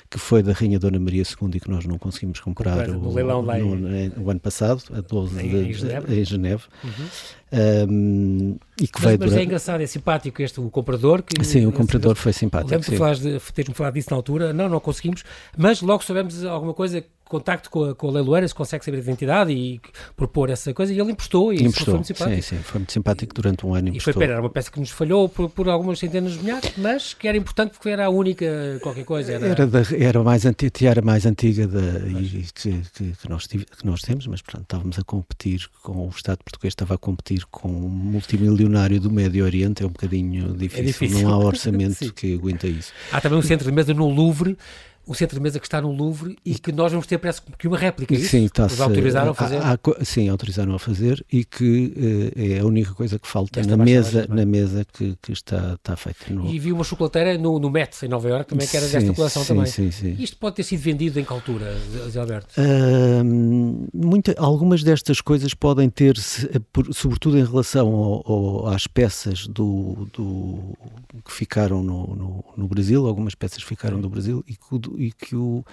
que 0.09 0.18
foi 0.18 0.42
da 0.42 0.52
Rainha 0.52 0.78
Dona 0.78 0.98
Maria 0.98 1.22
II 1.22 1.50
e 1.55 1.61
que 1.61 1.70
nós 1.70 1.84
não 1.84 1.98
conseguimos 1.98 2.40
comprar 2.40 2.88
o, 2.88 2.94
no 2.94 3.12
leilão 3.12 3.42
lá 3.42 3.59
no, 3.59 3.76
no, 3.76 4.30
ano 4.30 4.40
passado, 4.40 4.82
a 4.92 5.00
12 5.00 5.38
em, 5.38 5.48
de, 5.48 5.57
em 5.57 5.72
Genebra. 5.72 6.14
Em 6.14 6.24
Geneve. 6.24 6.62
Uhum. 6.82 7.88
Um, 7.90 8.59
e 8.81 8.89
que 8.89 9.03
mas, 9.03 9.18
mas 9.18 9.37
é 9.37 9.45
engraçado, 9.45 9.83
é 9.83 9.87
simpático 9.87 10.41
este, 10.41 10.59
o 10.59 10.70
comprador. 10.70 11.22
Que, 11.22 11.45
sim, 11.45 11.66
o 11.66 11.72
comprador 11.72 12.16
foi 12.16 12.33
simpático. 12.33 12.70
Lembro-me 12.70 13.16
de 13.16 13.53
teres-me 13.53 13.74
falado 13.74 13.95
disso 13.95 14.09
na 14.11 14.16
altura. 14.16 14.53
Não, 14.55 14.68
não 14.68 14.81
conseguimos, 14.81 15.22
mas 15.57 15.83
logo 15.83 16.03
soubemos 16.03 16.45
alguma 16.45 16.72
coisa 16.72 17.05
contacto 17.31 17.70
com 17.70 17.85
a, 17.85 17.95
com 17.95 18.09
a 18.09 18.11
leiloeira, 18.11 18.49
se 18.49 18.55
consegue 18.55 18.85
saber 18.85 18.97
a 18.97 19.01
identidade 19.01 19.53
e 19.53 19.81
propor 20.16 20.51
essa 20.51 20.74
coisa, 20.74 20.93
e 20.93 20.99
ele 20.99 21.12
emprestou, 21.12 21.53
e 21.53 21.59
emprestou, 21.59 21.85
foi 21.85 21.95
muito 21.95 22.07
simpático. 22.09 22.43
Sim, 22.43 22.57
sim, 22.57 22.62
foi 22.62 22.78
muito 22.81 22.93
simpático 22.93 23.33
durante 23.33 23.64
um 23.64 23.72
ano. 23.72 23.95
E 23.95 24.01
foi 24.01 24.12
pena, 24.12 24.33
era 24.33 24.41
uma 24.41 24.51
peça 24.51 24.68
que 24.68 24.81
nos 24.81 24.91
falhou 24.91 25.28
por, 25.28 25.49
por 25.49 25.68
algumas 25.68 26.01
centenas 26.01 26.33
de 26.33 26.41
milhares, 26.41 26.72
mas 26.76 27.14
que 27.14 27.28
era 27.28 27.39
importante 27.39 27.70
porque 27.70 27.89
era 27.89 28.07
a 28.07 28.11
única 28.11 28.81
qualquer 28.83 29.05
coisa. 29.05 29.35
Era, 29.35 29.47
era, 29.47 29.66
da, 29.66 29.81
era 29.97 30.24
mais 30.24 30.45
antiga, 30.45 30.91
era 30.91 31.03
mais 31.03 31.24
antiga 31.24 31.68
da, 31.68 31.81
e, 32.09 32.47
que, 32.53 32.83
que, 32.95 33.12
que, 33.12 33.28
nós 33.28 33.47
tive, 33.47 33.64
que 33.64 33.87
nós 33.87 34.01
temos, 34.03 34.26
mas 34.26 34.43
portanto 34.43 34.64
estávamos 34.64 34.99
a 34.99 35.05
competir 35.05 35.68
com 35.85 36.07
o 36.07 36.09
Estado 36.09 36.41
português, 36.45 36.72
estava 36.72 36.95
a 36.95 36.99
competir 36.99 37.47
com 37.49 37.68
um 37.68 38.18
multimilionário 38.70 39.00
do 39.00 39.10
Médio 39.10 39.44
Oriente, 39.44 39.82
é 39.82 39.86
um 39.86 39.90
bocadinho 39.90 40.54
difícil, 40.54 40.82
é 40.82 40.86
difícil. 40.86 41.22
não 41.22 41.32
há 41.32 41.38
orçamento 41.38 42.12
que 42.14 42.34
aguenta 42.34 42.66
isso. 42.66 42.92
Há 43.12 43.20
também 43.20 43.38
um 43.38 43.42
centro 43.42 43.66
de 43.66 43.72
mesa 43.72 43.92
no 43.92 44.08
Louvre, 44.08 44.56
o 45.11 45.14
centro 45.14 45.36
de 45.36 45.42
mesa 45.42 45.58
que 45.58 45.66
está 45.66 45.82
no 45.82 45.90
Louvre 45.90 46.38
e 46.46 46.54
que 46.54 46.70
nós 46.70 46.92
vamos 46.92 47.04
ter, 47.04 47.18
parece 47.18 47.42
que 47.58 47.66
uma 47.66 47.76
réplica. 47.76 48.14
É 48.14 48.18
sim, 48.18 48.44
está 48.44 48.66
Os 48.66 48.80
autorizaram 48.80 49.32
a 49.32 49.34
fazer? 49.34 49.61
Sim, 50.04 50.28
autorizaram 50.28 50.72
a 50.72 50.78
fazer 50.78 51.26
e 51.32 51.44
que 51.44 52.32
uh, 52.36 52.40
é 52.40 52.61
a 52.61 52.64
única 52.64 52.94
coisa 52.94 53.18
que 53.18 53.26
falta 53.26 53.61
na 53.64 53.76
mesa, 53.76 54.28
na 54.28 54.46
mesa 54.46 54.86
que, 54.92 55.18
que 55.20 55.32
está, 55.32 55.74
está 55.74 55.96
feita. 55.96 56.32
No... 56.32 56.46
E 56.46 56.61
vi 56.61 56.70
uma 56.70 56.84
chocolateira 56.84 57.36
no, 57.36 57.58
no 57.58 57.68
Met, 57.68 58.06
em 58.06 58.08
Nova 58.08 58.28
Iorque, 58.28 58.50
também 58.50 58.68
que 58.68 58.76
era 58.76 58.86
sim, 58.86 58.98
desta 58.98 59.12
coleção 59.12 59.42
sim, 59.42 59.48
também. 59.48 59.66
Sim, 59.66 59.90
sim. 59.90 60.14
Isto 60.16 60.36
pode 60.36 60.54
ter 60.54 60.62
sido 60.62 60.78
vendido 60.78 61.18
em 61.18 61.24
que 61.24 61.32
altura, 61.32 61.76
Zé 62.08 62.20
Alberto? 62.20 62.54
Uh, 62.56 63.88
muita, 63.92 64.32
algumas 64.38 64.84
destas 64.84 65.20
coisas 65.20 65.54
podem 65.54 65.90
ter, 65.90 66.14
sobretudo 66.92 67.36
em 67.36 67.44
relação 67.44 67.88
ao, 67.88 68.32
ao, 68.32 68.68
às 68.68 68.86
peças 68.86 69.48
do, 69.48 70.08
do, 70.12 70.76
que 71.24 71.32
ficaram 71.32 71.82
no, 71.82 72.14
no, 72.14 72.44
no 72.56 72.68
Brasil, 72.68 73.08
algumas 73.08 73.34
peças 73.34 73.61
ficaram 73.61 74.00
do 74.00 74.08
Brasil 74.08 74.44
e 74.46 74.52
que, 74.52 74.99
e 75.01 75.12
que 75.12 75.34
o 75.34 75.64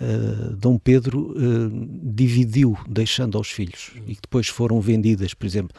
uh, 0.00 0.56
Dom 0.56 0.78
Pedro 0.78 1.32
uh, 1.32 1.88
dividiu, 2.02 2.76
deixando 2.88 3.36
aos 3.36 3.50
filhos, 3.50 3.92
e 4.06 4.14
que 4.14 4.22
depois 4.22 4.48
foram 4.48 4.80
vendidas, 4.80 5.34
por 5.34 5.46
exemplo, 5.46 5.76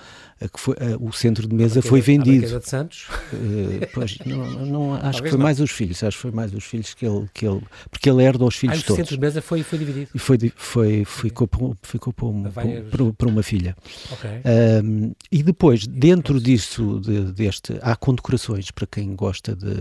foi, 0.56 0.76
o 1.00 1.12
centro 1.12 1.48
de 1.48 1.56
mesa 1.56 1.82
foi 1.82 2.02
vendido. 2.02 2.56
A 2.56 2.60
de 2.60 2.70
Santos? 2.70 3.08
Uh, 3.34 3.88
pois, 3.94 4.18
não, 4.26 4.66
não 4.66 4.94
acho 4.94 5.02
Talvez 5.02 5.22
que 5.22 5.30
foi 5.30 5.38
não. 5.38 5.44
mais 5.44 5.60
os 5.60 5.72
filhos, 5.72 6.04
acho 6.04 6.18
que 6.18 6.22
foi 6.22 6.32
mais 6.32 6.54
os 6.54 6.64
filhos 6.64 6.94
que 6.94 7.06
ele, 7.06 7.28
que 7.34 7.46
ele 7.48 7.62
porque 7.90 8.10
ele 8.10 8.24
herda 8.24 8.46
os 8.46 8.56
filhos 8.56 8.80
ah, 8.80 8.82
todos. 8.82 8.94
O 8.94 9.02
centro 9.02 9.16
de 9.16 9.22
mesa 9.22 9.42
foi, 9.42 9.64
foi 9.64 9.80
dividido? 9.80 10.10
E 10.14 10.20
foi, 10.20 10.38
foi, 10.56 11.06
ficou, 11.06 11.50
ficou 11.82 12.14
para, 12.14 12.26
um, 12.26 12.44
para, 12.44 13.14
para, 13.14 13.28
uma 13.28 13.44
filha. 13.44 13.76
Okay. 14.12 14.42
Um, 14.84 15.14
e 15.32 15.44
depois, 15.44 15.86
dentro 15.86 16.40
disso, 16.40 17.00
de, 17.00 17.32
deste, 17.32 17.78
há 17.82 17.96
condecorações, 17.96 18.72
para 18.72 18.88
quem 18.88 19.16
gosta 19.16 19.56
de, 19.56 19.76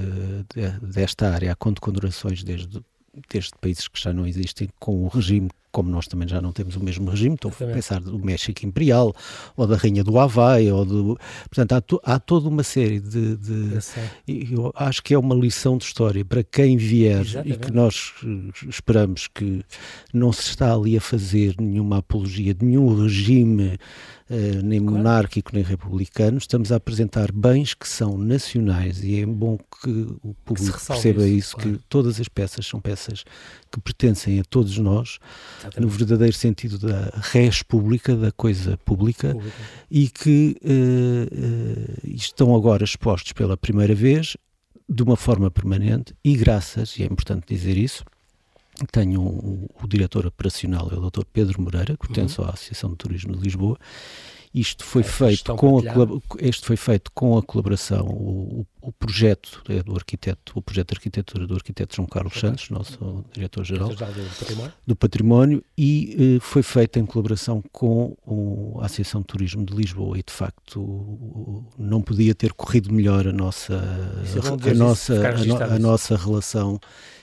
de, 0.55 0.87
desta 0.93 1.31
área, 1.31 1.53
há 1.53 1.55
condecorações 1.55 2.43
desde 2.43 2.83
desde 3.31 3.53
países 3.61 3.89
que 3.89 4.01
já 4.01 4.13
não 4.13 4.27
existem 4.27 4.69
com 4.79 5.05
o 5.05 5.09
regime, 5.09 5.51
como 5.73 5.91
nós 5.91 6.07
também 6.07 6.29
já 6.29 6.41
não 6.41 6.53
temos 6.53 6.77
o 6.77 6.81
mesmo 6.81 7.09
regime, 7.09 7.35
estou 7.35 7.51
a 7.51 7.73
pensar 7.73 8.01
do 8.01 8.19
México 8.19 8.67
Imperial, 8.67 9.15
ou 9.57 9.67
da 9.67 9.77
Rainha 9.77 10.03
do 10.03 10.19
Havaí, 10.19 10.71
ou 10.71 10.85
do... 10.85 11.19
Portanto, 11.49 11.73
há, 11.73 11.81
to, 11.81 12.01
há 12.05 12.19
toda 12.19 12.49
uma 12.49 12.63
série 12.63 13.01
de... 13.01 13.37
de 13.37 13.79
eu 14.53 14.73
acho 14.75 15.03
que 15.03 15.15
é 15.15 15.19
uma 15.19 15.35
lição 15.35 15.79
de 15.79 15.85
história 15.85 16.25
para 16.25 16.43
quem 16.43 16.77
vier 16.77 17.21
Exatamente. 17.21 17.57
e 17.57 17.59
que 17.59 17.73
nós 17.73 18.13
eh, 18.25 18.69
esperamos 18.69 19.29
que 19.29 19.65
não 20.13 20.33
se 20.33 20.43
está 20.43 20.75
ali 20.75 20.97
a 20.97 21.01
fazer 21.01 21.55
nenhuma 21.61 21.99
apologia 21.99 22.53
de 22.53 22.65
nenhum 22.65 23.03
regime 23.03 23.79
nem 24.63 24.81
claro. 24.81 24.97
monárquico 24.97 25.51
nem 25.53 25.63
republicano, 25.63 26.39
estamos 26.39 26.71
a 26.71 26.77
apresentar 26.77 27.33
bens 27.33 27.75
que 27.75 27.89
são 27.89 28.17
nacionais 28.17 29.03
e 29.03 29.21
é 29.21 29.27
bom 29.27 29.59
que 29.59 29.91
o 30.23 30.35
público 30.45 30.79
que 30.79 30.87
perceba 30.87 31.27
isso, 31.27 31.37
isso 31.37 31.57
claro. 31.57 31.79
que 31.79 31.85
todas 31.89 32.21
as 32.21 32.29
peças 32.29 32.67
são 32.67 32.81
peças 32.81 33.25
que 33.71 33.81
pertencem 33.81 34.39
a 34.39 34.45
todos 34.45 34.79
nós, 34.79 35.19
Exatamente. 35.61 35.81
no 35.81 35.89
verdadeiro 35.89 36.37
sentido 36.37 36.79
da 36.79 37.11
res 37.33 37.63
pública, 37.63 38.17
da 38.17 38.31
coisa 38.31 38.77
pública, 38.85 39.33
pública. 39.33 39.57
e 39.91 40.09
que 40.09 40.57
uh, 40.63 42.07
uh, 42.07 42.15
estão 42.15 42.55
agora 42.55 42.85
expostos 42.85 43.33
pela 43.33 43.57
primeira 43.57 43.95
vez 43.95 44.37
de 44.89 45.03
uma 45.03 45.17
forma 45.17 45.51
permanente 45.51 46.15
e 46.25 46.37
graças, 46.37 46.99
e 46.99 47.03
é 47.03 47.07
importante 47.07 47.45
dizer 47.49 47.77
isso, 47.77 48.05
tenho 48.87 49.21
um, 49.21 49.67
o 49.83 49.87
diretor 49.87 50.27
operacional, 50.27 50.91
é 50.91 50.97
o 50.97 51.11
Dr. 51.11 51.25
Pedro 51.33 51.61
Moreira, 51.61 51.97
que 51.97 52.07
pertence 52.07 52.41
uhum. 52.41 52.47
à 52.47 52.51
Associação 52.51 52.91
de 52.91 52.97
Turismo 52.97 53.37
de 53.37 53.43
Lisboa. 53.43 53.79
Isto 54.53 54.85
foi, 54.85 55.03
é, 55.03 55.05
feito 55.05 55.55
com 55.55 55.79
a, 55.79 55.83
este 56.41 56.67
foi 56.67 56.77
feito 56.77 57.13
com 57.13 57.39
a 57.39 57.43
colaboração, 57.43 58.07
o, 58.07 58.67
o 58.83 58.93
projeto 58.93 59.63
é 59.69 59.83
do 59.83 59.95
arquiteto, 59.95 60.53
o 60.57 60.63
projeto 60.63 60.89
de 60.89 60.95
arquitetura 60.97 61.47
do 61.47 61.55
arquiteto 61.55 61.97
João 61.97 62.09
Carlos. 62.09 62.35
Santos, 62.35 62.71
nosso 62.71 63.25
diretor-geral 63.33 63.89
do 63.89 63.97
património. 63.97 64.73
do 64.87 64.97
património, 64.97 65.65
e 65.77 66.37
uh, 66.37 66.41
foi 66.41 66.63
feito 66.63 66.99
em 66.99 67.05
colaboração 67.05 67.63
com 67.73 68.17
o, 68.27 68.79
a 68.81 68.87
Associação 68.87 69.21
de 69.21 69.27
Turismo 69.27 69.65
de 69.65 69.75
Lisboa 69.75 70.19
e 70.19 70.23
de 70.23 70.33
facto 70.33 71.65
não 71.79 72.01
podia 72.01 72.35
ter 72.35 72.53
corrido 72.53 72.93
melhor 72.93 73.27
a 73.27 73.33
nossa, 73.33 73.75
é 73.75 74.69
a, 74.69 74.71
a 74.71 74.75
nossa, 74.75 75.15
a, 75.29 75.75
a 75.75 75.79
nossa 75.79 76.17
relação 76.17 76.81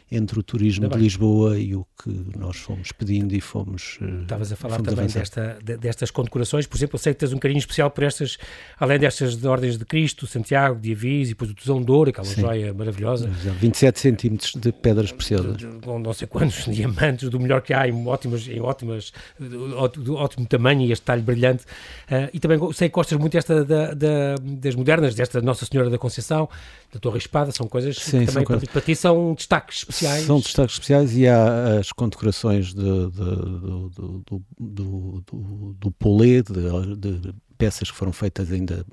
entre 0.10 0.39
o 0.39 0.43
turismo 0.43 0.88
de 0.88 0.97
Lisboa 0.97 1.60
e 1.60 1.76
o 1.76 1.86
que 2.01 2.10
nós 2.38 2.58
fomos 2.58 2.91
pedindo 2.93 3.36
e 3.36 3.41
fomos. 3.41 3.99
Eh, 4.01 4.22
Estavas 4.22 4.51
a 4.53 4.55
falar 4.55 4.82
também 4.82 5.08
desta, 5.08 5.60
destas 5.62 6.12
condecorações, 6.12 6.66
por 6.66 6.78
exemplo, 6.78 6.95
eu 6.95 6.99
sei 6.99 7.14
que 7.14 7.20
tens 7.20 7.34
um 7.34 7.38
carinho 7.38 7.58
especial 7.58 7.91
por 7.91 8.03
estas, 8.05 8.38
além 8.80 8.99
destas 8.99 9.36
de 9.36 9.45
Ordens 9.45 9.78
de 9.78 9.84
Cristo, 9.84 10.26
Santiago, 10.26 10.80
de 10.80 10.93
Avis 10.93 11.30
e 11.30 11.36
depois 11.48 11.52
o 11.52 11.56
Tesão 11.56 11.82
de 11.82 11.91
Ouro, 11.91 12.10
aquela 12.10 12.28
Sim. 12.28 12.41
joia 12.41 12.74
maravilhosa. 12.74 13.28
27 13.28 14.00
centímetros 14.00 14.54
de 14.54 14.72
pedras 14.72 15.12
preciosas. 15.12 15.58
De, 15.58 15.68
de, 15.68 15.80
de, 15.80 15.88
não 15.88 16.14
sei 16.14 16.28
quantos 16.28 16.66
diamantes, 16.74 17.30
do 17.30 17.39
melhor 17.39 17.62
que 17.62 17.74
há, 17.74 17.88
em 17.88 18.08
ótimas, 18.08 18.48
em 18.48 18.60
ótimas, 18.60 19.14
de, 19.39 20.12
ótimo 20.12 20.45
tamanho 20.45 20.82
e 20.82 20.91
este 20.91 21.04
talho 21.04 21.22
brilhante. 21.22 21.64
Uh, 21.64 22.30
e 22.34 22.39
também 22.39 22.60
sei 22.74 22.89
que 22.89 22.95
gostas 22.95 23.18
muito 23.18 23.34
desta, 23.34 23.64
da, 23.64 23.93
da, 23.93 24.36
das 24.41 24.76
modernas, 24.76 25.16
desta 25.16 25.41
Nossa 25.41 25.66
Senhora 25.66 25.89
da 25.89 25.98
Conceição, 25.98 26.50
da 26.91 27.00
Torre 27.00 27.18
Espada, 27.18 27.52
são 27.52 27.68
coisas 27.68 27.98
Sim, 27.98 28.26
que 28.26 28.28
também 28.28 28.45
para, 28.45 28.60
para 28.60 28.82
ti 28.82 28.95
são 28.95 29.34
destaques 29.34 29.80
especiais. 29.80 30.24
São 30.26 30.39
destaques 30.39 30.76
especiais 30.76 31.18
e 31.18 31.28
há 31.28 31.80
as 31.80 31.91
condecorações 31.91 32.74
de, 32.74 32.82
de, 32.84 33.10
do, 33.10 33.89
do, 33.89 34.43
do, 34.60 35.24
do, 35.32 35.76
do 35.80 35.91
Polé, 35.91 36.41
de, 36.41 37.34
peças 37.58 37.89
que 37.89 37.98
foram 37.98 38.14
feitas 38.14 38.52
ainda 38.52 38.86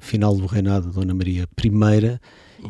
final 0.00 0.36
do 0.36 0.46
reinado 0.46 0.88
de 0.88 0.94
Dona 0.94 1.14
Maria 1.14 1.48
I 1.64 1.68
uhum. 1.68 2.18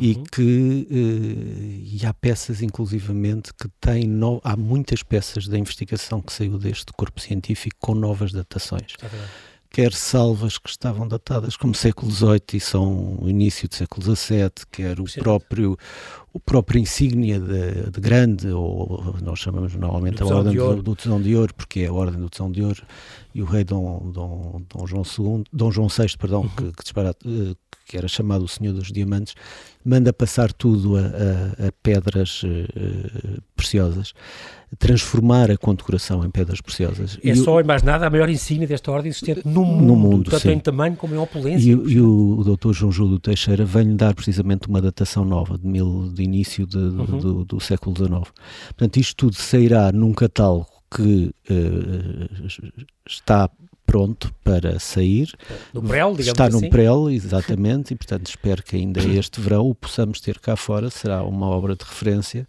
e 0.01 0.15
que 0.15 0.87
uh, 0.91 1.99
e 2.01 2.01
há 2.05 2.13
peças 2.13 2.63
inclusivamente 2.63 3.53
que 3.55 3.69
têm 3.81 4.07
no, 4.07 4.41
há 4.45 4.57
muitas 4.57 5.03
peças 5.03 5.49
da 5.49 5.59
investigação 5.59 6.21
que 6.21 6.33
saiu 6.33 6.59
deste 6.59 6.93
corpo 6.93 7.21
científico 7.21 7.77
com 7.81 7.95
novas 7.95 8.33
datações. 8.33 8.95
É 9.03 9.09
quer 9.71 9.93
salvas 9.93 10.59
que 10.59 10.71
estavam 10.71 11.07
datadas 11.07 11.57
como 11.57 11.75
século 11.75 12.11
XVIII 12.11 12.41
e 12.55 12.61
são 12.61 13.19
o 13.21 13.29
início 13.29 13.69
do 13.69 13.75
século 13.75 14.17
XVII, 14.17 14.51
quer 14.71 14.99
o 15.01 15.05
próprio 15.19 15.79
o 16.33 16.41
próprio 16.41 16.79
insígnia 16.79 17.41
de, 17.41 17.91
de, 17.91 18.01
grande, 18.01 18.49
ou 18.49 19.17
nós 19.23 19.39
chamamos 19.39 19.75
normalmente 19.75 20.23
a 20.23 20.27
ordem 20.27 20.55
do, 20.55 20.83
do 20.83 20.95
Tesão 20.95 21.21
de 21.21 21.35
Ouro, 21.35 21.55
porque 21.55 21.81
é 21.81 21.87
a 21.87 21.93
ordem 21.93 22.21
do 22.21 22.29
Tesão 22.29 22.51
de 22.53 22.63
Ouro, 22.63 22.83
e 23.35 23.43
o 23.43 23.45
rei 23.45 23.65
Dom, 23.65 24.11
Dom, 24.13 24.63
Dom 24.69 24.87
João 24.87 25.03
II, 25.03 25.45
Dom 25.53 25.71
João 25.73 25.89
VI, 25.89 26.17
perdão, 26.19 26.43
uhum. 26.43 26.49
que, 26.49 26.73
que, 26.73 26.83
dispara, 26.83 27.15
eh, 27.25 27.55
que 27.87 27.97
era 27.97 28.07
chamado 28.07 28.45
o 28.45 28.49
Senhor 28.49 28.75
dos 28.75 28.93
Diamantes, 28.93 29.35
manda 29.85 30.13
passar 30.13 30.53
tudo 30.53 30.97
a, 30.97 31.01
a, 31.01 31.69
a 31.69 31.73
pedras 31.83 32.43
uh, 32.43 33.43
preciosas, 33.57 34.13
transformar 34.77 35.51
a 35.51 35.57
condecoração 35.57 36.25
em 36.25 36.31
pedras 36.31 36.61
preciosas. 36.61 37.19
É 37.25 37.31
e 37.31 37.37
só, 37.37 37.61
o, 37.61 37.65
mais 37.65 37.83
nada, 37.83 38.07
a 38.07 38.11
maior 38.11 38.29
insígnia 38.29 38.67
desta 38.67 38.91
ordem 38.91 39.11
existente 39.11 39.43
no 39.45 39.65
mundo, 39.65 39.85
no 39.85 39.97
mundo 39.97 40.31
tanto 40.31 40.43
sim. 40.43 40.51
em 40.51 40.59
tamanho 40.59 40.97
como 40.97 41.15
em 41.15 41.19
opulência. 41.19 41.67
E, 41.67 41.71
e 41.71 42.01
o, 42.01 42.39
o 42.39 42.45
doutor 42.45 42.75
João 42.75 42.93
Júlio 42.93 43.19
Teixeira 43.19 43.65
vem-lhe 43.65 43.95
dar 43.95 44.15
precisamente 44.15 44.69
uma 44.69 44.83
datação 44.83 45.25
nova, 45.25 45.57
de, 45.57 45.67
mil, 45.67 46.11
de 46.13 46.23
início 46.23 46.67
de, 46.67 46.77
uhum. 46.77 47.19
do, 47.19 47.45
do, 47.45 47.61
século 47.61 47.97
XIX. 47.97 48.33
Portanto, 48.69 48.97
isto 48.99 49.17
tudo 49.17 49.37
sairá 49.37 49.91
num 49.91 50.13
catálogo 50.13 50.67
que 50.95 51.33
uh, 51.51 52.49
está 53.07 53.51
pronto 53.87 54.33
para 54.45 54.79
sair. 54.79 55.33
No 55.73 55.83
prel, 55.83 56.11
digamos 56.11 56.29
Está 56.29 56.47
assim. 56.47 56.67
no 56.67 56.71
prel, 56.71 57.09
exatamente, 57.09 57.95
e 57.95 57.97
portanto 57.97 58.27
espero 58.27 58.63
que 58.63 58.77
ainda 58.77 59.01
este 59.03 59.41
verão 59.41 59.67
o 59.67 59.75
possamos 59.75 60.21
ter 60.21 60.39
cá 60.39 60.57
fora, 60.57 60.91
será 60.91 61.23
uma 61.23 61.47
obra 61.47 61.75
de 61.75 61.85
referência 61.85 62.47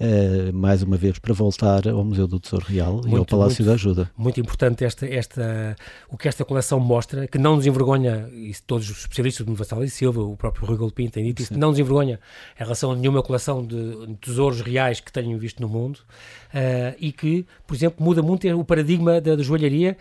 uh, 0.00 0.52
mais 0.52 0.82
uma 0.82 0.96
vez, 0.96 1.18
para 1.18 1.32
voltar 1.34 1.88
ao 1.88 2.04
Museu 2.04 2.26
do 2.26 2.38
Tesouro 2.38 2.66
Real 2.66 2.94
muito, 2.94 3.10
e 3.10 3.16
ao 3.16 3.24
Palácio 3.24 3.64
muito, 3.64 3.68
da 3.68 3.74
Ajuda. 3.74 4.10
Muito 4.16 4.40
importante 4.40 4.84
esta, 4.84 5.06
esta, 5.06 5.76
o 6.08 6.16
que 6.16 6.28
esta 6.28 6.44
coleção 6.44 6.78
mostra, 6.80 7.26
que 7.26 7.38
não 7.38 7.56
nos 7.56 7.66
envergonha, 7.66 8.28
e 8.32 8.52
todos 8.66 8.88
os 8.90 8.98
especialistas 8.98 9.44
do 9.44 9.54
Vassal 9.54 9.82
e 9.84 9.90
Silva, 9.90 10.22
o 10.22 10.36
próprio 10.36 10.66
Rui 10.66 10.76
Goldpin 10.76 11.08
tem 11.08 11.24
dito 11.24 11.42
isso, 11.42 11.58
não 11.58 11.70
nos 11.70 11.78
envergonha 11.78 12.20
em 12.58 12.62
relação 12.62 12.92
a 12.92 12.96
nenhuma 12.96 13.22
coleção 13.22 13.64
de 13.64 14.16
tesouros 14.20 14.60
reais 14.60 15.00
que 15.00 15.12
tenham 15.12 15.38
visto 15.38 15.60
no 15.60 15.68
mundo, 15.68 15.96
uh, 15.96 16.96
e 16.98 17.12
que, 17.12 17.46
por 17.66 17.74
exemplo, 17.74 18.04
muda 18.04 18.22
muito 18.22 18.48
o 18.48 18.64
paradigma 18.64 19.20
da, 19.20 19.36
da 19.36 19.42
joalharia 19.42 19.96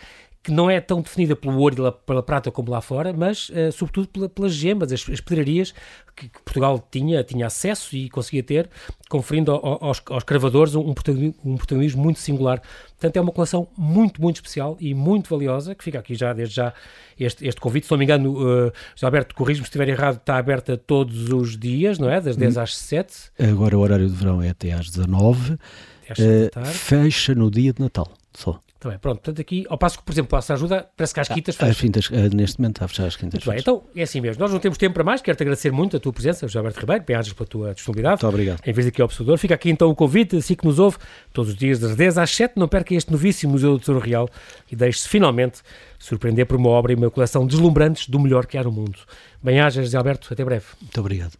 que 0.45 0.51
não 0.51 0.69
é 0.69 0.79
tão 0.79 1.01
definida 1.01 1.35
pelo 1.35 1.57
ouro 1.57 1.87
e 1.87 1.91
pela 2.05 2.21
prata 2.21 2.51
como 2.51 2.69
lá 2.69 2.79
fora, 2.79 3.11
mas 3.11 3.49
uh, 3.49 3.71
sobretudo 3.71 4.07
pela, 4.07 4.29
pelas 4.29 4.53
gemas, 4.53 4.91
as, 4.91 5.03
as 5.09 5.19
pedrarias 5.19 5.73
que, 6.15 6.29
que, 6.29 6.39
Portugal 6.43 6.87
tinha, 6.91 7.23
tinha 7.23 7.47
acesso 7.47 7.95
e 7.95 8.07
conseguia 8.11 8.43
ter, 8.43 8.69
conferindo 9.09 9.51
ao, 9.51 9.83
aos, 9.83 10.03
aos 10.07 10.23
cravadores 10.23 10.75
um 10.75 10.93
protagonismo, 10.93 11.35
um 11.43 11.57
protagonismo, 11.57 12.03
muito 12.03 12.19
singular. 12.19 12.61
Portanto, 12.89 13.17
é 13.17 13.21
uma 13.21 13.31
coleção 13.31 13.67
muito, 13.75 14.21
muito 14.21 14.35
especial 14.35 14.77
e 14.79 14.93
muito 14.93 15.31
valiosa, 15.31 15.73
que 15.73 15.83
fica 15.83 15.97
aqui 15.97 16.13
já, 16.13 16.31
desde 16.31 16.53
já, 16.53 16.75
este, 17.19 17.47
este 17.47 17.59
convite. 17.59 17.87
Se 17.87 17.91
não 17.91 17.97
me 17.97 18.03
engano, 18.03 18.33
uh, 18.33 18.71
José 18.93 19.05
Alberto, 19.07 19.33
corrijo-me 19.33 19.65
se 19.65 19.69
estiver 19.69 19.89
errado, 19.89 20.17
está 20.17 20.37
aberta 20.37 20.77
todos 20.77 21.31
os 21.31 21.57
dias, 21.57 21.97
não 21.97 22.07
é? 22.07 22.21
Das 22.21 22.35
10 22.37 22.55
hum. 22.55 22.61
às 22.61 22.77
7. 22.77 23.13
Agora 23.39 23.75
o 23.75 23.81
horário 23.81 24.07
de 24.07 24.13
verão 24.13 24.43
é 24.43 24.49
até 24.49 24.73
às 24.73 24.91
19. 24.91 25.57
Até 26.03 26.11
às 26.11 26.17
7 26.19 26.59
uh, 26.59 26.65
fecha 26.65 27.33
no 27.33 27.49
dia 27.49 27.73
de 27.73 27.81
Natal, 27.81 28.07
só. 28.31 28.59
Também, 28.85 28.99
pronto, 28.99 29.17
portanto 29.17 29.41
aqui, 29.41 29.65
ao 29.67 29.79
passo 29.79 29.97
que, 29.97 30.03
por 30.03 30.11
exemplo, 30.11 30.37
a 30.37 30.53
ajuda, 30.53 30.87
parece 30.95 31.11
que 31.11 31.19
às 31.19 31.27
quintas 31.27 31.57
ah, 31.59 31.65
Às 31.65 31.81
quintas, 31.81 32.07
eh, 32.11 32.29
neste 32.31 32.59
momento 32.59 32.75
está 32.75 32.85
a 32.85 32.87
fechar 32.87 33.07
às 33.07 33.15
quintas. 33.15 33.43
Muito 33.43 33.49
bem, 33.49 33.59
então 33.59 33.83
é 33.95 34.03
assim 34.03 34.21
mesmo. 34.21 34.39
Nós 34.39 34.51
não 34.51 34.59
temos 34.59 34.77
tempo 34.77 34.93
para 34.93 35.03
mais, 35.03 35.23
quero-te 35.23 35.41
agradecer 35.41 35.71
muito 35.71 35.97
a 35.97 35.99
tua 35.99 36.13
presença, 36.13 36.45
José 36.45 36.59
Alberto 36.59 36.81
Ribeiro, 36.81 37.03
bem 37.03 37.17
pela 37.17 37.49
tua 37.49 37.73
disponibilidade. 37.73 38.21
Muito 38.21 38.27
obrigado. 38.31 38.61
Em 38.63 38.71
vez 38.71 38.85
aqui 38.85 39.01
ao 39.01 39.05
Observador, 39.05 39.39
fica 39.39 39.55
aqui 39.55 39.71
então 39.71 39.89
o 39.89 39.95
convite, 39.95 40.35
assim 40.35 40.53
que 40.53 40.63
nos 40.65 40.77
ouve, 40.77 40.97
todos 41.33 41.53
os 41.53 41.57
dias 41.57 41.79
das 41.79 41.95
10 41.95 42.19
às 42.19 42.29
7, 42.29 42.53
não 42.57 42.67
perca 42.67 42.93
este 42.93 43.11
novíssimo 43.11 43.53
Museu 43.53 43.71
do 43.71 43.79
Tesouro 43.79 43.99
Real 43.99 44.29
e 44.71 44.75
deixe-se 44.75 45.09
finalmente 45.09 45.61
surpreender 45.97 46.45
por 46.45 46.55
uma 46.55 46.69
obra 46.69 46.91
e 46.91 46.95
uma 46.95 47.09
coleção 47.09 47.47
deslumbrantes 47.47 48.07
do 48.07 48.19
melhor 48.19 48.45
que 48.45 48.55
há 48.55 48.63
no 48.63 48.71
mundo. 48.71 48.99
Bem-ajas, 49.41 49.85
José 49.85 49.97
Alberto, 49.97 50.31
até 50.31 50.45
breve. 50.45 50.65
Muito 50.79 50.99
obrigado. 50.99 51.33